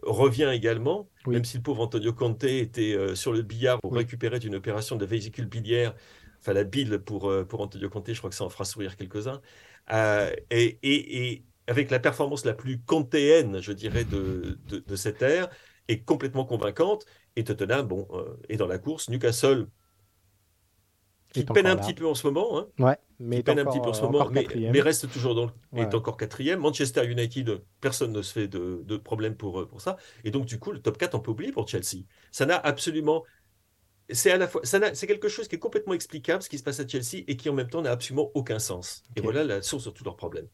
revient 0.02 0.50
également, 0.52 1.08
même 1.26 1.46
si 1.46 1.56
le 1.56 1.62
pauvre 1.62 1.80
Antonio 1.80 2.12
Conte 2.12 2.44
était 2.44 3.14
sur 3.14 3.32
le 3.32 3.40
billard 3.40 3.80
pour 3.80 3.94
récupérer 3.94 4.36
une 4.44 4.56
opération 4.56 4.96
de 4.96 5.06
vésicule 5.06 5.46
biliaire, 5.46 5.94
enfin 6.40 6.52
la 6.52 6.64
bile 6.64 6.98
pour, 6.98 7.32
pour 7.48 7.62
Antonio 7.62 7.88
Conte, 7.88 8.12
je 8.12 8.18
crois 8.18 8.28
que 8.28 8.36
ça 8.36 8.44
en 8.44 8.50
fera 8.50 8.66
sourire 8.66 8.98
quelques-uns. 8.98 9.40
et, 10.50 10.78
et, 10.82 11.44
avec 11.66 11.90
la 11.90 11.98
performance 11.98 12.44
la 12.44 12.54
plus 12.54 12.80
contéenne, 12.80 13.60
je 13.60 13.72
dirais, 13.72 14.04
de, 14.04 14.58
de, 14.66 14.96
cette 14.96 15.22
ère, 15.22 15.48
est 15.88 16.04
complètement 16.04 16.44
convaincante. 16.44 17.04
Et 17.34 17.44
Tottenham, 17.44 17.86
bon, 17.86 18.06
euh, 18.12 18.36
est 18.48 18.56
dans 18.56 18.66
la 18.66 18.78
course. 18.78 19.08
Newcastle, 19.08 19.66
qui 21.40 21.52
peine 21.52 21.66
un 21.66 21.76
petit 21.76 21.94
peu 21.94 22.06
en 22.06 22.14
ce 22.14 22.26
moment. 22.26 22.58
Hein, 22.58 22.66
ouais, 22.78 22.96
mais 23.18 23.42
peine 23.42 23.58
un 23.58 23.64
petit 23.64 23.80
peu 23.80 23.88
en 23.88 23.94
ce 23.94 24.02
moment, 24.02 24.28
mais, 24.30 24.46
mais, 24.54 24.80
reste 24.80 25.10
toujours 25.10 25.34
dans 25.34 25.50
est 25.76 25.94
encore 25.94 26.16
quatrième. 26.16 26.60
Manchester 26.60 27.06
United, 27.06 27.62
personne 27.80 28.12
ne 28.12 28.22
se 28.22 28.32
fait 28.32 28.48
de, 28.48 28.82
de 28.84 28.96
problème 28.96 29.36
pour, 29.36 29.60
euh, 29.60 29.66
pour 29.66 29.80
ça. 29.80 29.96
Et 30.24 30.30
donc, 30.30 30.46
du 30.46 30.58
coup, 30.58 30.72
le 30.72 30.80
top 30.80 30.98
4, 30.98 31.14
on 31.14 31.20
peut 31.20 31.30
oublier 31.30 31.52
pour 31.52 31.68
Chelsea. 31.68 32.04
Ça 32.30 32.46
n'a 32.46 32.56
absolument 32.56 33.24
c'est 34.10 34.30
à 34.30 34.36
la 34.36 34.46
fois, 34.46 34.60
c'est 34.64 35.06
quelque 35.06 35.28
chose 35.28 35.48
qui 35.48 35.56
est 35.56 35.58
complètement 35.58 35.94
explicable, 35.94 36.42
ce 36.42 36.48
qui 36.48 36.58
se 36.58 36.62
passe 36.62 36.78
à 36.78 36.86
Chelsea, 36.86 37.24
et 37.26 37.36
qui 37.36 37.48
en 37.48 37.54
même 37.54 37.68
temps 37.68 37.82
n'a 37.82 37.90
absolument 37.90 38.30
aucun 38.34 38.58
sens. 38.58 39.02
Et 39.16 39.20
voilà 39.20 39.42
la 39.42 39.62
source 39.62 39.84
de 39.84 39.90
tous 39.90 40.04
leurs 40.04 40.16
problèmes. 40.16 40.46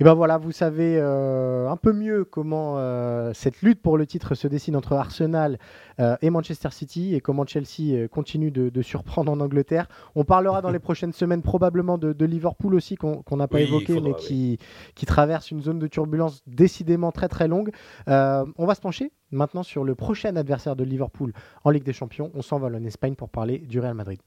Et 0.00 0.04
ben 0.04 0.14
voilà, 0.14 0.38
vous 0.38 0.50
savez 0.50 0.96
euh, 0.96 1.68
un 1.68 1.76
peu 1.76 1.92
mieux 1.92 2.24
comment 2.24 2.78
euh, 2.78 3.32
cette 3.34 3.60
lutte 3.60 3.82
pour 3.82 3.98
le 3.98 4.06
titre 4.06 4.34
se 4.34 4.48
dessine 4.48 4.74
entre 4.74 4.94
Arsenal 4.94 5.58
euh, 5.98 6.16
et 6.22 6.30
Manchester 6.30 6.70
City 6.70 7.14
et 7.14 7.20
comment 7.20 7.44
Chelsea 7.44 8.08
continue 8.10 8.50
de, 8.50 8.82
surprendre 8.82 9.30
en 9.30 9.40
Angleterre. 9.40 9.88
On 10.14 10.24
parlera 10.24 10.62
dans 10.62 10.70
les 10.70 10.78
prochaines 10.90 11.12
semaines 11.12 11.42
probablement 11.42 11.98
de, 11.98 12.24
Liverpool 12.24 12.74
aussi 12.74 12.96
qu'on 12.96 13.36
n'a 13.36 13.48
pas 13.48 13.60
évoqué 13.60 14.00
mais 14.00 14.14
qui, 14.14 14.58
qui 14.94 15.04
traverse 15.04 15.50
une 15.50 15.60
zone 15.60 15.78
de 15.78 15.86
turbulence 15.86 16.42
décidément 16.46 17.12
très 17.12 17.28
très 17.28 17.48
longue. 17.48 17.70
on 18.06 18.66
va 18.66 18.74
se 18.74 18.80
pencher 18.80 19.12
maintenant 19.32 19.62
sur 19.62 19.84
le 19.84 19.94
prochain 19.94 20.34
adversaire 20.36 20.76
de 20.76 20.84
Liverpool 20.84 21.32
en 21.64 21.70
Ligue 21.70 21.84
des 21.84 21.92
Champions. 21.92 22.30
On 22.34 22.42
s'envole 22.42 22.74
en 22.76 22.84
Espagne 22.84 23.16
pour 23.16 23.28
parler 23.28 23.58
du 23.58 23.80
Real 23.80 23.94
Madrid. 23.94 24.20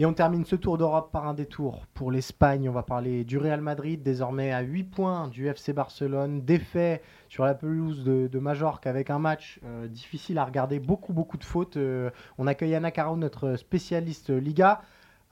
Et 0.00 0.06
on 0.06 0.14
termine 0.14 0.46
ce 0.46 0.56
tour 0.56 0.78
d'Europe 0.78 1.12
par 1.12 1.28
un 1.28 1.34
détour 1.34 1.84
pour 1.92 2.10
l'Espagne. 2.10 2.66
On 2.70 2.72
va 2.72 2.82
parler 2.82 3.22
du 3.22 3.36
Real 3.36 3.60
Madrid, 3.60 4.02
désormais 4.02 4.50
à 4.50 4.62
8 4.62 4.84
points 4.84 5.28
du 5.28 5.46
FC 5.46 5.74
Barcelone, 5.74 6.40
défait 6.40 7.02
sur 7.28 7.44
la 7.44 7.52
pelouse 7.52 8.02
de, 8.02 8.38
Majorque 8.38 8.86
avec 8.86 9.10
un 9.10 9.18
match 9.18 9.60
euh, 9.62 9.88
difficile 9.88 10.38
à 10.38 10.46
regarder, 10.46 10.80
beaucoup 10.80 11.12
beaucoup 11.12 11.36
de 11.36 11.44
fautes. 11.44 11.76
Euh, 11.76 12.08
on 12.38 12.46
accueille 12.46 12.74
Anna 12.74 12.90
Caro, 12.90 13.14
notre 13.14 13.56
spécialiste 13.56 14.30
Liga. 14.30 14.80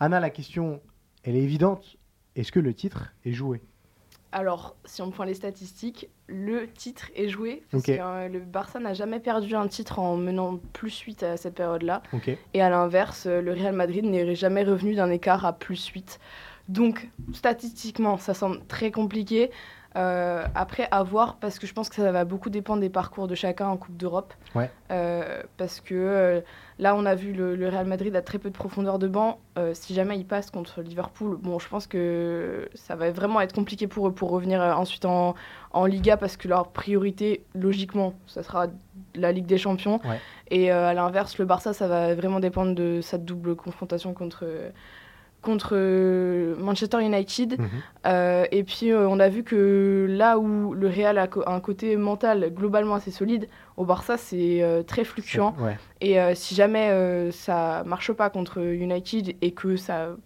Anna, 0.01 0.21
la 0.21 0.29
question, 0.29 0.83
elle 1.25 1.37
est 1.37 1.43
évidente. 1.43 1.97
Est-ce 2.37 2.53
que 2.53 2.61
le 2.61 2.75
titre 2.75 3.15
est 3.25 3.33
joué? 3.33 3.63
Alors, 4.31 4.77
si 4.85 5.01
on 5.01 5.11
prend 5.11 5.25
les 5.25 5.35
statistiques, 5.35 6.09
le 6.27 6.69
titre 6.69 7.11
est 7.17 7.29
joué. 7.29 7.63
Parce 7.71 7.85
que 7.85 7.93
euh, 7.93 8.29
le 8.29 8.41
Barça 8.41 8.79
n'a 8.79 8.93
jamais 8.93 9.21
perdu 9.21 9.55
un 9.55 9.69
titre 9.69 9.99
en 9.99 10.17
menant 10.17 10.59
plus 10.75 10.99
8 10.99 11.23
à 11.23 11.37
cette 11.39 11.55
période-là. 11.55 12.03
Et 12.53 12.61
à 12.61 12.69
l'inverse, 12.69 13.25
euh, 13.27 13.41
le 13.41 13.53
Real 13.53 13.75
Madrid 13.75 14.05
n'est 14.05 14.35
jamais 14.35 14.65
revenu 14.65 14.95
d'un 14.95 15.11
écart 15.11 15.47
à 15.47 15.55
plus 15.55 15.87
8. 15.89 16.21
Donc, 16.69 17.09
statistiquement, 17.33 18.19
ça 18.19 18.35
semble 18.35 18.61
très 18.67 18.91
compliqué. 18.91 19.51
Euh, 19.97 20.45
après, 20.55 20.87
à 20.91 21.03
voir, 21.03 21.37
parce 21.37 21.59
que 21.59 21.67
je 21.67 21.73
pense 21.73 21.89
que 21.89 21.97
ça 21.97 22.13
va 22.13 22.25
beaucoup 22.25 22.51
dépendre 22.51 22.81
des 22.81 22.91
parcours 22.91 23.27
de 23.27 23.35
chacun 23.35 23.69
en 23.69 23.77
Coupe 23.77 23.97
d'Europe. 23.97 24.35
Ouais. 24.55 24.71
Euh, 24.91 25.43
parce 25.57 25.81
que 25.81 25.95
euh, 25.95 26.41
là, 26.79 26.95
on 26.95 27.07
a 27.07 27.15
vu 27.15 27.33
le, 27.33 27.69
Real 27.69 27.87
Madrid 27.87 28.15
a 28.15 28.23
très 28.23 28.39
peu 28.39 28.51
de 28.51 28.55
profondeur 28.55 28.99
de 28.99 29.09
banc. 29.09 29.41
si 29.73 29.95
jamais 29.95 30.19
il 30.19 30.25
passe 30.25 30.51
contre 30.51 30.83
Liverpool, 30.83 31.37
bon, 31.41 31.59
je 31.59 31.69
pense 31.69 31.87
que 31.87 32.69
ça 32.75 32.97
va 32.97 33.11
vraiment 33.11 33.41
être 33.41 33.55
compliqué 33.55 33.87
pour 33.87 34.09
eux 34.09 34.13
pour 34.13 34.31
revenir 34.31 34.61
ensuite 34.61 35.05
en, 35.05 35.35
en 35.73 35.87
Liga, 35.87 36.17
parce 36.17 36.37
que 36.37 36.49
leur 36.49 36.69
priorité, 36.69 37.45
logiquement, 37.55 38.15
ça 38.27 38.43
sera 38.43 38.67
la 39.15 39.33
Ligue 39.33 39.47
des 39.47 39.59
Champions. 39.59 40.01
Et 40.51 40.71
à 40.71 40.95
l'inverse, 40.95 41.39
le 41.39 41.45
Barça, 41.45 41.73
ça 41.73 41.89
va 41.89 42.15
vraiment 42.15 42.41
dépendre 42.41 42.75
de 42.75 43.01
sa 43.01 43.19
double 43.19 43.57
confrontation 43.57 44.13
contre 44.15 44.45
contre 45.49 45.71
euh, 45.73 46.55
Manchester 46.59 47.03
United. 47.03 47.59
Mhm. 47.59 47.69
Euh, 48.07 48.45
et 48.53 48.65
puis 48.65 48.93
euh, 48.93 49.09
on 49.09 49.19
a 49.19 49.31
vu 49.31 49.45
que 49.45 50.07
là 50.07 50.39
où 50.39 50.75
le 50.75 50.89
Real 50.89 51.17
a, 51.17 51.27
un 51.47 51.61
côté 51.61 51.97
mental 51.97 52.53
globalement 52.55 52.97
assez 52.97 53.11
solide, 53.11 53.49
au 53.79 53.87
Barça 53.87 54.19
c'est 54.19 54.63
très 54.87 55.05
fluctuant. 55.05 55.55
Et 56.03 56.19
si 56.35 56.55
jamais 56.55 57.31
ça 57.31 57.83
marche 57.87 58.13
pas 58.13 58.29
contre 58.29 58.59
United 58.61 59.37
et 59.41 59.53
que 59.53 59.77
ça 59.77 60.17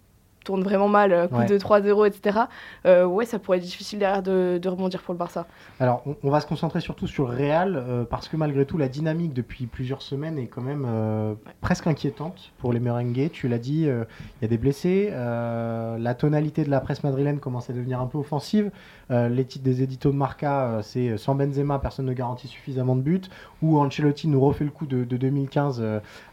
tourne 0.43 0.63
vraiment 0.63 0.87
mal, 0.87 1.27
coup 1.29 1.43
de 1.43 1.57
3-0, 1.57 2.07
etc. 2.07 2.41
Euh, 2.85 3.05
ouais, 3.05 3.25
ça 3.25 3.39
pourrait 3.39 3.57
être 3.57 3.63
difficile 3.63 3.99
derrière 3.99 4.23
de, 4.23 4.59
rebondir 4.67 5.01
pour 5.01 5.13
le 5.13 5.17
Barça. 5.17 5.45
Alors, 5.79 6.03
on, 6.23 6.29
va 6.29 6.39
se 6.39 6.47
concentrer 6.47 6.81
surtout 6.81 7.07
sur 7.07 7.27
le 7.27 7.35
Real, 7.35 7.75
euh, 7.75 8.03
parce 8.03 8.27
que 8.27 8.37
malgré 8.37 8.65
tout, 8.65 8.77
la 8.77 8.87
dynamique 8.87 9.33
depuis 9.33 9.65
plusieurs 9.65 10.01
semaines 10.01 10.37
est 10.37 10.47
quand 10.47 10.61
même 10.61 10.85
euh, 10.87 11.33
presque 11.61 11.87
inquiétante 11.87 12.51
pour 12.57 12.73
les 12.73 12.79
merengues. 12.79 13.29
Tu 13.31 13.47
l'as 13.47 13.57
dit, 13.57 13.83
il 13.83 14.05
y 14.41 14.45
a 14.45 14.47
des 14.47 14.57
blessés. 14.57 15.11
la 15.11 16.15
tonalité 16.15 16.63
de 16.63 16.69
la 16.69 16.81
presse 16.81 17.03
madrilène 17.03 17.39
commence 17.39 17.69
à 17.69 17.73
devenir 17.73 17.99
un 18.01 18.07
peu 18.07 18.17
offensive. 18.17 18.71
les 19.09 19.45
titres 19.45 19.63
des 19.63 19.83
éditos 19.83 20.11
de 20.11 20.17
Marca, 20.17 20.79
c'est 20.81 21.17
sans 21.17 21.35
Benzema, 21.35 21.79
personne 21.79 22.05
ne 22.05 22.13
garantit 22.13 22.47
suffisamment 22.47 22.95
de 22.95 23.01
buts. 23.01 23.21
Ou 23.61 23.79
Ancelotti 23.79 24.27
nous 24.27 24.41
refait 24.41 24.65
le 24.65 24.71
coup 24.71 24.85
de, 24.85 25.03
de 25.03 25.17
2015, 25.17 25.83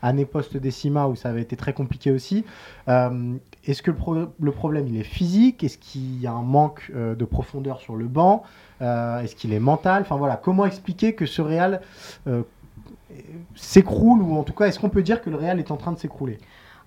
année 0.02 0.24
post-décima, 0.24 1.06
où 1.06 1.16
ça 1.16 1.28
avait 1.28 1.42
été 1.42 1.56
très 1.56 1.72
compliqué 1.72 2.10
aussi. 2.10 2.44
Est-ce 3.70 3.82
que 3.84 3.92
le, 3.92 4.50
problème 4.50 4.88
il 4.88 4.98
est 4.98 5.04
physique? 5.04 5.62
Est-ce 5.62 5.78
qu'il 5.78 6.20
y 6.20 6.26
a 6.26 6.32
un 6.32 6.42
manque 6.42 6.90
euh, 6.92 7.14
de 7.14 7.24
profondeur 7.24 7.80
sur 7.80 7.94
le 7.94 8.06
banc? 8.06 8.42
Euh, 8.82 9.20
Est-ce 9.20 9.36
qu'il 9.36 9.52
est 9.52 9.60
mental? 9.60 10.02
Enfin 10.02 10.16
voilà, 10.16 10.36
comment 10.36 10.66
expliquer 10.66 11.14
que 11.14 11.24
ce 11.24 11.40
Real 11.40 11.80
euh, 12.26 12.42
s'écroule 13.54 14.22
ou 14.22 14.36
en 14.36 14.42
tout 14.42 14.54
cas 14.54 14.66
est-ce 14.66 14.80
qu'on 14.80 14.88
peut 14.88 15.04
dire 15.04 15.22
que 15.22 15.30
le 15.30 15.36
Real 15.36 15.60
est 15.60 15.70
en 15.70 15.76
train 15.76 15.92
de 15.92 15.98
s'écrouler? 16.00 16.38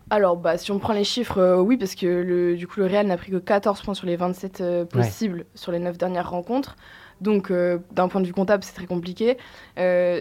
Alors, 0.09 0.35
bah, 0.35 0.57
si 0.57 0.71
on 0.71 0.79
prend 0.79 0.91
les 0.91 1.05
chiffres, 1.05 1.61
oui, 1.61 1.77
parce 1.77 1.95
que 1.95 2.05
le, 2.05 2.57
du 2.57 2.67
coup, 2.67 2.81
le 2.81 2.87
Real 2.87 3.07
n'a 3.07 3.15
pris 3.15 3.31
que 3.31 3.37
14 3.37 3.81
points 3.81 3.93
sur 3.93 4.05
les 4.05 4.17
27 4.17 4.89
possibles 4.89 5.45
sur 5.55 5.71
les 5.71 5.79
9 5.79 5.97
dernières 5.97 6.29
rencontres. 6.29 6.75
Donc, 7.23 7.51
d'un 7.51 8.07
point 8.07 8.21
de 8.21 8.27
vue 8.27 8.33
comptable, 8.33 8.63
c'est 8.63 8.73
très 8.73 8.85
compliqué. 8.85 9.37
un, 9.77 10.11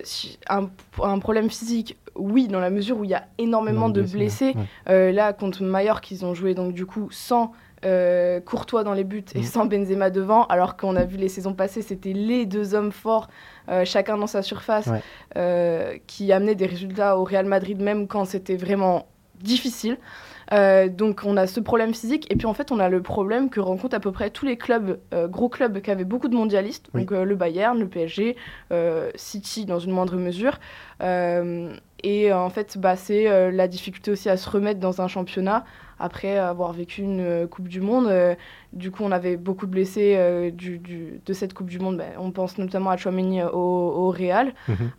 un, 1.02 1.18
problème 1.18 1.50
physique, 1.50 1.96
oui, 2.14 2.48
dans 2.48 2.60
la 2.60 2.70
mesure 2.70 2.98
où 2.98 3.04
il 3.04 3.10
y 3.10 3.14
a 3.14 3.26
énormément 3.38 3.88
de 3.88 4.02
blessés. 4.02 4.54
Euh, 4.88 5.12
là, 5.12 5.32
contre 5.32 5.62
Mallorca, 5.62 6.08
ils 6.10 6.24
ont 6.24 6.34
joué 6.34 6.54
donc 6.54 6.74
du 6.74 6.86
coup 6.86 7.08
sans 7.10 7.52
euh, 7.84 8.40
Courtois 8.40 8.84
dans 8.84 8.92
les 8.92 9.04
buts 9.04 9.24
et 9.34 9.40
mm. 9.40 9.44
sans 9.44 9.66
Benzema 9.66 10.10
devant, 10.10 10.44
alors 10.46 10.76
qu'on 10.76 10.94
a 10.96 11.04
vu 11.04 11.16
les 11.16 11.28
saisons 11.28 11.54
passées, 11.54 11.82
c'était 11.82 12.12
les 12.12 12.46
deux 12.46 12.74
hommes 12.74 12.92
forts, 12.92 13.28
euh, 13.68 13.84
chacun 13.84 14.16
dans 14.16 14.26
sa 14.26 14.42
surface, 14.42 14.88
qui 16.06 16.32
amenaient 16.32 16.54
des 16.54 16.66
résultats 16.66 17.18
au 17.18 17.24
Real 17.24 17.46
Madrid, 17.46 17.80
même 17.80 18.06
quand 18.06 18.24
c'était 18.24 18.56
vraiment 18.56 19.06
difficile. 19.40 19.98
Donc 20.88 21.22
on 21.24 21.36
a 21.36 21.46
ce 21.46 21.60
problème 21.60 21.94
physique 21.94 22.26
et 22.30 22.36
puis 22.36 22.46
en 22.46 22.54
fait 22.54 22.72
on 22.72 22.78
a 22.78 22.88
le 22.88 23.02
problème 23.02 23.48
que 23.50 23.60
rencontrent 23.60 23.96
à 23.96 24.00
peu 24.00 24.12
près 24.12 24.30
tous 24.30 24.44
les 24.44 24.56
clubs, 24.56 24.98
gros 25.28 25.48
clubs 25.48 25.80
qui 25.80 25.90
avaient 25.90 26.04
beaucoup 26.04 26.28
de 26.28 26.36
mondialistes, 26.36 26.88
donc 26.94 27.10
le 27.10 27.34
Bayern, 27.34 27.78
le 27.78 27.88
PSG, 27.88 28.36
City 29.14 29.64
dans 29.64 29.78
une 29.78 29.92
moindre 29.92 30.16
mesure. 30.16 30.58
Et 32.02 32.32
euh, 32.32 32.38
en 32.38 32.50
fait, 32.50 32.78
bah, 32.78 32.96
c'est 32.96 33.28
euh, 33.28 33.50
la 33.50 33.68
difficulté 33.68 34.10
aussi 34.10 34.28
à 34.28 34.36
se 34.36 34.48
remettre 34.48 34.80
dans 34.80 35.00
un 35.00 35.08
championnat 35.08 35.64
après 35.98 36.36
avoir 36.36 36.72
vécu 36.72 37.02
une 37.02 37.20
euh, 37.20 37.46
Coupe 37.46 37.68
du 37.68 37.80
Monde. 37.80 38.12
du 38.72 38.90
coup, 38.90 39.04
on 39.04 39.12
avait 39.12 39.36
beaucoup 39.36 39.66
de 39.66 39.70
blessés 39.70 40.50
du, 40.52 40.80
de 41.24 41.32
cette 41.32 41.54
Coupe 41.54 41.68
du 41.68 41.78
Monde. 41.78 41.98
Bah, 41.98 42.04
on 42.18 42.32
pense 42.32 42.58
notamment 42.58 42.90
à 42.90 42.96
Chouameni 42.96 43.42
au, 43.42 43.48
au 43.52 44.10
Real. 44.10 44.52
Mhm. 44.68 44.90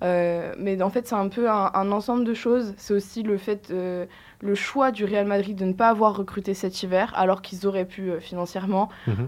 mais 0.59 0.81
en 0.81 0.89
fait, 0.89 1.07
c'est 1.07 1.15
un 1.15 1.27
peu 1.27 1.49
un, 1.49 1.91
ensemble 1.91 2.23
de 2.23 2.33
choses. 2.33 2.73
C'est 2.77 2.93
aussi 2.93 3.23
le 3.23 3.37
fait, 3.37 3.69
le 3.71 4.55
choix 4.55 4.91
du 4.91 5.03
Real 5.03 5.25
Madrid 5.25 5.57
de 5.57 5.65
ne 5.65 5.73
pas 5.73 5.89
avoir 5.89 6.15
recruté 6.15 6.53
cet 6.53 6.83
hiver, 6.83 7.11
alors 7.15 7.41
qu'ils 7.41 7.67
auraient 7.67 7.85
pu 7.85 8.11
financièrement. 8.21 8.89
Mhm. 9.07 9.27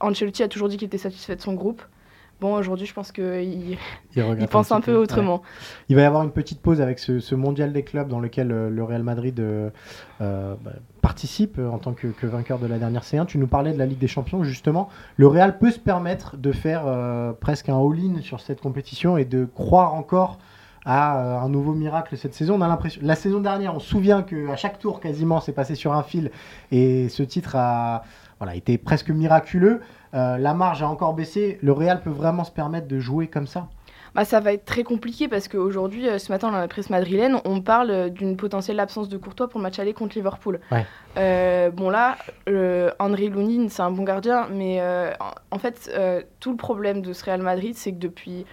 Ancelotti 0.00 0.42
a 0.42 0.48
toujours 0.48 0.68
dit 0.68 0.78
qu'il 0.78 0.86
était 0.86 0.98
satisfait 0.98 1.36
de 1.36 1.40
son 1.40 1.54
groupe. 1.54 1.82
Bon, 2.42 2.56
aujourd'hui, 2.56 2.86
je 2.86 2.92
pense 2.92 3.12
qu'il 3.12 3.78
il, 4.14 4.48
pense 4.48 4.70
un, 4.72 4.80
peu 4.80 4.94
autrement. 4.96 5.40
Il 5.88 5.96
va 5.96 6.02
y 6.02 6.04
avoir 6.04 6.22
une 6.22 6.30
petite 6.30 6.60
pause 6.60 6.80
avec 6.80 6.98
ce, 6.98 7.34
mondial 7.34 7.72
des 7.72 7.84
clubs 7.84 8.08
dans 8.08 8.20
lequel 8.20 8.48
le 8.48 8.84
Real 8.84 9.02
Madrid 9.02 9.42
bah, 10.20 10.56
participe 11.00 11.58
en 11.58 11.78
tant 11.78 11.92
que, 11.92 12.26
vainqueur 12.26 12.58
de 12.58 12.66
la 12.66 12.78
dernière 12.78 13.04
C1. 13.04 13.26
Tu 13.26 13.38
nous 13.38 13.46
parlais 13.46 13.72
de 13.72 13.78
la 13.78 13.86
Ligue 13.86 13.98
des 13.98 14.08
Champions, 14.08 14.44
justement. 14.44 14.90
Le 15.16 15.28
Real 15.28 15.58
peut 15.58 15.70
se 15.70 15.78
permettre 15.78 16.36
de 16.36 16.52
faire 16.52 16.82
presque 17.40 17.68
un 17.68 17.78
all-in 17.78 18.20
sur 18.20 18.40
cette 18.40 18.60
compétition 18.60 19.16
et 19.16 19.24
de 19.24 19.46
croire 19.46 19.94
encore 19.94 20.38
à 20.84 21.18
euh, 21.18 21.38
un 21.38 21.48
nouveau 21.48 21.74
miracle 21.74 22.16
cette 22.16 22.34
saison. 22.34 22.54
On 22.54 22.60
a 22.60 22.68
l'impression, 22.68 23.00
la 23.04 23.14
saison 23.14 23.40
dernière, 23.40 23.74
on 23.74 23.80
se 23.80 23.88
souvient 23.88 24.22
qu'à 24.22 24.56
chaque 24.56 24.78
tour 24.78 25.00
quasiment 25.00 25.40
c'est 25.40 25.52
passé 25.52 25.74
sur 25.74 25.92
un 25.92 26.02
fil 26.02 26.30
et 26.70 27.08
ce 27.08 27.22
titre 27.22 27.56
a 27.56 28.02
voilà, 28.42 28.56
été 28.56 28.76
presque 28.76 29.10
miraculeux. 29.10 29.80
Euh, 30.14 30.36
la 30.36 30.52
marge 30.52 30.82
a 30.82 30.88
encore 30.88 31.14
baissé. 31.14 31.60
Le 31.62 31.70
Real 31.70 32.02
peut 32.02 32.10
vraiment 32.10 32.42
se 32.42 32.50
permettre 32.50 32.88
de 32.88 32.98
jouer 32.98 33.28
comme 33.28 33.46
ça? 33.46 33.68
Bah, 34.16 34.24
ça 34.24 34.40
va 34.40 34.52
être 34.52 34.64
très 34.64 34.82
compliqué 34.82 35.28
parce 35.28 35.46
qu'aujourd'hui, 35.46 36.08
euh, 36.08 36.18
ce 36.18 36.32
matin, 36.32 36.50
dans 36.50 36.58
la 36.58 36.66
presse 36.66 36.90
madrilène, 36.90 37.38
on 37.44 37.60
parle 37.60 38.10
d'une 38.10 38.36
potentielle 38.36 38.80
absence 38.80 39.08
de 39.08 39.16
Courtois 39.16 39.48
pour 39.48 39.60
le 39.60 39.62
match 39.62 39.78
aller 39.78 39.94
contre 39.94 40.16
Liverpool. 40.16 40.58
bon, 41.14 41.90
là, 41.90 42.16
André 42.98 43.28
Lunin, 43.28 43.68
c'est 43.68 43.82
un 43.82 43.92
bon 43.92 44.02
gardien, 44.02 44.48
mais 44.50 44.82
en 45.52 45.58
fait, 45.58 45.88
tout 46.40 46.50
le 46.50 46.56
problème 46.56 47.00
de 47.00 47.12
ce 47.12 47.24
Real 47.24 47.42
Madrid, 47.42 47.76
c'est 47.76 47.92
que 47.92 47.98
depuis 47.98 48.44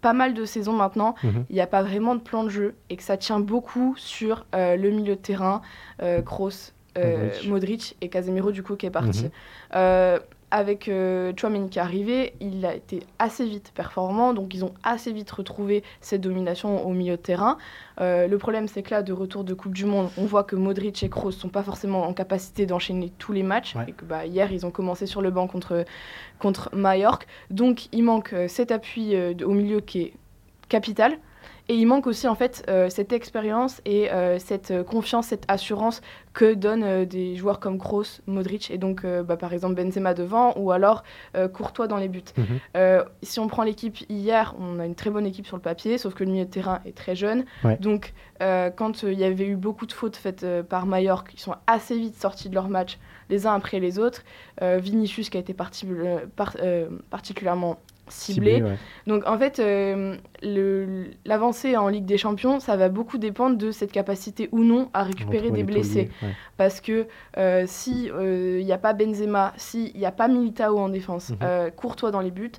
pas 0.00 0.12
mal 0.12 0.34
de 0.34 0.44
saisons 0.44 0.72
maintenant, 0.72 1.14
mhm. 1.22 1.44
il 1.50 1.54
n'y 1.54 1.60
a 1.60 1.66
pas 1.66 1.82
vraiment 1.82 2.14
de 2.14 2.20
plan 2.20 2.44
de 2.44 2.48
jeu 2.48 2.74
et 2.88 2.96
que 2.96 3.02
ça 3.02 3.16
tient 3.16 3.40
beaucoup 3.40 3.94
sur 3.96 4.46
euh, 4.54 4.76
le 4.76 4.90
milieu 4.90 5.16
de 5.16 5.20
terrain, 5.20 5.62
euh, 6.02 6.22
Kroos, 6.22 6.72
euh, 6.98 7.30
Modric. 7.46 7.96
et 8.00 8.08
Casemiro 8.08 8.52
du 8.52 8.62
coup 8.62 8.76
qui 8.76 8.86
est 8.86 8.90
parti. 8.90 9.24
Mhm. 9.24 9.30
Euh, 9.76 10.18
avec 10.52 10.88
euh, 10.88 11.32
Chouameni 11.36 11.70
qui 11.70 11.78
est 11.78 11.82
arrivé, 11.82 12.34
il 12.40 12.66
a 12.66 12.74
été 12.74 13.04
assez 13.20 13.46
vite 13.46 13.70
performant, 13.72 14.34
donc 14.34 14.52
ils 14.52 14.64
ont 14.64 14.74
assez 14.82 15.12
vite 15.12 15.30
retrouvé 15.30 15.84
cette 16.00 16.22
domination 16.22 16.84
au 16.84 16.90
milieu 16.90 17.16
de 17.16 17.22
terrain. 17.22 17.56
Euh, 18.00 18.26
le 18.26 18.36
problème, 18.36 18.66
c'est 18.66 18.82
que 18.82 18.90
là, 18.90 19.02
de 19.02 19.12
retour 19.12 19.44
de 19.44 19.54
Coupe 19.54 19.74
du 19.74 19.84
Monde, 19.84 20.08
on 20.18 20.24
voit 20.24 20.42
que 20.42 20.56
Modric 20.56 21.04
et 21.04 21.08
Kroos 21.08 21.30
sont 21.30 21.50
pas 21.50 21.62
forcément 21.62 22.02
en 22.02 22.12
capacité 22.12 22.66
d'enchaîner 22.66 23.12
tous 23.18 23.32
les 23.32 23.44
matchs, 23.44 23.76
et 23.86 23.92
que 23.92 24.04
bah, 24.04 24.26
hier, 24.26 24.50
ils 24.50 24.66
ont 24.66 24.72
commencé 24.72 25.06
sur 25.06 25.22
le 25.22 25.30
banc 25.30 25.46
contre, 25.46 25.84
contre 26.40 26.68
Mallorca. 26.74 27.26
Donc, 27.50 27.86
il 27.92 28.02
manque 28.02 28.34
cet 28.48 28.72
appui 28.72 29.14
au 29.44 29.52
milieu 29.52 29.80
qui 29.80 30.00
est 30.00 30.12
capital. 30.68 31.16
Et 31.70 31.74
il 31.74 31.86
manque 31.86 32.08
aussi 32.08 32.26
en 32.26 32.34
fait 32.34 32.64
euh, 32.68 32.90
cette 32.90 33.12
expérience 33.12 33.80
et 33.84 34.10
euh, 34.10 34.40
cette 34.40 34.72
euh, 34.72 34.82
confiance, 34.82 35.28
cette 35.28 35.44
assurance 35.46 36.00
que 36.32 36.54
donnent 36.54 37.04
des 37.04 37.36
joueurs 37.36 37.60
comme 37.60 37.78
Kroos, 37.78 38.22
Modric 38.26 38.72
et 38.72 38.78
donc 38.78 39.04
bah, 39.04 39.36
par 39.36 39.52
exemple 39.52 39.74
Benzema 39.74 40.14
devant 40.14 40.56
ou 40.56 40.70
alors 40.70 41.02
Courtois 41.52 41.88
dans 41.88 41.96
les 41.96 42.06
buts. 42.06 42.22
Mhm. 42.36 42.60
si 43.22 43.40
on 43.40 43.48
prend 43.48 43.64
l'équipe 43.64 43.98
hier, 44.08 44.54
on 44.60 44.78
a 44.78 44.86
une 44.86 44.94
très 44.94 45.10
bonne 45.10 45.26
équipe 45.26 45.44
sur 45.44 45.56
le 45.56 45.62
papier, 45.62 45.98
sauf 45.98 46.14
que 46.14 46.22
le 46.22 46.30
milieu 46.30 46.44
de 46.44 46.50
terrain 46.50 46.82
est 46.86 46.96
très 46.96 47.16
jeune. 47.16 47.46
Donc 47.80 48.12
quand 48.38 49.02
il 49.02 49.18
y 49.18 49.24
avait 49.24 49.46
eu 49.46 49.56
beaucoup 49.56 49.86
de 49.86 49.92
fautes 49.92 50.14
faites 50.14 50.46
par 50.68 50.86
Mallorca, 50.86 51.32
ils 51.34 51.40
sont 51.40 51.56
assez 51.66 51.98
vite 51.98 52.14
sortis 52.14 52.48
de 52.48 52.54
leur 52.54 52.68
match 52.68 53.00
les 53.28 53.48
uns 53.48 53.54
après 53.54 53.80
les 53.80 53.98
autres. 53.98 54.22
Vinicius 54.62 55.30
qui 55.30 55.36
a 55.36 55.40
été 55.40 55.52
particulièrement 55.52 57.76
ciblé. 58.10 58.62
Donc 59.06 59.26
en 59.26 59.38
fait, 59.38 59.58
euh, 59.58 60.16
l'avancée 61.24 61.76
en 61.76 61.88
Ligue 61.88 62.04
des 62.04 62.18
Champions, 62.18 62.60
ça 62.60 62.76
va 62.76 62.88
beaucoup 62.88 63.18
dépendre 63.18 63.56
de 63.56 63.70
cette 63.70 63.92
capacité 63.92 64.48
ou 64.52 64.64
non 64.64 64.90
à 64.92 65.02
récupérer 65.02 65.50
des 65.50 65.62
blessés. 65.62 66.10
Parce 66.56 66.80
que 66.80 67.06
euh, 67.38 67.64
si 67.66 68.04
il 68.04 68.12
euh, 68.12 68.62
n'y 68.62 68.72
a 68.72 68.78
pas 68.78 68.92
Benzema, 68.92 69.52
s'il 69.56 69.96
n'y 69.96 70.06
a 70.06 70.12
pas 70.12 70.28
Militao 70.28 70.78
en 70.78 70.88
défense, 70.88 71.30
mhm. 71.30 71.70
Courtois 71.76 72.10
dans 72.10 72.20
les 72.20 72.30
buts, 72.30 72.52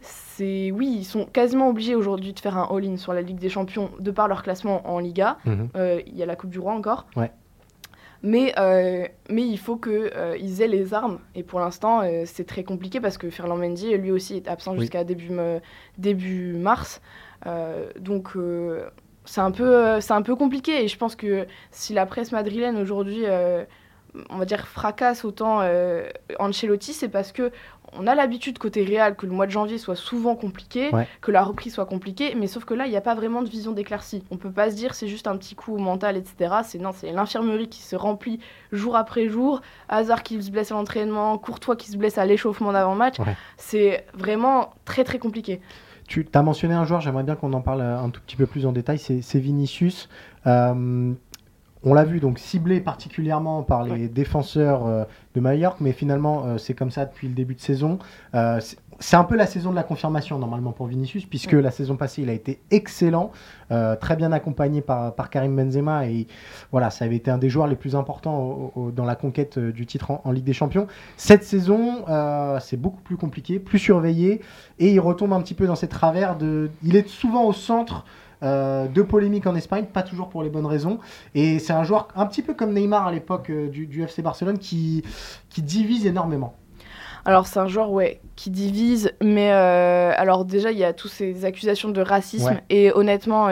c'est 0.00 0.72
oui, 0.72 0.96
ils 0.98 1.04
sont 1.04 1.26
quasiment 1.26 1.68
obligés 1.68 1.94
aujourd'hui 1.94 2.32
de 2.32 2.40
faire 2.40 2.56
un 2.56 2.68
all-in 2.74 2.96
sur 2.96 3.12
la 3.12 3.22
Ligue 3.22 3.38
des 3.38 3.48
Champions 3.48 3.90
de 4.00 4.10
par 4.10 4.26
leur 4.26 4.42
classement 4.42 4.88
en 4.88 4.98
Liga. 4.98 5.38
Mhm. 5.44 5.68
Il 6.06 6.16
y 6.16 6.22
a 6.22 6.26
la 6.26 6.36
Coupe 6.36 6.50
du 6.50 6.58
Roi 6.58 6.72
encore. 6.72 7.06
Mais, 8.22 8.54
euh, 8.56 9.06
mais 9.28 9.42
il 9.42 9.58
faut 9.58 9.76
qu'ils 9.76 10.10
euh, 10.14 10.60
aient 10.60 10.68
les 10.68 10.94
armes. 10.94 11.18
Et 11.34 11.42
pour 11.42 11.58
l'instant, 11.60 12.02
euh, 12.02 12.22
c'est 12.24 12.44
très 12.44 12.62
compliqué 12.62 13.00
parce 13.00 13.18
que 13.18 13.30
Ferland 13.30 13.58
Mendy, 13.58 13.96
lui 13.96 14.12
aussi, 14.12 14.36
est 14.36 14.48
absent 14.48 14.76
jusqu'à 14.76 15.04
début, 15.04 15.30
début 15.98 16.54
mars. 16.54 17.00
donc, 17.98 18.30
c'est 19.24 19.40
un, 19.40 19.50
peu, 19.50 20.00
c'est 20.00 20.12
un 20.12 20.22
peu 20.22 20.36
compliqué. 20.36 20.84
Et 20.84 20.88
je 20.88 20.96
pense 20.96 21.16
que 21.16 21.46
si 21.70 21.92
la 21.94 22.06
presse 22.06 22.32
madrilène 22.32 22.76
aujourd'hui 22.76 23.24
on 24.30 24.36
va 24.36 24.44
dire 24.44 24.66
fracasse 24.66 25.24
autant 25.24 25.62
Ancelotti, 26.38 26.92
c'est 26.92 27.08
parce 27.08 27.32
que 27.32 27.50
on 27.92 28.06
a 28.06 28.14
l'habitude 28.14 28.58
côté 28.58 28.84
Real 28.84 29.16
que 29.16 29.26
le 29.26 29.32
mois 29.32 29.46
de 29.46 29.50
janvier 29.50 29.78
soit 29.78 29.96
souvent 29.96 30.34
compliqué, 30.34 30.90
que 31.20 31.30
la 31.30 31.42
reprise 31.42 31.74
soit 31.74 31.86
compliquée, 31.86 32.34
mais 32.34 32.46
sauf 32.46 32.64
que 32.64 32.74
là, 32.74 32.86
il 32.86 32.90
n'y 32.90 32.96
a 32.96 33.02
pas 33.02 33.14
vraiment 33.14 33.42
de 33.42 33.48
vision 33.48 33.72
d'éclaircie. 33.72 34.24
On 34.30 34.36
peut 34.36 34.50
pas 34.50 34.70
se 34.70 34.76
dire 34.76 34.94
c'est 34.94 35.08
juste 35.08 35.26
un 35.26 35.36
petit 35.36 35.54
coup 35.54 35.76
mental, 35.76 36.16
etc. 36.16 36.54
C'est 36.64 36.78
non, 36.78 36.92
c'est 36.92 37.12
l'infirmerie 37.12 37.68
qui 37.68 37.82
se 37.82 37.96
remplit 37.96 38.40
jour 38.72 38.96
après 38.96 39.28
jour, 39.28 39.60
Hazard 39.88 40.22
qui 40.22 40.42
se 40.42 40.50
blesse 40.50 40.72
à 40.72 40.74
l'entraînement, 40.74 41.36
Courtois 41.38 41.76
qui 41.76 41.90
se 41.90 41.96
blesse 41.96 42.18
à 42.18 42.24
l'échauffement 42.24 42.72
d'avant-match. 42.72 43.16
C'est 43.56 44.06
vraiment 44.14 44.70
très 44.84 45.04
très 45.04 45.18
compliqué. 45.18 45.60
Tu 46.08 46.26
as 46.34 46.42
mentionné 46.42 46.74
un 46.74 46.84
joueur, 46.84 47.00
j'aimerais 47.00 47.22
bien 47.22 47.36
qu'on 47.36 47.52
en 47.52 47.60
parle 47.60 47.82
un 47.82 48.10
tout 48.10 48.20
petit 48.20 48.36
peu 48.36 48.46
plus 48.46 48.66
en 48.66 48.72
détail, 48.72 48.98
c'est 48.98 49.38
Vinicius. 49.38 50.08
Euh, 50.46 51.12
on 51.84 51.94
l'a 51.94 52.04
vu 52.04 52.20
donc 52.20 52.38
ciblé 52.38 52.80
particulièrement 52.80 53.62
par 53.62 53.82
les 53.84 54.08
défenseurs 54.08 54.86
euh, 54.86 55.04
de 55.34 55.40
Mallorca, 55.40 55.78
mais 55.80 55.92
finalement 55.92 56.44
euh, 56.44 56.58
c'est 56.58 56.74
comme 56.74 56.90
ça 56.90 57.06
depuis 57.06 57.28
le 57.28 57.34
début 57.34 57.54
de 57.54 57.60
saison. 57.60 57.98
Euh, 58.34 58.60
c'est 59.00 59.16
un 59.16 59.24
peu 59.24 59.34
la 59.34 59.46
saison 59.46 59.70
de 59.70 59.74
la 59.74 59.82
confirmation 59.82 60.38
normalement 60.38 60.70
pour 60.70 60.86
Vinicius, 60.86 61.26
puisque 61.26 61.54
la 61.54 61.72
saison 61.72 61.96
passée 61.96 62.22
il 62.22 62.30
a 62.30 62.34
été 62.34 62.60
excellent, 62.70 63.32
très 63.68 64.14
bien 64.14 64.30
accompagné 64.30 64.80
par, 64.80 65.28
Karim 65.28 65.56
Benzema 65.56 66.06
et 66.06 66.28
voilà, 66.70 66.90
ça 66.90 67.06
avait 67.06 67.16
été 67.16 67.28
un 67.28 67.38
des 67.38 67.48
joueurs 67.48 67.66
les 67.66 67.74
plus 67.74 67.96
importants 67.96 68.72
dans 68.94 69.04
la 69.04 69.16
conquête 69.16 69.58
du 69.58 69.86
titre 69.86 70.12
en, 70.12 70.30
Ligue 70.30 70.44
des 70.44 70.52
Champions. 70.52 70.86
Cette 71.16 71.42
saison, 71.42 72.04
c'est 72.60 72.76
beaucoup 72.76 73.00
plus 73.00 73.16
compliqué, 73.16 73.58
plus 73.58 73.80
surveillé 73.80 74.40
et 74.78 74.92
il 74.92 75.00
retombe 75.00 75.32
un 75.32 75.40
petit 75.40 75.54
peu 75.54 75.66
dans 75.66 75.74
ses 75.74 75.88
travers 75.88 76.36
de, 76.36 76.70
il 76.84 76.94
est 76.94 77.08
souvent 77.08 77.44
au 77.44 77.52
centre 77.52 78.04
euh, 78.42 78.88
de 78.88 79.02
polémiques 79.02 79.46
en 79.46 79.54
Espagne, 79.54 79.84
pas 79.84 80.02
toujours 80.02 80.28
pour 80.28 80.42
les 80.42 80.50
bonnes 80.50 80.66
raisons. 80.66 80.98
Et 81.34 81.60
c'est 81.60 81.72
un 81.72 81.84
joueur 81.84 82.08
un 82.16 82.26
petit 82.26 82.42
peu 82.42 82.54
comme 82.54 82.72
Neymar 82.72 83.06
à 83.06 83.12
l'époque 83.12 83.50
euh, 83.50 83.68
du, 83.68 84.02
FC 84.02 84.20
Barcelone 84.20 84.58
qui, 84.58 85.04
qui 85.48 85.62
divise 85.62 86.06
énormément. 86.06 86.54
Alors 87.24 87.46
c'est 87.46 87.60
un 87.60 87.68
joueur 87.68 87.92
ouais 87.92 88.20
qui 88.34 88.50
divise, 88.50 89.12
mais 89.22 89.52
euh, 89.52 90.12
alors 90.16 90.44
déjà 90.44 90.72
il 90.72 90.78
y 90.78 90.82
a 90.82 90.92
toutes 90.92 91.12
ces 91.12 91.44
accusations 91.44 91.90
de 91.90 92.00
racisme 92.00 92.60
et 92.68 92.90
honnêtement, 92.92 93.48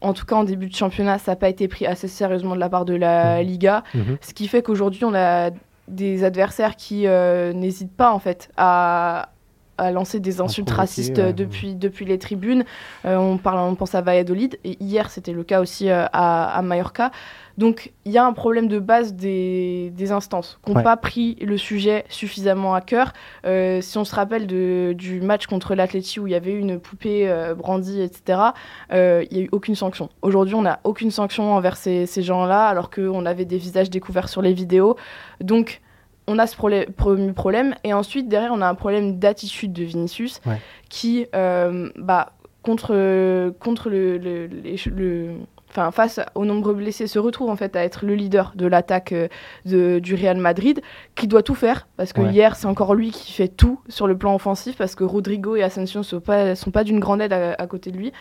en 0.00 0.12
tout 0.12 0.24
cas 0.24 0.36
en 0.36 0.44
début 0.44 0.68
de 0.68 0.74
championnat, 0.74 1.18
ça 1.18 1.32
n'a 1.32 1.36
pas 1.36 1.48
été 1.48 1.66
pris 1.66 1.86
assez 1.86 2.06
sérieusement 2.06 2.54
de 2.54 2.60
la 2.60 2.68
part 2.68 2.84
de 2.84 2.94
la 2.94 3.40
mhm. 3.40 3.48
Liga, 3.48 3.82
mhm. 3.94 4.16
ce 4.20 4.32
qui 4.32 4.46
fait 4.46 4.62
qu'aujourd'hui 4.62 5.04
on 5.04 5.12
a 5.12 5.50
des 5.88 6.22
adversaires 6.22 6.76
qui 6.76 7.08
n'hésitent 7.08 7.96
pas 7.96 8.12
en 8.12 8.20
fait 8.20 8.48
à, 8.56 9.30
à 9.78 9.90
lancer 9.90 10.20
des 10.20 10.40
insultes 10.40 10.70
racistes 10.70 11.20
depuis, 11.20 11.74
depuis 11.74 12.04
les 12.04 12.18
tribunes. 12.18 12.64
Euh, 13.04 13.16
on, 13.16 13.38
parle, 13.38 13.58
on 13.58 13.74
pense 13.74 13.94
à 13.94 14.00
Valladolid, 14.00 14.58
et 14.64 14.76
hier 14.82 15.10
c'était 15.10 15.32
le 15.32 15.44
cas 15.44 15.60
aussi 15.60 15.90
euh, 15.90 16.04
à, 16.12 16.56
à, 16.56 16.62
Mallorca. 16.62 17.10
Donc 17.58 17.92
il 18.06 18.12
y 18.12 18.18
a 18.18 18.24
un 18.24 18.32
problème 18.32 18.66
de 18.66 18.78
base 18.78 19.14
des, 19.14 19.92
des 19.94 20.10
instances 20.10 20.58
qui 20.64 20.72
n'ont 20.72 20.82
pas 20.82 20.96
pris 20.96 21.36
le 21.42 21.58
sujet 21.58 22.04
suffisamment 22.08 22.74
à 22.74 22.80
cœur. 22.80 23.12
Euh, 23.44 23.82
si 23.82 23.98
on 23.98 24.04
se 24.04 24.14
rappelle 24.14 24.46
de, 24.46 24.94
du 24.96 25.20
match 25.20 25.46
contre 25.46 25.74
l'Atleti 25.74 26.18
où 26.18 26.26
il 26.26 26.32
y 26.32 26.36
avait 26.36 26.54
une 26.54 26.80
poupée 26.80 27.30
brandie, 27.56 28.00
etc., 28.00 28.38
il 28.90 29.28
n'y 29.30 29.38
a 29.38 29.42
eu 29.42 29.48
aucune 29.52 29.74
sanction. 29.74 30.08
Aujourd'hui, 30.22 30.54
on 30.54 30.62
n'a 30.62 30.80
aucune 30.84 31.10
sanction 31.10 31.52
envers 31.54 31.76
ces, 31.76 32.06
ces 32.06 32.22
gens-là, 32.22 32.66
alors 32.68 32.90
qu'on 32.90 33.26
avait 33.26 33.44
des 33.44 33.58
visages 33.58 33.90
découverts 33.90 34.30
sur 34.30 34.40
les 34.40 34.54
vidéos. 34.54 34.96
Donc 35.40 35.82
on 36.26 36.38
a 36.38 36.46
ce 36.46 36.56
premier 36.56 37.32
problème. 37.32 37.74
Et 37.84 37.92
ensuite, 37.92 38.28
derrière, 38.28 38.52
on 38.52 38.60
a 38.60 38.68
un 38.68 38.74
problème 38.74 39.18
d'attitude 39.18 39.72
de 39.72 39.84
Vinicius 39.84 40.40
qui, 40.88 41.26
euh, 41.34 41.90
bah, 41.96 42.32
contre, 42.62 43.50
contre 43.58 43.90
le, 43.90 44.18
le, 44.18 45.36
enfin, 45.72 45.90
face 45.90 46.20
aux 46.34 46.44
nombreux 46.44 46.74
blessés, 46.74 47.06
se 47.06 47.18
retrouve 47.18 47.50
en 47.50 47.56
fait 47.56 47.74
à 47.76 47.84
être 47.84 48.04
le 48.04 48.14
leader 48.14 48.52
de 48.54 48.66
l'attaque 48.66 49.12
euh, 49.12 50.00
du 50.00 50.14
Real 50.14 50.36
Madrid, 50.36 50.80
qui 51.14 51.26
doit 51.26 51.42
tout 51.42 51.54
faire, 51.54 51.88
parce 51.96 52.12
que 52.12 52.20
hier, 52.20 52.56
c'est 52.56 52.66
encore 52.66 52.94
lui 52.94 53.10
qui 53.10 53.32
fait 53.32 53.48
tout 53.48 53.80
sur 53.88 54.06
le 54.06 54.16
plan 54.16 54.34
offensif, 54.34 54.76
parce 54.76 54.94
que 54.94 55.04
Rodrigo 55.04 55.56
et 55.56 55.62
Asensio 55.62 56.00
ne 56.00 56.04
sont 56.04 56.20
pas, 56.20 56.54
sont 56.54 56.70
pas 56.70 56.84
d'une 56.84 57.00
grande 57.00 57.20
aide 57.22 57.32
à, 57.32 57.66
côté 57.66 57.90
de 57.90 57.96
lui. 57.96 58.12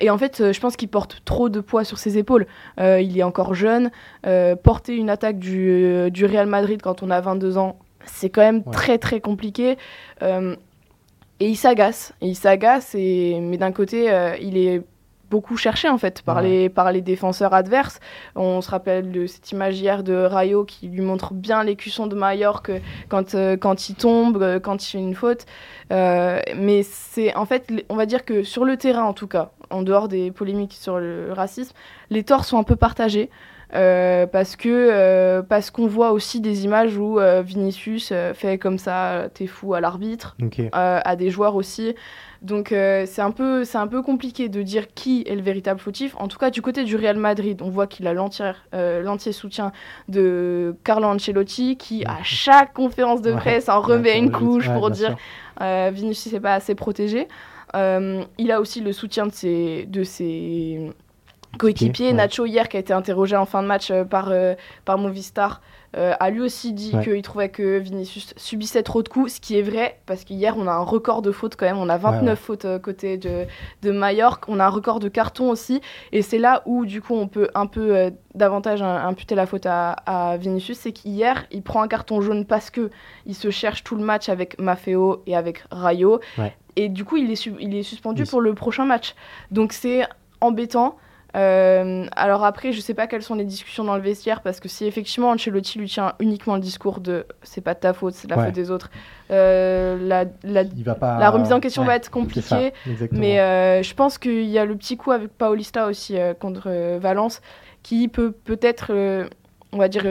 Et 0.00 0.10
en 0.10 0.18
fait, 0.18 0.40
euh, 0.40 0.52
je 0.52 0.60
pense 0.60 0.76
qu'il 0.76 0.88
porte 0.88 1.22
trop 1.24 1.48
de 1.48 1.60
poids 1.60 1.84
sur 1.84 1.98
ses 1.98 2.18
épaules. 2.18 2.46
Euh, 2.80 3.00
il 3.00 3.18
est 3.18 3.22
encore 3.22 3.54
jeune. 3.54 3.90
Euh, 4.26 4.56
porter 4.56 4.96
une 4.96 5.10
attaque 5.10 5.38
du, 5.38 6.10
du, 6.10 6.24
Real 6.24 6.46
Madrid 6.46 6.80
quand 6.82 7.02
on 7.02 7.10
a 7.10 7.20
22 7.20 7.58
ans, 7.58 7.78
c'est 8.06 8.30
quand 8.30 8.40
même 8.40 8.64
très 8.64 8.98
très 8.98 9.20
compliqué. 9.20 9.76
et 10.22 11.48
il 11.48 11.56
s'agace. 11.56 12.12
il 12.20 12.36
s'agace, 12.36 12.94
et... 12.94 13.38
mais 13.40 13.58
d'un 13.58 13.72
côté, 13.72 14.10
il 14.40 14.56
est 14.56 14.82
beaucoup 15.30 15.56
cherché 15.56 15.88
en 15.88 15.98
fait 15.98 16.22
par, 16.22 16.42
les, 16.42 16.68
par 16.68 16.92
les 16.92 17.00
défenseurs 17.00 17.54
adverses. 17.54 18.00
On 18.34 18.60
se 18.60 18.70
rappelle 18.70 19.12
de 19.12 19.26
cette 19.26 19.50
image 19.52 19.80
hier 19.80 20.02
de 20.02 20.14
Rayo 20.14 20.64
qui 20.64 20.88
lui 20.88 21.00
montre 21.00 21.32
bien 21.32 21.64
l'écusson 21.64 22.06
de 22.06 22.14
Mallorca 22.14 22.74
quand, 23.08 23.34
quand 23.60 23.88
il 23.88 23.94
tombe, 23.94 24.60
quand 24.60 24.84
il 24.84 24.90
fait 24.90 24.98
une 24.98 25.14
faute. 25.14 25.46
mais 25.90 26.82
c'est 26.82 27.34
en 27.36 27.46
fait, 27.46 27.72
on 27.88 27.96
va 27.96 28.06
dire 28.06 28.24
que 28.24 28.42
sur 28.42 28.64
le 28.64 28.76
terrain 28.76 29.04
en 29.04 29.12
tout 29.12 29.28
cas, 29.28 29.50
en 29.70 29.82
dehors 29.82 30.08
des 30.08 30.30
polémiques 30.30 30.74
sur 30.74 30.98
le 30.98 31.32
racisme, 31.32 31.74
les 32.10 32.24
torts 32.24 32.44
sont 32.44 32.58
un 32.58 32.64
peu 32.64 32.76
partagés. 32.76 33.30
Euh, 33.74 34.26
parce 34.26 34.56
que 34.56 34.68
euh, 34.68 35.42
parce 35.42 35.70
qu'on 35.70 35.86
voit 35.86 36.10
aussi 36.10 36.40
des 36.40 36.64
images 36.64 36.96
où 36.96 37.20
euh, 37.20 37.42
Vinicius 37.42 38.12
fait 38.34 38.58
comme 38.58 38.78
ça, 38.78 39.28
t'es 39.32 39.46
fou 39.46 39.74
à 39.74 39.80
l'arbitre, 39.80 40.36
à 40.72 41.16
des 41.16 41.30
joueurs 41.30 41.54
aussi. 41.54 41.94
Donc 42.42 42.68
c'est 42.70 43.20
un 43.20 43.30
peu 43.32 43.64
c'est 43.64 43.78
un 43.78 43.86
peu 43.86 44.02
compliqué 44.02 44.48
de 44.48 44.62
dire 44.62 44.94
qui 44.94 45.24
est 45.26 45.34
le 45.34 45.42
véritable 45.42 45.78
fautif. 45.78 46.14
En 46.18 46.26
tout 46.26 46.38
cas 46.38 46.50
du 46.50 46.62
côté 46.62 46.84
du 46.84 46.96
Real 46.96 47.16
Madrid, 47.16 47.60
on 47.62 47.70
voit 47.70 47.86
qu'il 47.86 48.06
a 48.06 48.14
l'entier 48.14 49.32
soutien 49.32 49.72
de 50.08 50.74
Carlo 50.82 51.06
Ancelotti 51.06 51.76
qui 51.76 52.04
à 52.06 52.22
chaque 52.22 52.72
conférence 52.72 53.22
de 53.22 53.32
presse 53.32 53.68
en 53.68 53.80
remet 53.80 54.18
une 54.18 54.32
couche 54.32 54.68
pour 54.70 54.90
dire 54.90 55.16
Vinicius 55.60 56.32
n'est 56.32 56.40
pas 56.40 56.54
assez 56.54 56.74
protégé. 56.74 57.28
il 57.74 58.50
a 58.50 58.60
aussi 58.60 58.80
le 58.80 58.92
soutien 58.92 59.26
de 59.26 59.32
ses 59.32 59.84
de 59.86 60.02
ses 60.02 60.92
coéquipier. 61.58 62.12
Nacho, 62.12 62.46
hier, 62.46 62.68
qui 62.68 62.76
a 62.76 62.80
été 62.80 62.92
interrogé 62.92 63.36
en 63.36 63.46
fin 63.46 63.62
de 63.62 63.68
match 63.68 63.90
euh, 63.90 64.04
par, 64.04 64.28
euh, 64.30 64.54
par 64.84 64.98
Movistar, 64.98 65.60
euh, 65.96 66.14
a 66.20 66.30
lui 66.30 66.40
aussi 66.40 66.72
dit 66.72 66.94
qu'il 67.02 67.20
trouvait 67.22 67.48
que 67.48 67.78
Vinicius 67.78 68.32
subissait 68.36 68.84
trop 68.84 69.02
de 69.02 69.08
coups, 69.08 69.34
ce 69.34 69.40
qui 69.40 69.58
est 69.58 69.62
vrai, 69.62 69.98
parce 70.06 70.22
qu'hier, 70.22 70.56
on 70.56 70.68
a 70.68 70.72
un 70.72 70.84
record 70.84 71.20
de 71.20 71.32
fautes 71.32 71.56
quand 71.56 71.66
même. 71.66 71.78
On 71.78 71.88
a 71.88 71.96
29 71.96 72.38
fautes 72.38 72.66
côté 72.80 73.16
de, 73.16 73.46
de 73.82 73.90
Mallorca. 73.90 74.46
On 74.46 74.60
a 74.60 74.66
un 74.66 74.68
record 74.68 75.00
de 75.00 75.08
cartons 75.08 75.50
aussi. 75.50 75.80
Et 76.12 76.22
c'est 76.22 76.38
là 76.38 76.62
où, 76.64 76.86
du 76.86 77.02
coup, 77.02 77.14
on 77.14 77.26
peut 77.26 77.48
un 77.56 77.66
peu 77.66 78.12
davantage 78.36 78.82
imputer 78.82 79.34
la 79.34 79.46
faute 79.46 79.66
à, 79.66 79.90
à 79.90 80.36
Vinicius. 80.36 80.78
C'est 80.78 80.92
qu'hier, 80.92 81.46
il 81.50 81.62
prend 81.62 81.82
un 81.82 81.88
carton 81.88 82.20
jaune 82.20 82.44
parce 82.44 82.70
que 82.70 82.90
il 83.26 83.34
se 83.34 83.50
cherche 83.50 83.82
tout 83.82 83.96
le 83.96 84.04
match 84.04 84.28
avec 84.28 84.60
Maffeo 84.60 85.24
et 85.26 85.34
avec 85.34 85.64
Rayo. 85.72 86.20
Et 86.76 86.88
du 86.88 87.04
coup, 87.04 87.16
il 87.16 87.32
est, 87.32 87.46
il 87.58 87.74
est 87.74 87.82
suspendu 87.82 88.24
pour 88.26 88.40
le 88.40 88.54
prochain 88.54 88.84
match. 88.84 89.16
Donc 89.50 89.72
c'est 89.72 90.06
embêtant. 90.40 90.96
Euh, 91.36 92.06
alors 92.16 92.44
après, 92.44 92.72
je 92.72 92.80
sais 92.80 92.94
pas 92.94 93.06
quelles 93.06 93.22
sont 93.22 93.34
les 93.34 93.44
discussions 93.44 93.84
dans 93.84 93.96
le 93.96 94.02
vestiaire 94.02 94.40
parce 94.40 94.58
que 94.60 94.68
si 94.68 94.84
effectivement 94.84 95.30
Ancelotti 95.30 95.78
lui 95.78 95.88
tient 95.88 96.14
uniquement 96.18 96.54
le 96.54 96.60
discours 96.60 97.00
de 97.00 97.26
c'est 97.42 97.60
pas 97.60 97.74
de 97.74 97.80
ta 97.80 97.92
faute, 97.92 98.14
c'est 98.14 98.28
la 98.28 98.44
faute 98.44 98.54
des 98.54 98.70
autres, 98.70 98.90
euh, 99.30 99.96
la, 100.00 100.24
la, 100.42 101.30
remise 101.30 101.52
en 101.52 101.60
question 101.60 101.84
va 101.84 101.96
être 101.96 102.10
compliquée. 102.10 102.72
mais 103.12 103.40
euh, 103.40 103.82
je 103.82 103.94
pense 103.94 104.18
qu'il 104.18 104.46
y 104.46 104.58
a 104.58 104.64
le 104.64 104.76
petit 104.76 104.96
coup 104.96 105.12
avec 105.12 105.30
Paulista 105.30 105.86
aussi 105.86 106.16
contre 106.40 106.98
Valence 106.98 107.40
qui 107.82 108.08
peut 108.08 108.32
peut-être, 108.32 108.92
on 109.72 109.78
va 109.78 109.88
dire, 109.88 110.04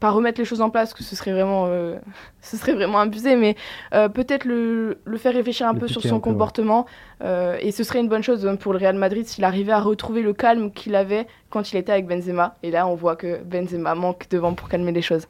pas 0.00 0.10
remettre 0.10 0.40
les 0.40 0.44
choses 0.44 0.60
en 0.60 0.70
place, 0.70 0.92
que 0.92 1.02
ce 1.02 1.16
serait 1.16 1.32
vraiment, 1.32 1.66
euh, 1.66 1.96
ce 2.40 2.56
serait 2.56 2.74
vraiment 2.74 3.00
abusé, 3.00 3.36
mais 3.36 3.56
euh, 3.94 4.08
peut-être 4.08 4.44
le, 4.44 4.98
le, 5.04 5.16
faire 5.16 5.32
réfléchir 5.32 5.66
un 5.66 5.74
peu 5.74 5.88
sur 5.88 6.02
son 6.02 6.20
comportement. 6.20 6.86
Euh, 7.22 7.56
et 7.60 7.72
ce 7.72 7.82
serait 7.82 8.00
une 8.00 8.08
bonne 8.08 8.22
chose 8.22 8.48
pour 8.60 8.72
le 8.72 8.78
Real 8.78 8.96
Madrid 8.96 9.26
s'il 9.26 9.44
arrivait 9.44 9.72
à 9.72 9.80
retrouver 9.80 10.20
le 10.20 10.34
calme 10.34 10.70
qu'il 10.70 10.94
avait 10.94 11.26
quand 11.50 11.72
il 11.72 11.76
était 11.76 11.92
avec 11.92 12.06
Benzema. 12.06 12.54
Et 12.62 12.70
là, 12.70 12.86
on 12.86 12.94
voit 12.94 13.16
que 13.16 13.42
Benzema 13.42 13.94
manque 13.94 14.26
devant 14.30 14.54
pour 14.54 14.68
calmer 14.68 14.92
les 14.92 15.02
choses. 15.02 15.26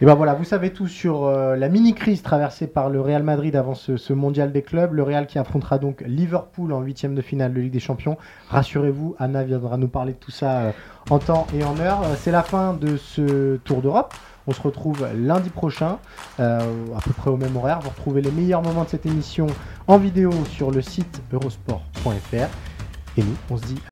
Et 0.00 0.04
ben 0.04 0.14
voilà, 0.14 0.34
vous 0.34 0.44
savez 0.44 0.72
tout 0.72 0.88
sur 0.88 1.30
la 1.30 1.68
mini-crise 1.68 2.22
traversée 2.22 2.66
par 2.66 2.90
le 2.90 3.00
Real 3.00 3.22
Madrid 3.22 3.54
avant 3.54 3.74
ce, 3.74 4.12
mondial 4.12 4.50
des 4.50 4.62
clubs. 4.62 4.92
Le 4.94 5.04
Real 5.04 5.28
qui 5.28 5.38
affrontera 5.38 5.78
donc 5.78 6.02
Liverpool 6.04 6.72
en 6.72 6.80
huitième 6.80 7.14
de 7.14 7.22
finale 7.22 7.54
de 7.54 7.60
Ligue 7.60 7.72
des 7.72 7.78
Champions. 7.78 8.16
Rassurez-vous, 8.48 9.14
Anna 9.20 9.44
viendra 9.44 9.76
nous 9.76 9.86
parler 9.86 10.14
de 10.14 10.18
tout 10.18 10.32
ça 10.32 10.72
en 11.08 11.20
temps 11.20 11.46
et 11.56 11.62
en 11.62 11.78
heure. 11.78 12.00
C'est 12.16 12.32
la 12.32 12.42
fin 12.42 12.74
de 12.74 12.96
ce 12.96 13.58
tour 13.58 13.80
d'Europe. 13.80 14.12
On 14.46 14.52
se 14.52 14.60
retrouve 14.60 15.06
lundi 15.14 15.50
prochain, 15.50 15.98
euh, 16.40 16.60
à 16.96 17.00
peu 17.00 17.12
près 17.12 17.30
au 17.30 17.36
même 17.36 17.56
horaire. 17.56 17.80
Vous 17.80 17.90
retrouvez 17.90 18.22
les 18.22 18.32
meilleurs 18.32 18.62
moments 18.62 18.84
de 18.84 18.88
cette 18.88 19.06
émission 19.06 19.46
en 19.86 19.98
vidéo 19.98 20.32
sur 20.50 20.70
le 20.70 20.82
site 20.82 21.22
eurosport.fr. 21.32 22.48
Et 23.16 23.22
nous, 23.22 23.36
on 23.50 23.56
se 23.56 23.64
dit 23.64 23.91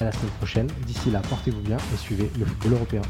À 0.00 0.04
la 0.04 0.12
semaine 0.12 0.30
prochaine. 0.38 0.68
D'ici 0.86 1.10
là, 1.10 1.20
portez-vous 1.28 1.60
bien 1.60 1.76
et 1.76 1.96
suivez 1.96 2.30
le 2.38 2.44
football 2.44 2.74
européen. 2.74 3.02